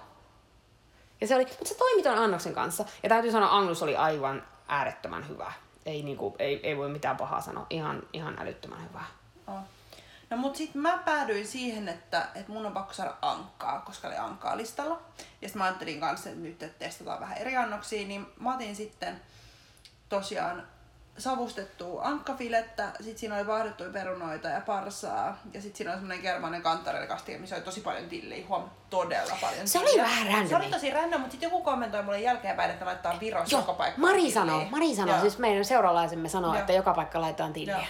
Ja 1.21 1.27
se 1.27 1.35
oli, 1.35 1.45
mutta 1.45 1.69
se 1.69 1.75
toimi 1.75 2.03
ton 2.03 2.19
annoksen 2.19 2.55
kanssa. 2.55 2.85
Ja 3.03 3.09
täytyy 3.09 3.31
sanoa, 3.31 3.57
Anglus 3.57 3.83
oli 3.83 3.97
aivan 3.97 4.43
äärettömän 4.69 5.29
hyvä. 5.29 5.53
Ei, 5.87 6.03
niinku, 6.03 6.37
ei, 6.39 6.61
ei 6.63 6.77
voi 6.77 6.89
mitään 6.89 7.17
pahaa 7.17 7.41
sanoa. 7.41 7.67
Ihan, 7.71 8.03
ihan 8.13 8.39
älyttömän 8.39 8.89
hyvä. 8.89 9.05
Oh. 9.47 9.61
No 10.31 10.37
mut 10.37 10.57
sit 10.57 10.75
mä 10.75 10.99
päädyin 11.05 11.47
siihen, 11.47 11.89
että, 11.89 12.29
että 12.35 12.53
mun 12.53 12.67
on 12.67 12.73
pakko 12.73 12.93
saada 12.93 13.17
ankkaa, 13.23 13.81
koska 13.81 14.09
oli 14.09 14.17
ankkaa 14.17 14.57
listalla. 14.57 15.01
Ja 15.43 15.49
sit 15.49 15.57
mä 15.57 15.65
ajattelin 15.65 16.01
kanssa, 16.01 16.31
että 16.31 16.43
nyt 16.43 16.63
että 16.63 16.79
testataan 16.79 17.21
vähän 17.21 17.39
eri 17.39 17.57
annoksia, 17.57 18.07
niin 18.07 18.27
mä 18.41 18.55
otin 18.55 18.77
sitten 18.77 19.21
tosiaan 20.09 20.67
savustettua 21.19 22.03
ankkafilettä, 22.03 22.89
sit 23.01 23.19
siinä 23.19 23.37
oli 23.37 23.47
vaahdettuja 23.47 23.91
perunoita 23.91 24.49
ja 24.49 24.61
parsaa, 24.61 25.39
ja 25.53 25.63
sit 25.63 25.77
siinä 25.77 25.91
oli 25.91 25.99
semmonen 25.99 26.21
germanen 26.23 26.63
kantarellikastike, 26.63 27.39
missä 27.39 27.57
oli 27.57 27.65
tosi 27.65 27.81
paljon 27.81 28.09
tilliä, 28.09 28.47
huom, 28.49 28.63
todella 28.91 29.37
paljon 29.41 29.69
Se 29.69 29.79
oli 29.79 29.87
tilliä. 29.89 30.05
vähän 30.05 30.49
Se 30.49 30.57
oli 30.57 30.71
tosi 30.71 30.91
random, 30.91 31.21
mutta 31.21 31.33
sit 31.33 31.43
joku 31.43 31.63
kommentoi 31.63 32.03
mulle 32.03 32.21
jälkeenpäin, 32.21 32.71
että 32.71 32.85
laittaa 32.85 33.21
Virossa 33.21 33.57
joka 33.57 33.69
Joo, 33.71 33.75
paikkaan 33.77 34.01
Mari 34.01 34.15
tilliä. 34.17 34.35
sanoo, 34.35 34.65
Mari 34.71 34.95
sanoo, 34.95 35.21
siis 35.21 35.39
meidän 35.39 35.65
seuralaisemme 35.65 36.29
sanoo, 36.29 36.51
Joo. 36.53 36.61
että 36.61 36.73
joka 36.73 36.95
paikka 36.95 37.21
laitetaan 37.21 37.53
tiliä. 37.53 37.75
Joo. 37.77 37.85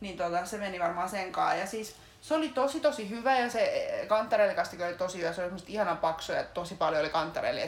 Niin 0.00 0.16
tota, 0.16 0.46
se 0.46 0.58
meni 0.58 0.80
varmaan 0.80 1.08
senkaan. 1.08 1.58
Ja 1.58 1.66
siis 1.66 1.96
se 2.20 2.34
oli 2.34 2.48
tosi 2.48 2.80
tosi 2.80 3.10
hyvä 3.10 3.38
ja 3.38 3.50
se 3.50 4.04
kantarellikastike 4.08 4.86
oli 4.86 4.94
tosi 4.94 5.18
hyvä. 5.18 5.32
Se 5.32 5.40
oli 5.40 5.46
semmoista 5.48 5.70
ihanan 5.72 5.98
paksua 5.98 6.34
ja 6.36 6.44
tosi 6.44 6.74
paljon 6.74 7.00
oli 7.00 7.10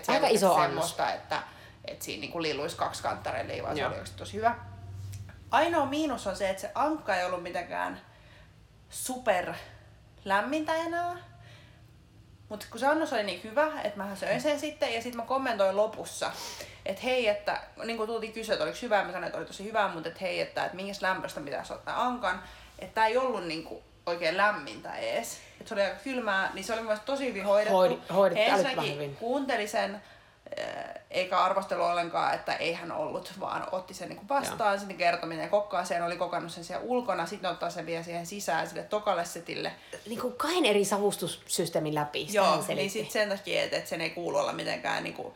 se 0.05 0.13
Aika 0.13 0.27
iso 0.27 0.47
annos. 0.55 0.63
semmoista, 0.65 1.13
että, 1.13 1.43
että 1.85 2.05
siinä 2.05 2.21
niinku 2.21 2.43
lilluisi 2.43 2.77
kaksi 2.77 3.03
kantarellia, 3.03 3.63
vaan 3.63 3.79
Joo. 3.79 3.91
se 3.91 3.99
oli 4.01 4.09
tosi 4.17 4.37
hyvä. 4.37 4.55
Ainoa 5.51 5.87
miinus 5.87 6.27
on 6.27 6.37
se, 6.37 6.51
että 6.51 6.61
se 6.61 6.71
ankka 6.75 7.17
ei 7.17 7.25
ollut 7.25 7.43
mitenkään 7.43 8.01
super 8.91 9.55
lämmintä 10.25 10.75
enää. 10.75 11.17
Mutta 12.49 12.67
kun 12.71 12.81
se 12.81 12.87
annos 12.87 13.13
oli 13.13 13.23
niin 13.23 13.45
hyvä, 13.45 13.81
että 13.85 13.99
mä 13.99 14.17
söin 14.17 14.41
sen 14.41 14.61
sitten 14.61 14.95
ja 14.95 15.03
sitten 15.03 15.17
mä 15.21 15.27
kommentoin 15.27 15.77
lopussa, 15.77 16.33
että 16.87 17.03
hei, 17.03 17.29
että 17.29 17.61
niin 17.85 17.97
kuin 17.97 18.07
tultiin 18.07 18.33
kysyä, 18.33 18.53
että 18.53 18.65
oliko 18.65 18.79
hyvä, 18.83 18.97
ja 18.97 19.05
mä 19.05 19.13
sanoin, 19.13 19.27
että 19.27 19.39
oli 19.39 19.47
tosi 19.47 19.65
hyvä, 19.65 19.89
mutta 19.89 20.09
että 20.09 20.21
hei, 20.21 20.41
että, 20.41 20.65
että 20.65 20.77
minkä 20.77 20.93
lämpöstä 21.01 21.41
pitäisi 21.41 21.73
ottaa 21.73 22.03
ankan, 22.03 22.43
että 22.79 22.95
tää 22.95 23.07
ei 23.07 23.17
ollut 23.17 23.47
niin 23.47 23.65
kuin 23.65 23.83
oikein 24.07 24.37
lämmintä 24.37 24.95
ees. 24.95 25.39
Että 25.61 25.69
se 25.69 25.75
oli 25.75 25.83
aika 25.83 25.97
kylmää, 26.05 26.51
niin 26.55 26.65
se 26.65 26.73
oli 26.75 26.83
myös 26.83 27.01
tosi 27.01 27.27
hyvin 27.27 27.45
hoidettu. 27.45 27.77
Hoidi- 27.79 28.13
hoidettu 28.15 28.45
Ensinnäkin 28.51 28.95
hyvin. 28.95 29.17
kuunteli 29.17 29.69
sen, 29.69 30.03
eikä 31.11 31.39
arvostelu 31.39 31.83
ollenkaan, 31.83 32.35
että 32.35 32.55
ei 32.55 32.73
hän 32.73 32.93
ollut, 32.93 33.33
vaan 33.41 33.67
otti 33.73 33.95
sen 33.95 34.09
niin 34.09 34.29
vastaan, 34.29 34.79
sitten 34.79 34.97
kertominen 34.97 35.43
ja 35.43 35.49
kokkaaseen 35.49 36.05
oli 36.05 36.17
kokannut 36.17 36.53
sen 36.53 36.65
siellä 36.65 36.85
ulkona, 36.85 37.27
sitten 37.27 37.51
ottaa 37.51 37.71
sen 37.71 37.87
vielä 37.87 38.03
siihen 38.03 38.27
sisään 38.27 38.69
sille 38.69 38.83
tokalle 38.83 39.25
setille. 39.25 39.73
Niin 40.07 40.21
kuin 40.21 40.35
kahden 40.35 40.65
eri 40.65 40.85
savustussysteemin 40.85 41.95
läpi. 41.95 42.27
Joo, 42.33 42.65
niin 42.69 42.91
sit 42.91 43.11
sen 43.11 43.29
takia, 43.29 43.63
että, 43.63 43.77
että 43.77 43.91
sen 43.91 44.01
ei 44.01 44.11
kuulu 44.11 44.39
olla 44.39 44.53
mitenkään 44.53 45.05
niinku 45.05 45.35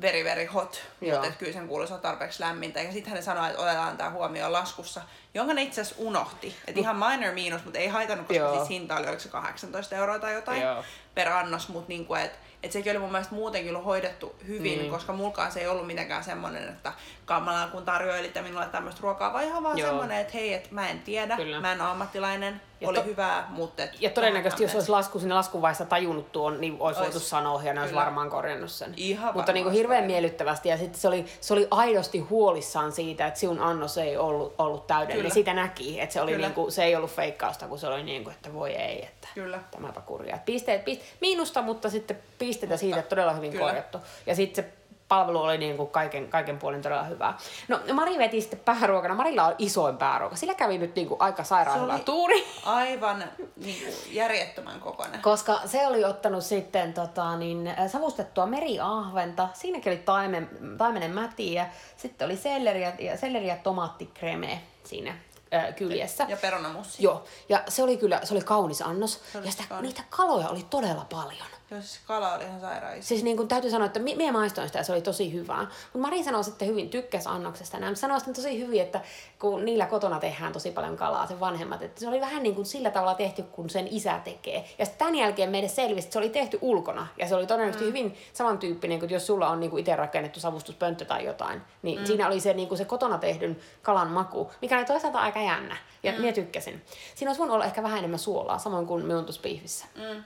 very 0.00 0.24
very 0.24 0.46
hot, 0.46 0.82
Joo. 1.00 1.10
mutta 1.12 1.26
että 1.26 1.38
kyllä 1.38 1.52
sen 1.52 1.68
kuuluisi 1.68 1.92
olla 1.92 2.02
tarpeeksi 2.02 2.40
lämmintä. 2.40 2.82
Ja 2.82 2.92
sitten 2.92 3.12
hän 3.12 3.22
sanoi, 3.22 3.50
että 3.50 3.62
otetaan 3.62 3.96
tämä 3.96 4.10
huomioon 4.10 4.52
laskussa, 4.52 5.02
jonka 5.34 5.54
ne 5.54 5.62
itse 5.62 5.80
asiassa 5.80 6.02
unohti. 6.02 6.56
Että 6.66 6.80
ihan 6.80 6.96
minor 6.96 7.34
miinus, 7.34 7.64
mutta 7.64 7.78
ei 7.78 7.88
haitannut, 7.88 8.26
koska 8.26 8.42
Joo. 8.42 8.56
siis 8.56 8.68
hinta 8.68 8.96
oli 8.96 9.06
oliko 9.06 9.20
se 9.20 9.28
18 9.28 9.96
euroa 9.96 10.18
tai 10.18 10.34
jotain 10.34 10.62
Joo. 10.62 10.84
per 11.14 11.28
annos, 11.28 11.68
mutta 11.68 11.88
niinku, 11.88 12.14
että 12.14 12.38
et 12.64 12.72
sekin 12.72 12.90
oli 12.92 12.98
mun 12.98 13.12
mielestä 13.12 13.34
muutenkin 13.34 13.70
ollut 13.72 13.84
hoidettu 13.84 14.34
hyvin, 14.46 14.78
Niin. 14.78 14.90
koska 14.90 15.12
mulkaan 15.12 15.52
se 15.52 15.60
ei 15.60 15.66
ollut 15.66 15.86
mitenkään 15.86 16.24
semmoinen, 16.24 16.68
että 16.68 16.92
kammalaa 17.24 17.68
kun 17.68 17.84
tarjoilitte 17.84 18.42
minulle 18.42 18.66
tämmöistä 18.66 19.00
ruokaa, 19.02 19.32
vaan 19.32 19.44
ihan 19.44 19.62
vaan 19.62 19.78
Joo. 19.78 19.88
semmoinen, 19.88 20.18
että 20.18 20.32
hei, 20.34 20.54
että 20.54 20.68
mä 20.70 20.88
en 20.90 20.98
tiedä, 21.02 21.36
Kyllä. 21.36 21.60
mä 21.60 21.72
en 21.72 21.80
ole 21.80 21.90
ammattilainen, 21.90 22.60
Ja 22.80 22.88
oli 22.88 22.98
to- 22.98 23.04
hyvää, 23.04 23.46
mutta... 23.50 23.82
Et 23.82 23.90
Ja 24.00 24.10
todennäköisesti, 24.10 24.62
jos 24.62 24.74
olisi 24.74 24.90
lasku 24.90 25.18
sinne 25.18 25.34
laskuvaiheessa 25.34 25.84
tajunnut 25.84 26.32
tuon, 26.32 26.60
niin 26.60 26.76
olisi 26.80 27.00
voitu 27.00 27.20
sanoa 27.20 27.62
ja 27.62 27.74
ne 27.74 27.80
olisi 27.80 27.94
varmaan 27.94 28.30
korjannut 28.30 28.70
sen. 28.70 28.94
Ihan 28.96 29.34
Mutta 29.34 29.52
niin 29.52 29.64
kuin 29.64 29.74
hirveän 29.74 30.04
miellyttävästi. 30.04 30.68
Ja 30.68 30.76
sitten 30.76 31.00
se 31.00 31.08
oli, 31.08 31.24
se 31.40 31.52
oli 31.52 31.68
aidosti 31.70 32.18
huolissaan 32.18 32.92
siitä, 32.92 33.26
että 33.26 33.40
sinun 33.40 33.60
annos 33.60 33.98
ei 33.98 34.16
ollut, 34.16 34.54
ollut 34.58 34.86
täydellinen. 34.86 35.22
Kyllä. 35.22 35.34
Sitä 35.34 35.54
näki, 35.54 36.00
että 36.00 36.12
se, 36.12 36.20
oli 36.20 36.32
Kyllä. 36.32 36.46
niin 36.46 36.54
kuin, 36.54 36.72
se 36.72 36.84
ei 36.84 36.96
ollut 36.96 37.10
feikkausta, 37.10 37.68
kun 37.68 37.78
se 37.78 37.86
oli 37.86 38.02
niin 38.02 38.24
kuin, 38.24 38.34
että 38.34 38.52
voi 38.52 38.72
ei, 38.72 39.04
että 39.04 39.28
Kyllä. 39.34 39.60
tämäpä 39.70 40.00
kurjaa. 40.00 40.36
Et 40.36 40.44
Pisteet, 40.44 40.84
pist, 40.84 41.02
miinusta, 41.20 41.62
mutta 41.62 41.90
sitten 41.90 42.18
pisteitä 42.38 42.76
siitä, 42.76 42.98
että 42.98 43.08
todella 43.08 43.32
hyvin 43.32 43.52
Kyllä. 43.52 43.66
korjattu. 43.66 43.98
Ja 44.26 44.34
sitten 44.34 44.64
se 44.64 44.70
palvelu 45.08 45.40
oli 45.40 45.58
niin 45.58 45.76
kuin 45.76 45.90
kaiken, 45.90 46.28
kaiken 46.28 46.58
puolin 46.58 46.82
todella 46.82 47.02
hyvää. 47.02 47.38
No 47.68 47.80
Mari 47.92 48.18
veti 48.18 48.40
sitten 48.40 48.58
pääruokana. 48.58 49.14
Marilla 49.14 49.44
on 49.44 49.54
isoin 49.58 49.96
pääruoka. 49.96 50.36
Sillä 50.36 50.54
kävi 50.54 50.78
nyt 50.78 50.94
niin 50.96 51.08
kuin 51.08 51.20
aika 51.20 51.44
sairaan 51.44 51.82
hyvä 51.82 51.98
tuuri. 51.98 52.44
aivan 52.64 53.24
niin 53.56 53.84
kuin, 53.84 54.14
järjettömän 54.14 54.80
kokoinen. 54.80 55.22
Koska 55.22 55.60
se 55.66 55.86
oli 55.86 56.04
ottanut 56.04 56.44
sitten 56.44 56.92
tota, 56.94 57.36
niin, 57.36 57.66
äh, 57.66 57.90
savustettua 57.90 58.46
meriahventa. 58.46 59.48
Siinäkin 59.52 59.92
oli 59.92 60.00
taimen, 60.00 60.50
taimenen 60.78 61.10
mätiä. 61.10 61.66
Sitten 61.96 62.26
oli 62.26 62.36
selleriä 62.36 62.92
ja, 62.98 63.16
selleriä 63.16 63.56
tomaattikreme 63.56 64.60
siinä 64.84 65.10
äh, 65.54 65.74
kyljessä. 65.74 66.26
Ja 66.28 66.36
perunamussi. 66.36 67.02
Joo, 67.02 67.24
ja 67.48 67.62
se 67.68 67.82
oli 67.82 67.96
kyllä, 67.96 68.20
se 68.24 68.34
oli 68.34 68.44
kaunis 68.44 68.82
annos. 68.82 69.20
Se 69.32 69.38
oli 69.38 69.46
ja 69.46 69.52
sitä, 69.52 69.64
kaunis. 69.68 69.88
niitä 69.88 70.04
kaloja 70.10 70.48
oli 70.48 70.66
todella 70.70 71.06
paljon. 71.10 71.46
Joo, 71.70 71.80
siis 71.80 72.00
kala 72.06 72.34
oli 72.34 72.44
ihan 72.44 72.60
sairaan. 72.60 73.02
Siis 73.02 73.22
niin 73.22 73.36
kuin 73.36 73.48
täytyy 73.48 73.70
sanoa, 73.70 73.86
että 73.86 74.00
mi- 74.00 74.14
minä 74.14 74.32
maistoin 74.32 74.68
sitä 74.68 74.78
ja 74.78 74.84
se 74.84 74.92
oli 74.92 75.02
tosi 75.02 75.32
hyvää. 75.32 75.60
Mutta 75.60 75.98
Mari 75.98 76.24
sanoi 76.24 76.44
sitten 76.44 76.68
hyvin, 76.68 76.88
tykkäs 76.88 77.26
annoksesta. 77.26 77.78
Nämä 77.78 77.94
sanoi 77.94 78.20
sitten 78.20 78.34
tosi 78.34 78.58
hyvin, 78.58 78.82
että 78.82 79.00
kun 79.38 79.64
niillä 79.64 79.86
kotona 79.86 80.20
tehdään 80.20 80.52
tosi 80.52 80.70
paljon 80.70 80.96
kalaa, 80.96 81.26
se 81.26 81.40
vanhemmat, 81.40 81.82
että 81.82 82.00
se 82.00 82.08
oli 82.08 82.20
vähän 82.20 82.42
niin 82.42 82.54
kuin 82.54 82.66
sillä 82.66 82.90
tavalla 82.90 83.14
tehty, 83.14 83.42
kun 83.42 83.70
sen 83.70 83.88
isä 83.90 84.20
tekee. 84.24 84.64
Ja 84.78 84.84
sitten 84.84 84.98
tämän 84.98 85.14
jälkeen 85.14 85.50
meille 85.50 85.68
selvisi, 85.68 86.06
että 86.06 86.12
se 86.12 86.18
oli 86.18 86.28
tehty 86.28 86.58
ulkona. 86.60 87.06
Ja 87.16 87.28
se 87.28 87.34
oli 87.34 87.46
todennäköisesti 87.46 87.84
mm. 87.84 87.88
hyvin 87.88 88.16
samantyyppinen 88.32 88.98
kuin 88.98 89.10
jos 89.10 89.26
sulla 89.26 89.48
on 89.48 89.60
niin 89.60 89.70
kuin 89.70 89.80
itse 89.80 89.96
rakennettu 89.96 90.40
savustuspönttö 90.40 91.04
tai 91.04 91.24
jotain. 91.24 91.62
Niin 91.82 91.98
mm. 91.98 92.06
siinä 92.06 92.26
oli 92.26 92.40
se, 92.40 92.52
niin 92.52 92.68
kuin 92.68 92.78
se 92.78 92.84
kotona 92.84 93.18
tehdyn 93.18 93.56
kalan 93.82 94.08
maku, 94.08 94.50
mikä 94.62 94.76
oli 94.76 94.84
toisaalta 94.84 95.18
aika 95.18 95.40
jännä. 95.40 95.76
Ja 96.02 96.12
mm. 96.12 96.20
minä 96.20 96.32
tykkäsin. 96.32 96.82
Siinä 97.14 97.30
olisi 97.30 97.38
voinut 97.38 97.54
olla 97.54 97.64
ehkä 97.64 97.82
vähän 97.82 97.98
enemmän 97.98 98.18
suolaa, 98.18 98.58
samoin 98.58 98.86
kuin 98.86 99.06
minun 99.06 99.24
tuossa. 99.24 99.86
Mm. 99.94 100.24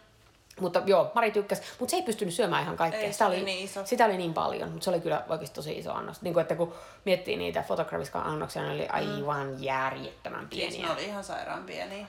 Mutta 0.61 0.83
joo, 0.87 1.11
Mari 1.15 1.31
tykkäsi, 1.31 1.63
mutta 1.79 1.91
se 1.91 1.97
ei 1.97 2.03
pystynyt 2.03 2.35
syömään 2.35 2.63
ihan 2.63 2.77
kaikkea. 2.77 3.01
Ei, 3.01 3.13
sitä, 3.13 3.27
oli 3.27 3.43
niin 3.43 3.65
iso. 3.65 3.87
sitä 3.87 4.05
oli 4.05 4.17
niin 4.17 4.35
paljon, 4.35 4.69
mutta 4.71 4.85
se 4.85 4.91
oli 4.91 5.01
kyllä 5.01 5.25
oikeasti 5.29 5.55
tosi 5.55 5.79
iso 5.79 5.93
annos. 5.93 6.23
Niin 6.23 6.35
kuin, 6.35 6.43
että 6.43 6.55
kun 6.55 6.75
miettii 7.05 7.37
niitä 7.37 7.63
fotografiska 7.69 8.19
annoksia, 8.21 8.63
ne 8.63 8.71
oli 8.73 8.89
aivan 8.89 9.63
järjettömän 9.63 10.49
Siis 10.53 10.71
pieniä. 10.75 10.87
ne 10.87 10.93
oli 10.93 11.05
ihan 11.05 11.25
sairaan 11.25 11.65
pieniä. 11.65 12.07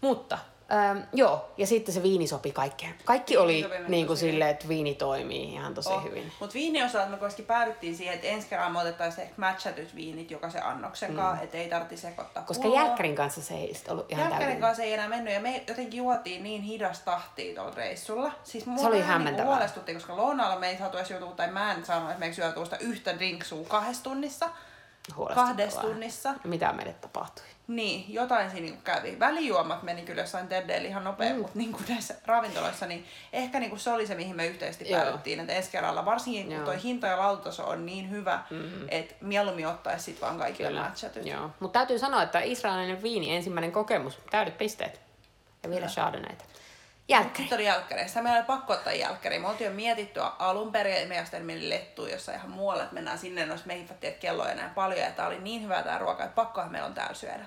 Mutta 0.00 0.38
Ähm, 0.72 0.98
joo, 1.12 1.48
ja 1.56 1.66
sitten 1.66 1.94
se 1.94 2.02
viini 2.02 2.26
sopi 2.26 2.52
kaikkeen. 2.52 2.94
Kaikki 3.04 3.36
oli 3.36 3.66
niin 3.88 4.06
kuin 4.06 4.16
silleen, 4.16 4.50
että 4.50 4.68
viini 4.68 4.94
toimii 4.94 5.52
ihan 5.52 5.74
tosi 5.74 5.88
Oh. 5.90 6.04
hyvin. 6.04 6.32
Mutta 6.40 6.54
viinin 6.54 6.84
osalta 6.84 7.08
me 7.10 7.16
kuitenkin 7.16 7.44
päädyttiin 7.46 7.96
siihen, 7.96 8.14
että 8.14 8.26
ensi 8.26 8.48
kerralla 8.48 8.72
me 8.72 8.78
otettaisiin 8.78 9.22
ehkä 9.22 9.34
matchatut 9.40 9.94
viinit 9.94 10.30
jokaisen 10.30 10.64
annoksen 10.66 11.16
kanssa, 11.16 11.36
mm. 11.36 11.44
että 11.44 11.56
ei 11.58 11.68
tarvitse 11.68 11.96
sekoittaa 11.96 12.42
Koska 12.42 12.62
pulloa. 12.62 12.80
jälkkärin 12.82 13.14
kanssa 13.14 13.42
se 13.42 13.54
ei 13.54 13.74
sit 13.74 13.88
ollut 13.88 14.10
ihan 14.12 14.20
Jälkkärin 14.20 14.38
täydellinen. 14.38 14.60
kanssa 14.60 14.82
ei 14.82 14.92
enää 14.92 15.08
mennyt 15.08 15.34
ja 15.34 15.40
me 15.40 15.64
jotenkin 15.68 15.98
juotiin 15.98 16.42
niin 16.42 16.62
hidas 16.62 17.00
tahtia 17.00 17.54
tuolla 17.54 17.74
reissulla. 17.76 18.32
Siis 18.44 18.64
Se 18.64 18.70
oli 18.86 18.98
vähän 18.98 19.06
hämmentävää. 19.12 19.44
Niinku 19.44 19.54
huolestutti, 19.56 19.94
koska 19.94 20.16
lounaalla 20.16 20.58
me 20.58 20.68
ei 20.70 20.78
saatu 20.78 20.96
edes 20.96 21.10
joutua, 21.10 21.30
tai 21.30 21.50
mä 21.50 21.72
en 21.72 21.84
sanonut, 21.86 22.10
että 22.10 22.20
me 22.20 22.26
ei 22.26 22.34
syöty 22.34 22.64
sitä 22.64 22.76
yhtä 22.80 23.16
drinksua 23.16 23.64
kahdessa 23.68 24.02
tunnissa. 24.04 24.50
Kahdessa 25.34 25.80
tunnissa. 25.80 26.34
Mitä 26.44 26.72
meille 26.72 26.92
tapahtui? 26.92 27.44
Niin, 27.68 28.04
jotain 28.08 28.50
siinä 28.50 28.64
niinku 28.64 28.80
kävi. 28.84 29.18
Välijuomat 29.18 29.82
meni 29.82 30.02
kyllä 30.02 30.22
jossain 30.22 30.48
Teddeillä 30.48 30.88
ihan 30.88 31.04
nopea, 31.04 31.32
mm. 31.32 31.38
mutta 31.38 31.58
niin 31.58 31.76
näissä 31.88 32.14
ravintoloissa, 32.26 32.86
niin 32.86 33.06
ehkä 33.32 33.60
niinku 33.60 33.76
se 33.76 33.90
oli 33.90 34.06
se, 34.06 34.14
mihin 34.14 34.36
me 34.36 34.46
yhteisesti 34.46 34.90
Joo. 34.90 35.00
päädyttiin. 35.00 35.40
Että 35.40 35.52
ensi 35.52 35.70
kerralla, 35.70 36.04
varsinkin 36.04 36.46
kun 36.46 36.54
Joo. 36.54 36.64
toi 36.64 36.82
hinta 36.82 37.06
ja 37.06 37.18
lautataso 37.18 37.68
on 37.68 37.86
niin 37.86 38.10
hyvä, 38.10 38.40
mm-hmm. 38.50 38.86
että 38.88 39.14
mieluummin 39.20 39.66
ottaisi 39.66 40.04
sit 40.04 40.20
vaan 40.20 40.38
kaikille 40.38 40.80
matchatut. 40.80 41.26
Joo. 41.26 41.50
Mutta 41.60 41.78
täytyy 41.78 41.98
sanoa, 41.98 42.22
että 42.22 42.40
israelilainen 42.40 43.02
viini, 43.02 43.36
ensimmäinen 43.36 43.72
kokemus, 43.72 44.18
täydet 44.30 44.58
pisteet. 44.58 45.00
Ja 45.62 45.70
vielä 45.70 45.86
chardonnayta. 45.86 46.44
Jälkkäri. 47.08 47.42
Sitten 47.42 47.56
oli 47.56 47.66
jälkkäreistä. 47.66 48.22
Meillä 48.22 48.38
oli 48.38 48.46
pakko 48.46 48.72
ottaa 48.72 48.92
jälkkäri. 48.92 49.38
Me 49.38 49.48
oltiin 49.48 49.68
jo 49.68 49.74
mietitty 49.74 50.20
alun 50.38 50.72
perin, 50.72 51.00
ja 51.00 51.06
meidän 51.06 51.26
sitten 51.26 51.44
meni 51.44 51.70
lettuun 51.70 52.10
jossain 52.10 52.38
ihan 52.38 52.50
muualle, 52.50 52.82
että 52.82 52.94
mennään 52.94 53.18
sinne, 53.18 53.44
jos 53.44 53.64
me 53.64 53.78
hiffattiin, 53.78 54.08
että 54.08 54.20
kello 54.20 54.46
ei 54.46 54.52
enää 54.52 54.72
paljon, 54.74 55.00
ja 55.00 55.10
tää 55.10 55.26
oli 55.26 55.38
niin 55.38 55.62
hyvä 55.62 55.82
tää 55.82 55.98
ruoka, 55.98 56.24
että 56.24 56.34
pakkohan 56.34 56.72
meillä 56.72 56.86
on 56.86 56.94
täällä 56.94 57.14
syödä. 57.14 57.44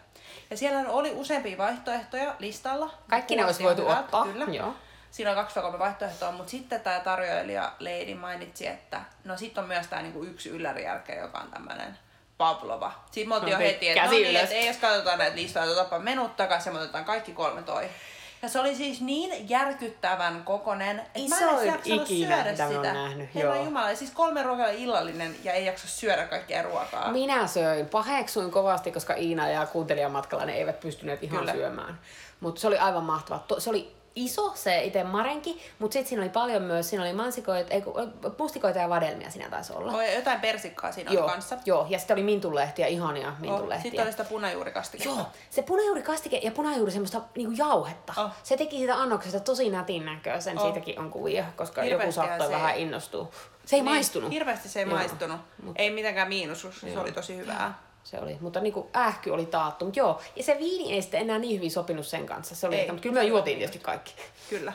Ja 0.50 0.58
siellä 0.58 0.90
oli 0.90 1.12
useampia 1.12 1.58
vaihtoehtoja 1.58 2.36
listalla. 2.40 2.94
Kaikki 3.10 3.36
ne 3.36 3.46
olisi 3.46 3.64
voitu 3.64 3.82
hyvältä, 3.82 4.00
ottaa. 4.00 4.26
Kyllä. 4.26 4.46
Joo. 4.46 4.76
Siinä 5.12 5.30
on 5.30 5.36
kaksi 5.36 5.60
kolme 5.60 5.80
vaihtoehtoa, 5.80 6.32
mutta 6.32 6.52
sitten 6.52 6.82
tämä 6.82 7.00
tarjoilija 7.00 7.72
Lady 7.80 8.16
mainitsi, 8.16 8.68
että 8.68 9.02
no 9.24 9.38
sitten 9.38 9.62
on 9.62 9.68
myös 9.68 9.88
tämä 9.88 10.02
niinku 10.02 10.24
yksi 10.24 10.50
yllärijälkeen, 10.50 11.22
joka 11.22 11.38
on 11.38 11.52
tämmöinen 11.52 11.98
Pavlova. 12.38 12.92
Sitten 13.12 13.30
me 13.30 13.36
oltiin 13.36 13.52
jo 13.52 13.58
heti, 13.58 13.90
että 13.90 14.06
no 14.06 14.12
niin, 14.12 14.36
että 14.36 14.56
ei 14.56 14.68
jos 14.68 14.78
katsotaan 14.78 15.20
näitä 15.20 15.36
listoja, 15.36 15.66
otapa 15.66 16.00
menut 16.00 16.36
takaisin 16.36 16.70
ja 16.70 16.74
me 16.74 16.84
otetaan 16.84 17.06
kaikki 17.06 17.32
kolme 17.32 17.64
toi. 17.64 17.90
Ja 18.42 18.50
se 18.50 18.60
oli 18.60 18.76
siis 18.76 19.02
niin 19.02 19.50
järkyttävän 19.50 20.44
kokonen, 20.44 21.00
että 21.16 21.30
mä 21.30 21.52
en 21.62 21.70
edes 21.70 21.76
ikinä, 21.86 22.36
syödä 22.36 22.52
mitä 22.52 22.68
sitä. 22.70 22.94
nähnyt, 22.94 23.36
Herra 23.36 23.56
joo. 23.56 23.66
Jumala, 23.66 23.96
siis 23.96 24.12
kolme 24.12 24.44
ruokaa 24.44 24.68
illallinen 24.68 25.36
ja 25.44 25.54
ei 25.54 25.66
jaksa 25.66 25.88
syödä 25.88 26.26
kaikkea 26.28 26.62
ruokaa. 26.64 27.12
Minä 27.12 27.48
söin, 27.48 27.86
paheksuin 27.86 28.52
kovasti, 28.52 28.92
koska 28.92 29.14
Iina 29.14 29.50
ja 29.50 29.66
kuuntelijamatkalla 29.66 30.46
ne 30.46 30.54
eivät 30.54 30.80
pystyneet 30.80 31.24
ihan 31.24 31.40
Kyllä. 31.40 31.54
Syömään. 31.54 32.00
Mutta 32.40 32.62
se 32.62 32.68
oli 32.68 32.78
aivan 32.78 33.04
mahtava. 33.04 33.40
To- 33.48 33.60
Se 33.60 33.70
oli 33.70 33.99
iso 34.16 34.52
se 34.56 34.84
itse 34.84 35.04
marenki, 35.04 35.62
mutta 35.80 35.94
sitten 35.94 36.10
siinä 36.10 36.22
oli 36.22 36.30
paljon 36.30 36.62
myös, 36.64 36.90
siinä 36.90 37.04
oli 37.04 37.14
mansikoita, 37.14 37.74
ei, 37.74 37.84
mustikoita 38.40 38.80
ja 38.80 38.90
vadelmia 38.90 39.30
siinä 39.30 39.50
taisi 39.50 39.74
olla. 39.74 39.92
Oh, 39.94 40.02
ja 40.02 40.14
jotain 40.14 40.40
persikkaa 40.42 40.92
siinä 40.92 41.12
joo, 41.12 41.24
oli 41.24 41.32
kanssa. 41.32 41.58
joo, 41.66 41.86
ja 41.90 42.00
sitten 42.00 42.16
oli 42.16 42.24
mintunlehtiä, 42.24 42.88
ihania 42.88 43.28
Oh, 43.28 43.40
mintunlehtiä. 43.40 43.84
sitten 43.84 44.04
oli 44.04 44.12
sitä 44.12 44.24
punajuurikastiketta. 44.24 45.10
Joo, 45.16 45.26
se 45.50 45.62
punajuurikastike 45.62 46.40
ja 46.44 46.52
punajuuri 46.52 46.92
semmoista 46.92 47.22
niinku 47.36 47.54
jauhetta. 47.58 48.14
Oh. 48.18 48.30
Se 48.44 48.58
teki 48.58 48.78
siitä 48.78 48.96
annoksesta 48.96 49.40
tosi 49.40 49.70
nätin 49.70 50.06
näköisen, 50.06 50.58
Oh. 50.60 50.64
siitäkin 50.64 51.00
on 51.00 51.12
kuvia, 51.12 51.46
koska 51.56 51.82
joku 51.84 51.90
Hirveästihän 51.90 52.28
saattoi 52.30 52.48
se- 52.48 52.54
vähän 52.54 52.78
innostua. 52.78 53.30
Se 53.66 53.76
ei 53.76 53.82
Niin, 53.82 53.92
maistunut. 53.94 54.32
Hirveästi 54.32 54.70
se 54.70 54.80
ei 54.80 54.86
Joo. 54.86 54.96
maistunut. 54.96 55.40
Ei 55.76 55.90
mitenkään 55.90 56.28
miinus, 56.28 56.68
se 56.82 56.90
Joo. 56.90 57.02
oli 57.04 57.12
tosi 57.12 57.38
hyvää. 57.38 57.89
Se 58.12 58.20
oli, 58.20 58.38
mutta 58.42 58.60
niinku 58.60 58.90
ähky 58.96 59.30
oli 59.30 59.46
taattu. 59.46 59.86
Mut 59.86 59.96
joo, 59.96 60.22
ja 60.36 60.44
se 60.44 60.58
viini 60.60 60.94
ei 60.94 61.02
sitten 61.02 61.22
enää 61.22 61.40
niin 61.40 61.56
hyvin 61.56 61.72
sopinut 61.72 62.08
sen 62.08 62.26
kanssa. 62.26 62.56
Se 62.56 62.68
oli, 62.68 62.76
Ei. 62.76 62.88
mutta 62.88 63.02
kyllä 63.02 63.20
me 63.20 63.24
juotiin 63.24 63.58
tietysti 63.58 63.80
kaikki. 63.80 64.14
Kyllä. 64.50 64.74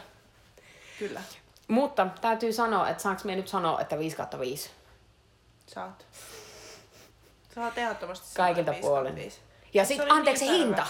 Kyllä. 0.99 1.23
Mutta 1.68 2.07
täytyy 2.20 2.53
sanoa, 2.53 2.88
että 2.88 3.03
saanko 3.03 3.23
me 3.25 3.37
nyt 3.37 3.49
sanoa, 3.49 3.81
että 3.81 3.99
5 3.99 4.16
kautta 4.16 4.40
5? 4.40 4.70
Saat. 5.66 6.07
Saat 7.55 7.79
ehdottomasti 7.79 8.27
sanoa, 8.27 8.47
Kaikilta 8.47 8.73
puolin. 8.81 9.14
55. 9.14 9.40
Ja 9.75 9.85
sitten, 9.85 10.12
anteeksi, 10.12 10.44
niin 10.44 10.66
hinta. 10.66 10.87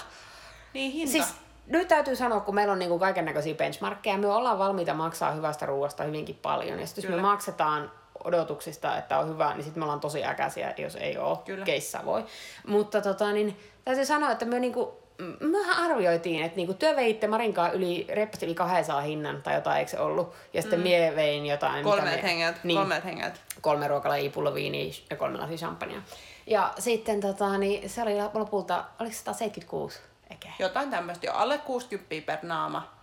Niin, 0.74 0.92
hinta. 0.92 1.12
Siis 1.12 1.34
nyt 1.66 1.88
täytyy 1.88 2.16
sanoa, 2.16 2.40
kun 2.40 2.54
meillä 2.54 2.72
on 2.72 2.78
niinku 2.78 2.98
kaiken 2.98 3.24
näköisiä 3.24 3.54
benchmarkkeja, 3.54 4.18
me 4.18 4.26
ollaan 4.26 4.58
valmiita 4.58 4.94
maksaa 4.94 5.32
hyvästä 5.32 5.66
ruoasta 5.66 6.04
hyvinkin 6.04 6.38
paljon. 6.42 6.80
Ja 6.80 6.86
sitten 6.86 7.04
jos 7.04 7.16
me 7.16 7.22
maksetaan 7.22 7.90
odotuksista, 8.24 8.98
että 8.98 9.18
on 9.18 9.28
hyvä, 9.28 9.54
niin 9.54 9.64
sitten 9.64 9.80
me 9.80 9.84
ollaan 9.84 10.00
tosi 10.00 10.24
äkäisiä, 10.24 10.74
jos 10.78 10.96
ei 10.96 11.18
ole 11.18 11.38
Kyllä. 11.44 11.64
keissä 11.64 12.00
voi. 12.04 12.24
Mutta 12.66 13.00
tota, 13.00 13.32
niin, 13.32 13.56
täytyy 13.84 14.04
sanoa, 14.06 14.30
että 14.30 14.44
me 14.44 14.58
niinku, 14.60 14.98
mehän 15.40 15.90
arvioitiin, 15.90 16.42
että 16.42 16.56
niinku 16.56 16.74
työ 16.74 16.96
veitte 16.96 17.26
Marinkaa 17.26 17.70
yli, 17.70 18.06
reppasi 18.08 18.46
yli 18.46 18.54
200 18.54 19.00
hinnan 19.00 19.42
tai 19.42 19.54
jotain, 19.54 19.78
eikö 19.78 19.90
se 19.90 20.00
ollut? 20.00 20.34
Ja 20.52 20.62
sitten 20.62 20.78
mm. 20.78 20.82
mie 20.82 21.12
vein 21.16 21.46
jotain. 21.46 21.74
mitä 21.74 21.90
kolmelta 21.90 22.16
me- 22.16 22.22
hengeltä. 22.22 22.58
Niin, 22.64 22.78
Kolmelta 22.78 23.06
hengeltä. 23.06 23.36
kolme 23.60 23.88
ruokalajia, 23.88 24.30
pullo 24.30 24.54
viiniä 24.54 24.94
ja 25.10 25.16
kolme 25.16 25.38
lasia 25.38 25.56
champagnea. 25.56 26.02
Ja 26.46 26.72
sitten 26.78 27.20
tota, 27.20 27.58
niin 27.58 27.90
se 27.90 28.02
oli 28.02 28.14
lopulta, 28.34 28.84
oliko 29.00 29.14
se 29.14 29.18
176 29.18 29.98
Eke? 30.30 30.48
Jotain 30.58 30.90
tämmöistä 30.90 31.26
jo. 31.26 31.32
Alle 31.32 31.58
60 31.58 32.26
per 32.26 32.38
naama 32.42 32.93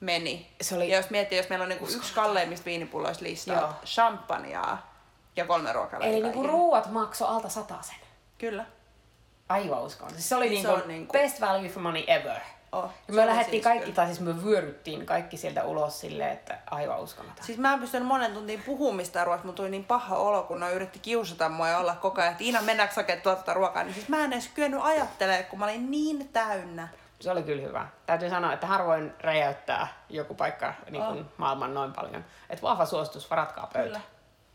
meni. 0.00 0.52
Se 0.60 0.74
oli- 0.76 0.90
Ja 0.90 0.96
jos 0.96 1.10
miettii, 1.10 1.38
jos 1.38 1.48
meillä 1.48 1.62
on 1.62 1.68
niinku 1.68 1.86
yksi 1.94 2.14
kalleimmista 2.14 2.64
viinipulloista 2.64 3.24
Joo. 3.24 3.30
listaa, 3.30 3.80
champagnea 3.84 4.78
ja 5.36 5.44
kolme 5.46 5.72
ruokalajia. 5.72 6.12
Eli 6.12 6.22
niinku 6.22 6.42
ruuat 6.46 6.90
makso 6.92 7.26
alta 7.26 7.48
satasen. 7.48 7.96
Kyllä. 8.38 8.64
Aivan 9.48 9.82
uskon. 9.82 10.10
Siis 10.10 10.28
se 10.28 10.36
oli 10.36 10.48
Se 10.48 10.54
niinku, 10.54 10.72
on 10.72 10.82
niinku- 10.88 11.12
best 11.12 11.40
value 11.40 11.68
for 11.68 11.82
money 11.82 12.04
ever. 12.06 12.36
Oh, 12.72 12.90
Ja 13.08 13.14
me 13.14 13.26
lähdettiin 13.26 13.50
siis 13.52 13.64
kaikki, 13.64 13.80
kyllä. 13.84 13.94
tai 13.96 14.06
siis 14.06 14.20
me 14.20 14.44
vyöryttiin 14.44 15.06
kaikki 15.06 15.36
sieltä 15.36 15.64
ulos 15.64 16.00
silleen, 16.00 16.32
että 16.32 16.58
aivan 16.70 17.00
uskomaton. 17.00 17.44
Siis 17.44 17.58
mä 17.58 17.72
en 17.74 17.80
pystynyt 17.80 18.08
monen 18.08 18.32
tuntiin 18.32 18.62
puhumista 18.62 19.24
ruoasta, 19.24 19.46
mutta 19.46 19.56
tuli 19.62 19.70
niin 19.70 19.84
paha 19.84 20.16
olo, 20.16 20.42
kun 20.42 20.60
ne 20.60 20.72
yritti 20.72 20.98
kiusata 20.98 21.48
mua 21.48 21.68
ja 21.68 21.78
olla 21.78 21.94
koko 21.94 22.20
ajan, 22.20 22.32
että 22.32 22.44
Iina 22.44 22.62
mennäänkö 22.62 22.94
hakemaan 22.94 23.22
tuota 23.22 23.54
ruokaa. 23.54 23.84
Niin 23.84 23.94
siis 23.94 24.08
mä 24.08 24.24
en 24.24 24.32
edes 24.32 24.48
kyennyt 24.54 24.80
ajattelemaan, 24.82 25.44
kun 25.44 25.58
mä 25.58 25.64
olin 25.64 25.90
niin 25.90 26.28
täynnä. 26.28 26.88
Se 27.20 27.30
oli 27.30 27.42
kyllä 27.42 27.62
hyvä. 27.62 27.86
Täytyy 28.06 28.30
sanoa, 28.30 28.52
että 28.52 28.66
harvoin 28.66 29.12
räjäyttää 29.20 29.88
joku 30.08 30.34
paikka 30.34 30.74
niin 30.90 31.04
kuin 31.04 31.18
Oh. 31.20 31.26
maailman 31.36 31.74
noin 31.74 31.92
paljon. 31.92 32.24
Että 32.50 32.62
vahva 32.62 32.86
suositus, 32.86 33.30
varatkaa 33.30 33.70
pöytä. 33.72 33.86
Kyllä, 33.88 34.00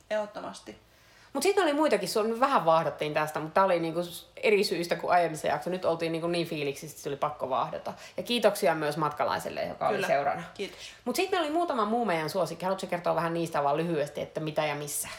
ehdottomasti. 0.10 0.86
Mutta 1.34 1.43
sitten 1.43 1.63
oli 1.63 1.73
muitakin, 1.73 2.10
me 2.28 2.39
vähän 2.39 2.65
vaahdottiin 2.65 3.13
tästä, 3.13 3.39
mutta 3.39 3.54
tämä 3.54 3.65
oli 3.65 3.80
niinku 3.80 4.01
eri 4.43 4.63
syistä 4.63 4.95
kuin 4.95 5.12
aiemmissa 5.12 5.47
jakso. 5.47 5.69
Nyt 5.69 5.86
oltiin 5.86 6.12
niinku 6.12 6.28
niin 6.28 6.47
fiiliksissä, 6.47 6.93
että 6.95 7.04
se 7.04 7.10
oli 7.10 7.15
pakko 7.15 7.49
vaahdota. 7.49 7.93
Ja 8.17 8.23
kiitoksia 8.23 8.75
myös 8.75 8.97
matkalaiselle, 8.97 9.63
joka 9.63 9.88
Kyllä. 9.88 9.97
oli 9.99 10.08
seurana. 10.08 10.43
Kiitos. 10.54 10.80
Mutta 11.06 11.17
sitten 11.17 11.39
oli 11.39 11.49
muutama 11.49 11.86
muu 11.86 12.06
meidän 12.06 12.30
suosikki. 12.30 12.65
Haluatko 12.65 12.88
kertoa 12.88 13.15
vähän 13.15 13.34
niistä 13.34 13.63
vaan 13.63 13.78
lyhyesti, 13.78 14.21
että 14.21 14.39
mitä 14.39 14.65
ja 14.65 14.75
missä? 14.75 15.10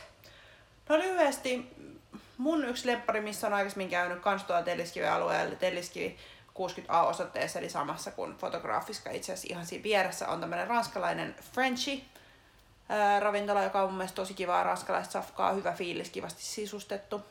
No 0.89 0.99
lyhyesti, 0.99 1.75
mun 2.39 2.65
yksi 2.65 2.87
lemppari, 2.87 3.21
missä 3.21 3.47
on 3.47 3.55
aikaisemmin 3.55 3.89
käynyt 3.89 4.21
kans 4.21 4.45
tuolla 4.45 4.63
Telliskiven 4.63 5.13
alueella, 5.13 5.57
Telliskivi 5.57 6.17
60A 6.57 7.07
osoitteessa, 7.07 7.59
eli 7.59 7.69
samassa 7.69 8.11
kuin 8.11 8.37
Fotografiska 8.37 9.11
itse 9.11 9.33
asiassa 9.33 9.55
ihan 9.55 9.67
siinä 9.67 9.83
vieressä, 9.83 10.29
on 10.29 10.41
tämmöinen 10.41 10.67
ranskalainen 10.67 11.37
Frenchy 11.53 12.01
ravintola, 13.21 13.63
joka 13.63 13.83
on 13.83 13.89
mun 13.89 13.99
mielestä 13.99 14.17
tosi 14.17 14.35
kivaa 14.35 14.63
ranskalaista 14.63 15.13
safkaa, 15.13 15.53
hyvä 15.53 15.73
fiilis, 15.73 16.11
kivasti 16.11 16.43
sisustettu. 16.43 17.23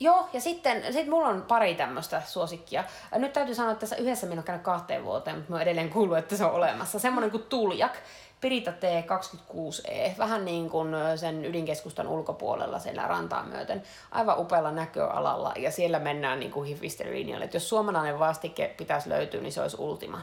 Joo, 0.00 0.28
ja 0.32 0.40
sitten 0.40 0.92
sit 0.92 1.06
mulla 1.06 1.28
on 1.28 1.42
pari 1.42 1.74
tämmöistä 1.74 2.22
suosikkia. 2.26 2.84
Nyt 3.12 3.32
täytyy 3.32 3.54
sanoa, 3.54 3.72
että 3.72 3.80
tässä 3.80 3.96
yhdessä 3.96 4.26
minä 4.26 4.34
olen 4.34 4.44
käynyt 4.44 4.64
kahteen 4.64 5.04
vuoteen, 5.04 5.36
mutta 5.36 5.52
mä 5.52 5.62
edelleen 5.62 5.90
kuullut, 5.90 6.18
että 6.18 6.36
se 6.36 6.44
on 6.44 6.52
olemassa. 6.52 6.98
Semmoinen 6.98 7.30
kuin 7.30 7.42
Tuljak, 7.42 7.92
Pirita 8.40 8.70
T26E, 8.70 10.18
vähän 10.18 10.44
niin 10.44 10.70
kuin 10.70 10.94
sen 11.16 11.44
ydinkeskustan 11.44 12.08
ulkopuolella 12.08 12.78
siellä 12.78 13.02
rantaa 13.02 13.44
myöten. 13.44 13.82
Aivan 14.10 14.38
upealla 14.38 14.70
näköalalla 14.70 15.52
ja 15.56 15.70
siellä 15.70 15.98
mennään 15.98 16.40
niin 16.40 16.52
kuin 16.52 16.68
hifistelylinjalle. 16.68 17.44
Et 17.44 17.54
jos 17.54 17.68
suomalainen 17.68 18.18
vastike 18.18 18.74
pitäisi 18.76 19.08
löytyä, 19.08 19.40
niin 19.40 19.52
se 19.52 19.62
olisi 19.62 19.76
Ultima. 19.80 20.22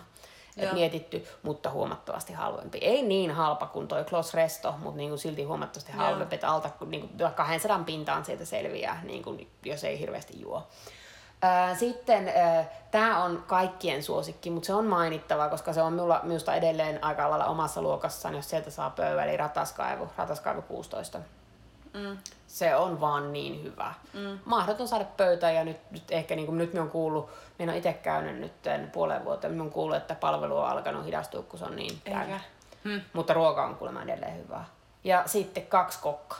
Et 0.57 0.73
mietitty, 0.73 1.25
mutta 1.43 1.69
huomattavasti 1.69 2.33
halvempi. 2.33 2.77
Ei 2.77 3.01
niin 3.01 3.31
halpa 3.31 3.65
kuin 3.65 3.87
toi 3.87 4.03
Klos 4.03 4.33
Resto, 4.33 4.75
mutta 4.79 4.97
niinku 4.97 5.17
silti 5.17 5.43
huomattavasti 5.43 5.91
halvempi. 5.91 6.35
Että 6.35 6.49
alta 6.49 6.69
niinku 6.85 7.09
200 7.35 7.83
pintaan 7.85 8.25
sieltä 8.25 8.45
selviää, 8.45 9.01
niinku, 9.03 9.37
jos 9.65 9.83
ei 9.83 9.99
hirveästi 9.99 10.41
juo. 10.41 10.67
Sitten 11.79 12.31
tämä 12.91 13.23
on 13.23 13.43
kaikkien 13.47 14.03
suosikki, 14.03 14.49
mutta 14.49 14.67
se 14.67 14.73
on 14.73 14.85
mainittava, 14.85 15.49
koska 15.49 15.73
se 15.73 15.81
on 15.81 15.93
minulla, 15.93 16.19
minusta 16.23 16.55
edelleen 16.55 17.03
aika 17.03 17.29
lailla 17.29 17.45
omassa 17.45 17.81
luokassaan, 17.81 18.35
jos 18.35 18.49
sieltä 18.49 18.69
saa 18.71 18.89
pöydä, 18.89 19.23
eli 19.23 19.37
rataskaivu, 19.37 20.09
rataskaivu 20.17 20.61
16. 20.61 21.19
Mm. 21.93 22.17
Se 22.47 22.75
on 22.75 23.01
vaan 23.01 23.33
niin 23.33 23.63
hyvä. 23.63 23.93
Mm. 24.13 24.39
Mahdoton 24.45 24.87
saada 24.87 25.05
pöytään 25.17 25.55
ja 25.55 25.63
nyt, 25.63 25.91
nyt 25.91 26.11
ehkä 26.11 26.35
niin 26.35 26.45
kuin 26.45 26.57
nyt 26.57 26.73
me 26.73 26.81
on 26.81 26.91
kuullut, 26.91 27.29
minä 27.59 27.71
olen 27.71 27.77
itse 27.77 27.93
käynyt 27.93 28.39
nyt 28.39 28.91
puolen 28.91 29.25
vuotta, 29.25 29.49
me 29.49 29.61
on 29.61 29.71
kuullut, 29.71 29.97
että 29.97 30.15
palvelu 30.15 30.57
on 30.57 30.67
alkanut 30.67 31.05
hidastua, 31.05 31.41
kun 31.41 31.59
se 31.59 31.65
on 31.65 31.75
niin 31.75 32.01
täynnä. 32.03 32.39
Hmm. 32.83 33.01
Mutta 33.13 33.33
ruoka 33.33 33.65
on 33.65 33.75
kuulemma 33.75 34.03
edelleen 34.03 34.37
hyvää. 34.37 34.65
Ja 35.03 35.23
sitten 35.25 35.67
kaksi 35.67 35.99
kokka, 36.01 36.35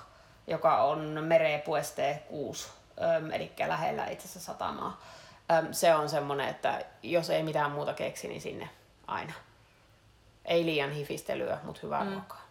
joka 0.48 0.84
on 0.84 1.00
Merepueste 1.24 2.24
6, 2.30 2.70
eli 3.34 3.52
lähellä 3.68 4.08
itse 4.08 4.28
asiassa 4.28 4.52
satamaa. 4.52 5.02
Se 5.72 5.96
on 5.96 6.10
semmonen, 6.10 6.50
että 6.50 6.86
jos 7.04 7.30
ei 7.30 7.44
mitään 7.44 7.72
muuta 7.72 7.94
keksi, 7.94 8.28
niin 8.28 8.42
sinne 8.42 8.70
aina. 9.08 9.34
Ei 10.46 10.66
liian 10.66 10.92
hifistelyä, 10.92 11.58
mutta 11.64 11.82
hyvää 11.84 12.04
mm. 12.04 12.12
ruokaa. 12.12 12.46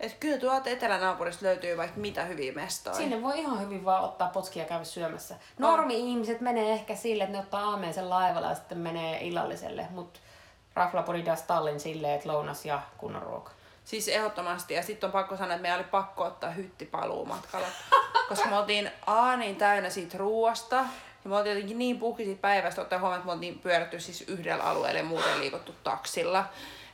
Et 0.00 0.16
kyllä 0.20 0.38
tuolta 0.38 0.70
etelänaapurista 0.70 1.46
löytyy 1.46 1.76
vaikka 1.76 2.00
mitä 2.00 2.24
hyviä 2.24 2.52
mestoja. 2.52 2.96
Sinne 2.96 3.22
voi 3.22 3.38
ihan 3.38 3.60
hyvin 3.60 3.84
vaan 3.84 4.04
ottaa 4.04 4.28
potkia 4.28 4.62
ja 4.62 4.68
käydä 4.68 4.84
syömässä. 4.84 5.36
Normi-ihmiset 5.58 6.40
menee 6.40 6.72
ehkä 6.72 6.96
sille, 6.96 7.24
että 7.24 7.36
ne 7.36 7.42
ottaa 7.42 7.70
aameen 7.70 7.94
sen 7.94 8.10
laivalla 8.10 8.48
ja 8.48 8.54
sitten 8.54 8.78
menee 8.78 9.26
illalliselle, 9.26 9.86
mutta 9.90 10.20
Raflapori 10.74 11.26
das 11.26 11.42
Tallin 11.42 11.80
silleen, 11.80 12.14
että 12.14 12.28
lounas 12.28 12.64
ja 12.64 12.82
kunnon 12.98 13.22
ruoka. 13.22 13.50
Siis 13.84 14.08
ehdottomasti. 14.08 14.74
Ja 14.74 14.82
sitten 14.82 15.08
on 15.08 15.12
pakko 15.12 15.36
sanoa, 15.36 15.52
että 15.54 15.62
meillä 15.62 15.78
oli 15.78 15.84
pakko 15.84 16.24
ottaa 16.24 16.50
hytti 16.50 16.90
matkalla. 17.26 17.66
koska 18.28 18.48
me 18.48 18.58
oltiin 18.58 18.90
A 19.06 19.36
niin 19.36 19.56
täynnä 19.56 19.90
siitä 19.90 20.18
ruoasta. 20.18 20.76
Ja 21.24 21.30
me 21.30 21.36
oltiin 21.36 21.54
jotenkin 21.54 21.78
niin 21.78 21.98
puhki 21.98 22.24
siitä 22.24 22.40
päivästä, 22.40 22.82
ottaa 22.82 22.98
huomioon, 22.98 23.18
että 23.18 23.26
me 23.26 23.32
oltiin 23.32 23.58
pyörätty 23.58 24.00
siis 24.00 24.22
yhdellä 24.28 24.64
alueella 24.64 24.98
ja 24.98 25.04
muuten 25.04 25.40
liikuttu 25.40 25.74
taksilla. 25.84 26.44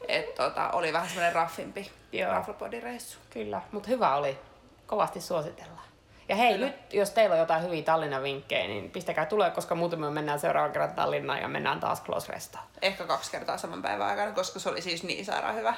Että 0.08 0.42
tota, 0.42 0.70
oli 0.70 0.92
vähän 0.92 1.08
semmoinen 1.08 1.34
raffimpi 1.34 1.90
Joo. 2.12 2.32
Raflapodi-reissu. 2.32 3.18
Kyllä, 3.30 3.60
mutta 3.72 3.88
hyvä 3.88 4.16
oli. 4.16 4.38
Kovasti 4.86 5.20
suositellaan. 5.20 5.88
Ja 6.28 6.36
hei, 6.36 6.52
Kyllä. 6.52 6.66
nyt 6.66 6.94
jos 6.94 7.10
teillä 7.10 7.32
on 7.34 7.38
jotain 7.38 7.62
hyviä 7.62 7.82
Tallinnan 7.82 8.22
vinkkejä, 8.22 8.66
niin 8.66 8.90
pistäkää 8.90 9.26
tulee, 9.26 9.50
koska 9.50 9.74
muuten 9.74 10.00
me 10.00 10.10
mennään 10.10 10.40
seuraavan 10.40 10.72
kerran 10.72 10.94
Tallinnaan 10.94 11.40
ja 11.40 11.48
mennään 11.48 11.80
taas 11.80 12.02
Close 12.02 12.32
Restoon. 12.32 12.64
Ehkä 12.82 13.04
kaksi 13.04 13.30
kertaa 13.30 13.58
saman 13.58 13.82
päivän 13.82 14.06
aikana, 14.06 14.32
koska 14.32 14.58
se 14.58 14.68
oli 14.68 14.82
siis 14.82 15.04
niin 15.04 15.24
sairaan 15.24 15.56
hyvä. 15.56 15.74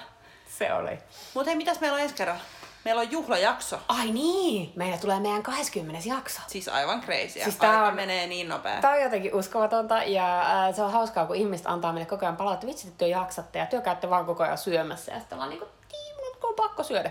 Se 0.60 0.72
oli. 0.72 0.98
Mutta 1.34 1.50
hei, 1.50 1.56
mitäs 1.56 1.80
meillä 1.80 1.94
on 1.96 2.00
ensi 2.02 2.14
kerralla? 2.14 2.40
Meillä 2.84 3.00
on 3.00 3.10
juhlajakso. 3.10 3.78
Ai 3.88 4.10
niin, 4.10 4.72
meillä 4.76 4.98
tulee 4.98 5.20
meidän 5.20 5.42
20. 5.42 6.08
jakso. 6.08 6.40
Siis 6.46 6.68
aivan 6.68 7.00
crazy. 7.00 7.28
Siis 7.28 7.56
tää 7.56 7.86
on- 7.86 7.94
menee 7.94 8.26
niin 8.26 8.48
nopea. 8.48 8.80
Tämä 8.80 8.94
on 8.94 9.00
jotenkin 9.02 9.34
uskomatonta 9.34 10.02
ja 10.04 10.40
äh, 10.68 10.74
se 10.74 10.82
on 10.82 10.92
hauskaa, 10.92 11.26
kun 11.26 11.36
ihmiset 11.36 11.66
antaa 11.66 11.92
meille 11.92 12.06
koko 12.06 12.24
ajan 12.26 12.36
palautetta, 12.36 12.66
vitsi, 12.66 12.88
että 12.88 12.98
työ 12.98 13.08
jaksatte 13.08 13.58
ja 13.58 13.66
työ 13.66 13.80
käytte 13.80 14.10
vaan 14.10 14.26
koko 14.26 14.42
ajan 14.42 14.58
syömässä 14.58 15.12
ja 15.12 15.18
sitten 15.18 15.36
ollaan 15.36 15.50
niinku, 15.50 15.66
"Tii, 15.88 16.14
mut 16.24 16.36
kun 16.40 16.48
on 16.50 16.54
pakko 16.56 16.82
syödä. 16.82 17.10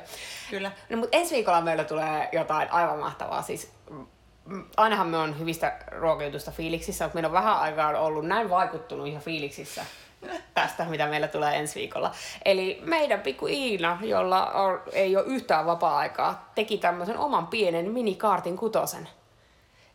Kyllä. 0.50 0.72
No 0.90 0.98
mutta 0.98 1.18
ensi 1.18 1.36
viikolla 1.36 1.62
meillä 1.62 1.84
tulee 1.84 2.30
jotain 2.32 2.72
aivan 2.72 3.00
mahtavaa. 3.00 3.42
Siis, 3.42 3.72
mm, 4.46 4.66
ainahan 4.78 5.08
me 5.08 5.18
on 5.18 5.40
hyvistä 5.40 5.80
ruokajutusta 5.92 6.52
fiiliksissä, 6.52 7.06
mutta 7.06 7.16
meillä 7.16 7.28
on 7.28 7.34
vähän 7.34 7.60
aikaa 7.60 8.00
ollut 8.00 8.26
näin 8.28 8.50
vaikuttunut 8.50 9.08
ihan 9.08 9.22
fiiliksissä 9.24 9.86
tästä, 10.54 10.86
mitä 10.86 11.08
meillä 11.08 11.28
tulee 11.28 11.58
ensi 11.58 11.80
viikolla. 11.80 12.12
Eli 12.46 12.82
meidän 12.86 13.22
pikku 13.22 13.48
Iina, 13.48 13.98
jolla 14.02 14.46
on, 14.52 14.82
ei 14.92 15.18
ole 15.18 15.26
yhtään 15.26 15.66
vapaa-aikaa, 15.66 16.52
teki 16.56 16.78
tämmöisen 16.78 17.18
oman 17.18 17.48
pienen 17.48 17.92
minikaartin 17.92 18.58
kutosen. 18.58 19.10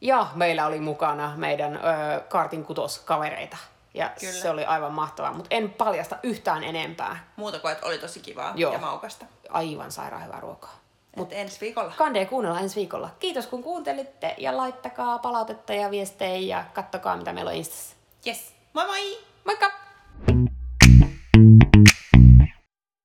Ja 0.00 0.26
meillä 0.34 0.66
oli 0.66 0.80
mukana 0.80 1.32
meidän 1.36 1.76
ö, 1.76 2.20
kaartin 2.20 2.64
kutoskavereita. 2.64 3.56
Ja 3.94 4.10
Kyllä. 4.20 4.32
se 4.32 4.50
oli 4.50 4.64
aivan 4.64 4.92
mahtavaa, 4.92 5.32
mutta 5.32 5.54
en 5.54 5.70
paljasta 5.70 6.16
yhtään 6.22 6.64
enempää. 6.64 7.24
Muuta 7.36 7.58
kuin, 7.58 7.72
että 7.72 7.86
oli 7.86 7.98
tosi 7.98 8.20
kivaa 8.20 8.52
Joo. 8.56 8.72
ja 8.72 8.78
maukasta. 8.78 9.26
Aivan 9.48 9.92
sairaan 9.92 10.24
hyvää 10.24 10.40
ruokaa. 10.40 10.74
Mutta 11.16 11.34
ensi 11.34 11.60
viikolla. 11.60 11.92
Kandee 11.96 12.26
kuunnella 12.26 12.60
ensi 12.60 12.76
viikolla. 12.76 13.10
Kiitos 13.18 13.46
kun 13.46 13.62
kuuntelitte 13.62 14.34
ja 14.38 14.56
laittakaa 14.56 15.18
palautetta 15.18 15.74
ja 15.74 15.90
viestejä 15.90 16.56
ja 16.56 16.64
kattokaa 16.72 17.16
mitä 17.16 17.32
meillä 17.32 17.48
on 17.50 17.56
Instassa. 17.56 17.96
Yes. 18.26 18.54
Moi 18.72 18.86
moi! 18.86 19.18
Thank 20.22 20.50
you. 20.50 20.53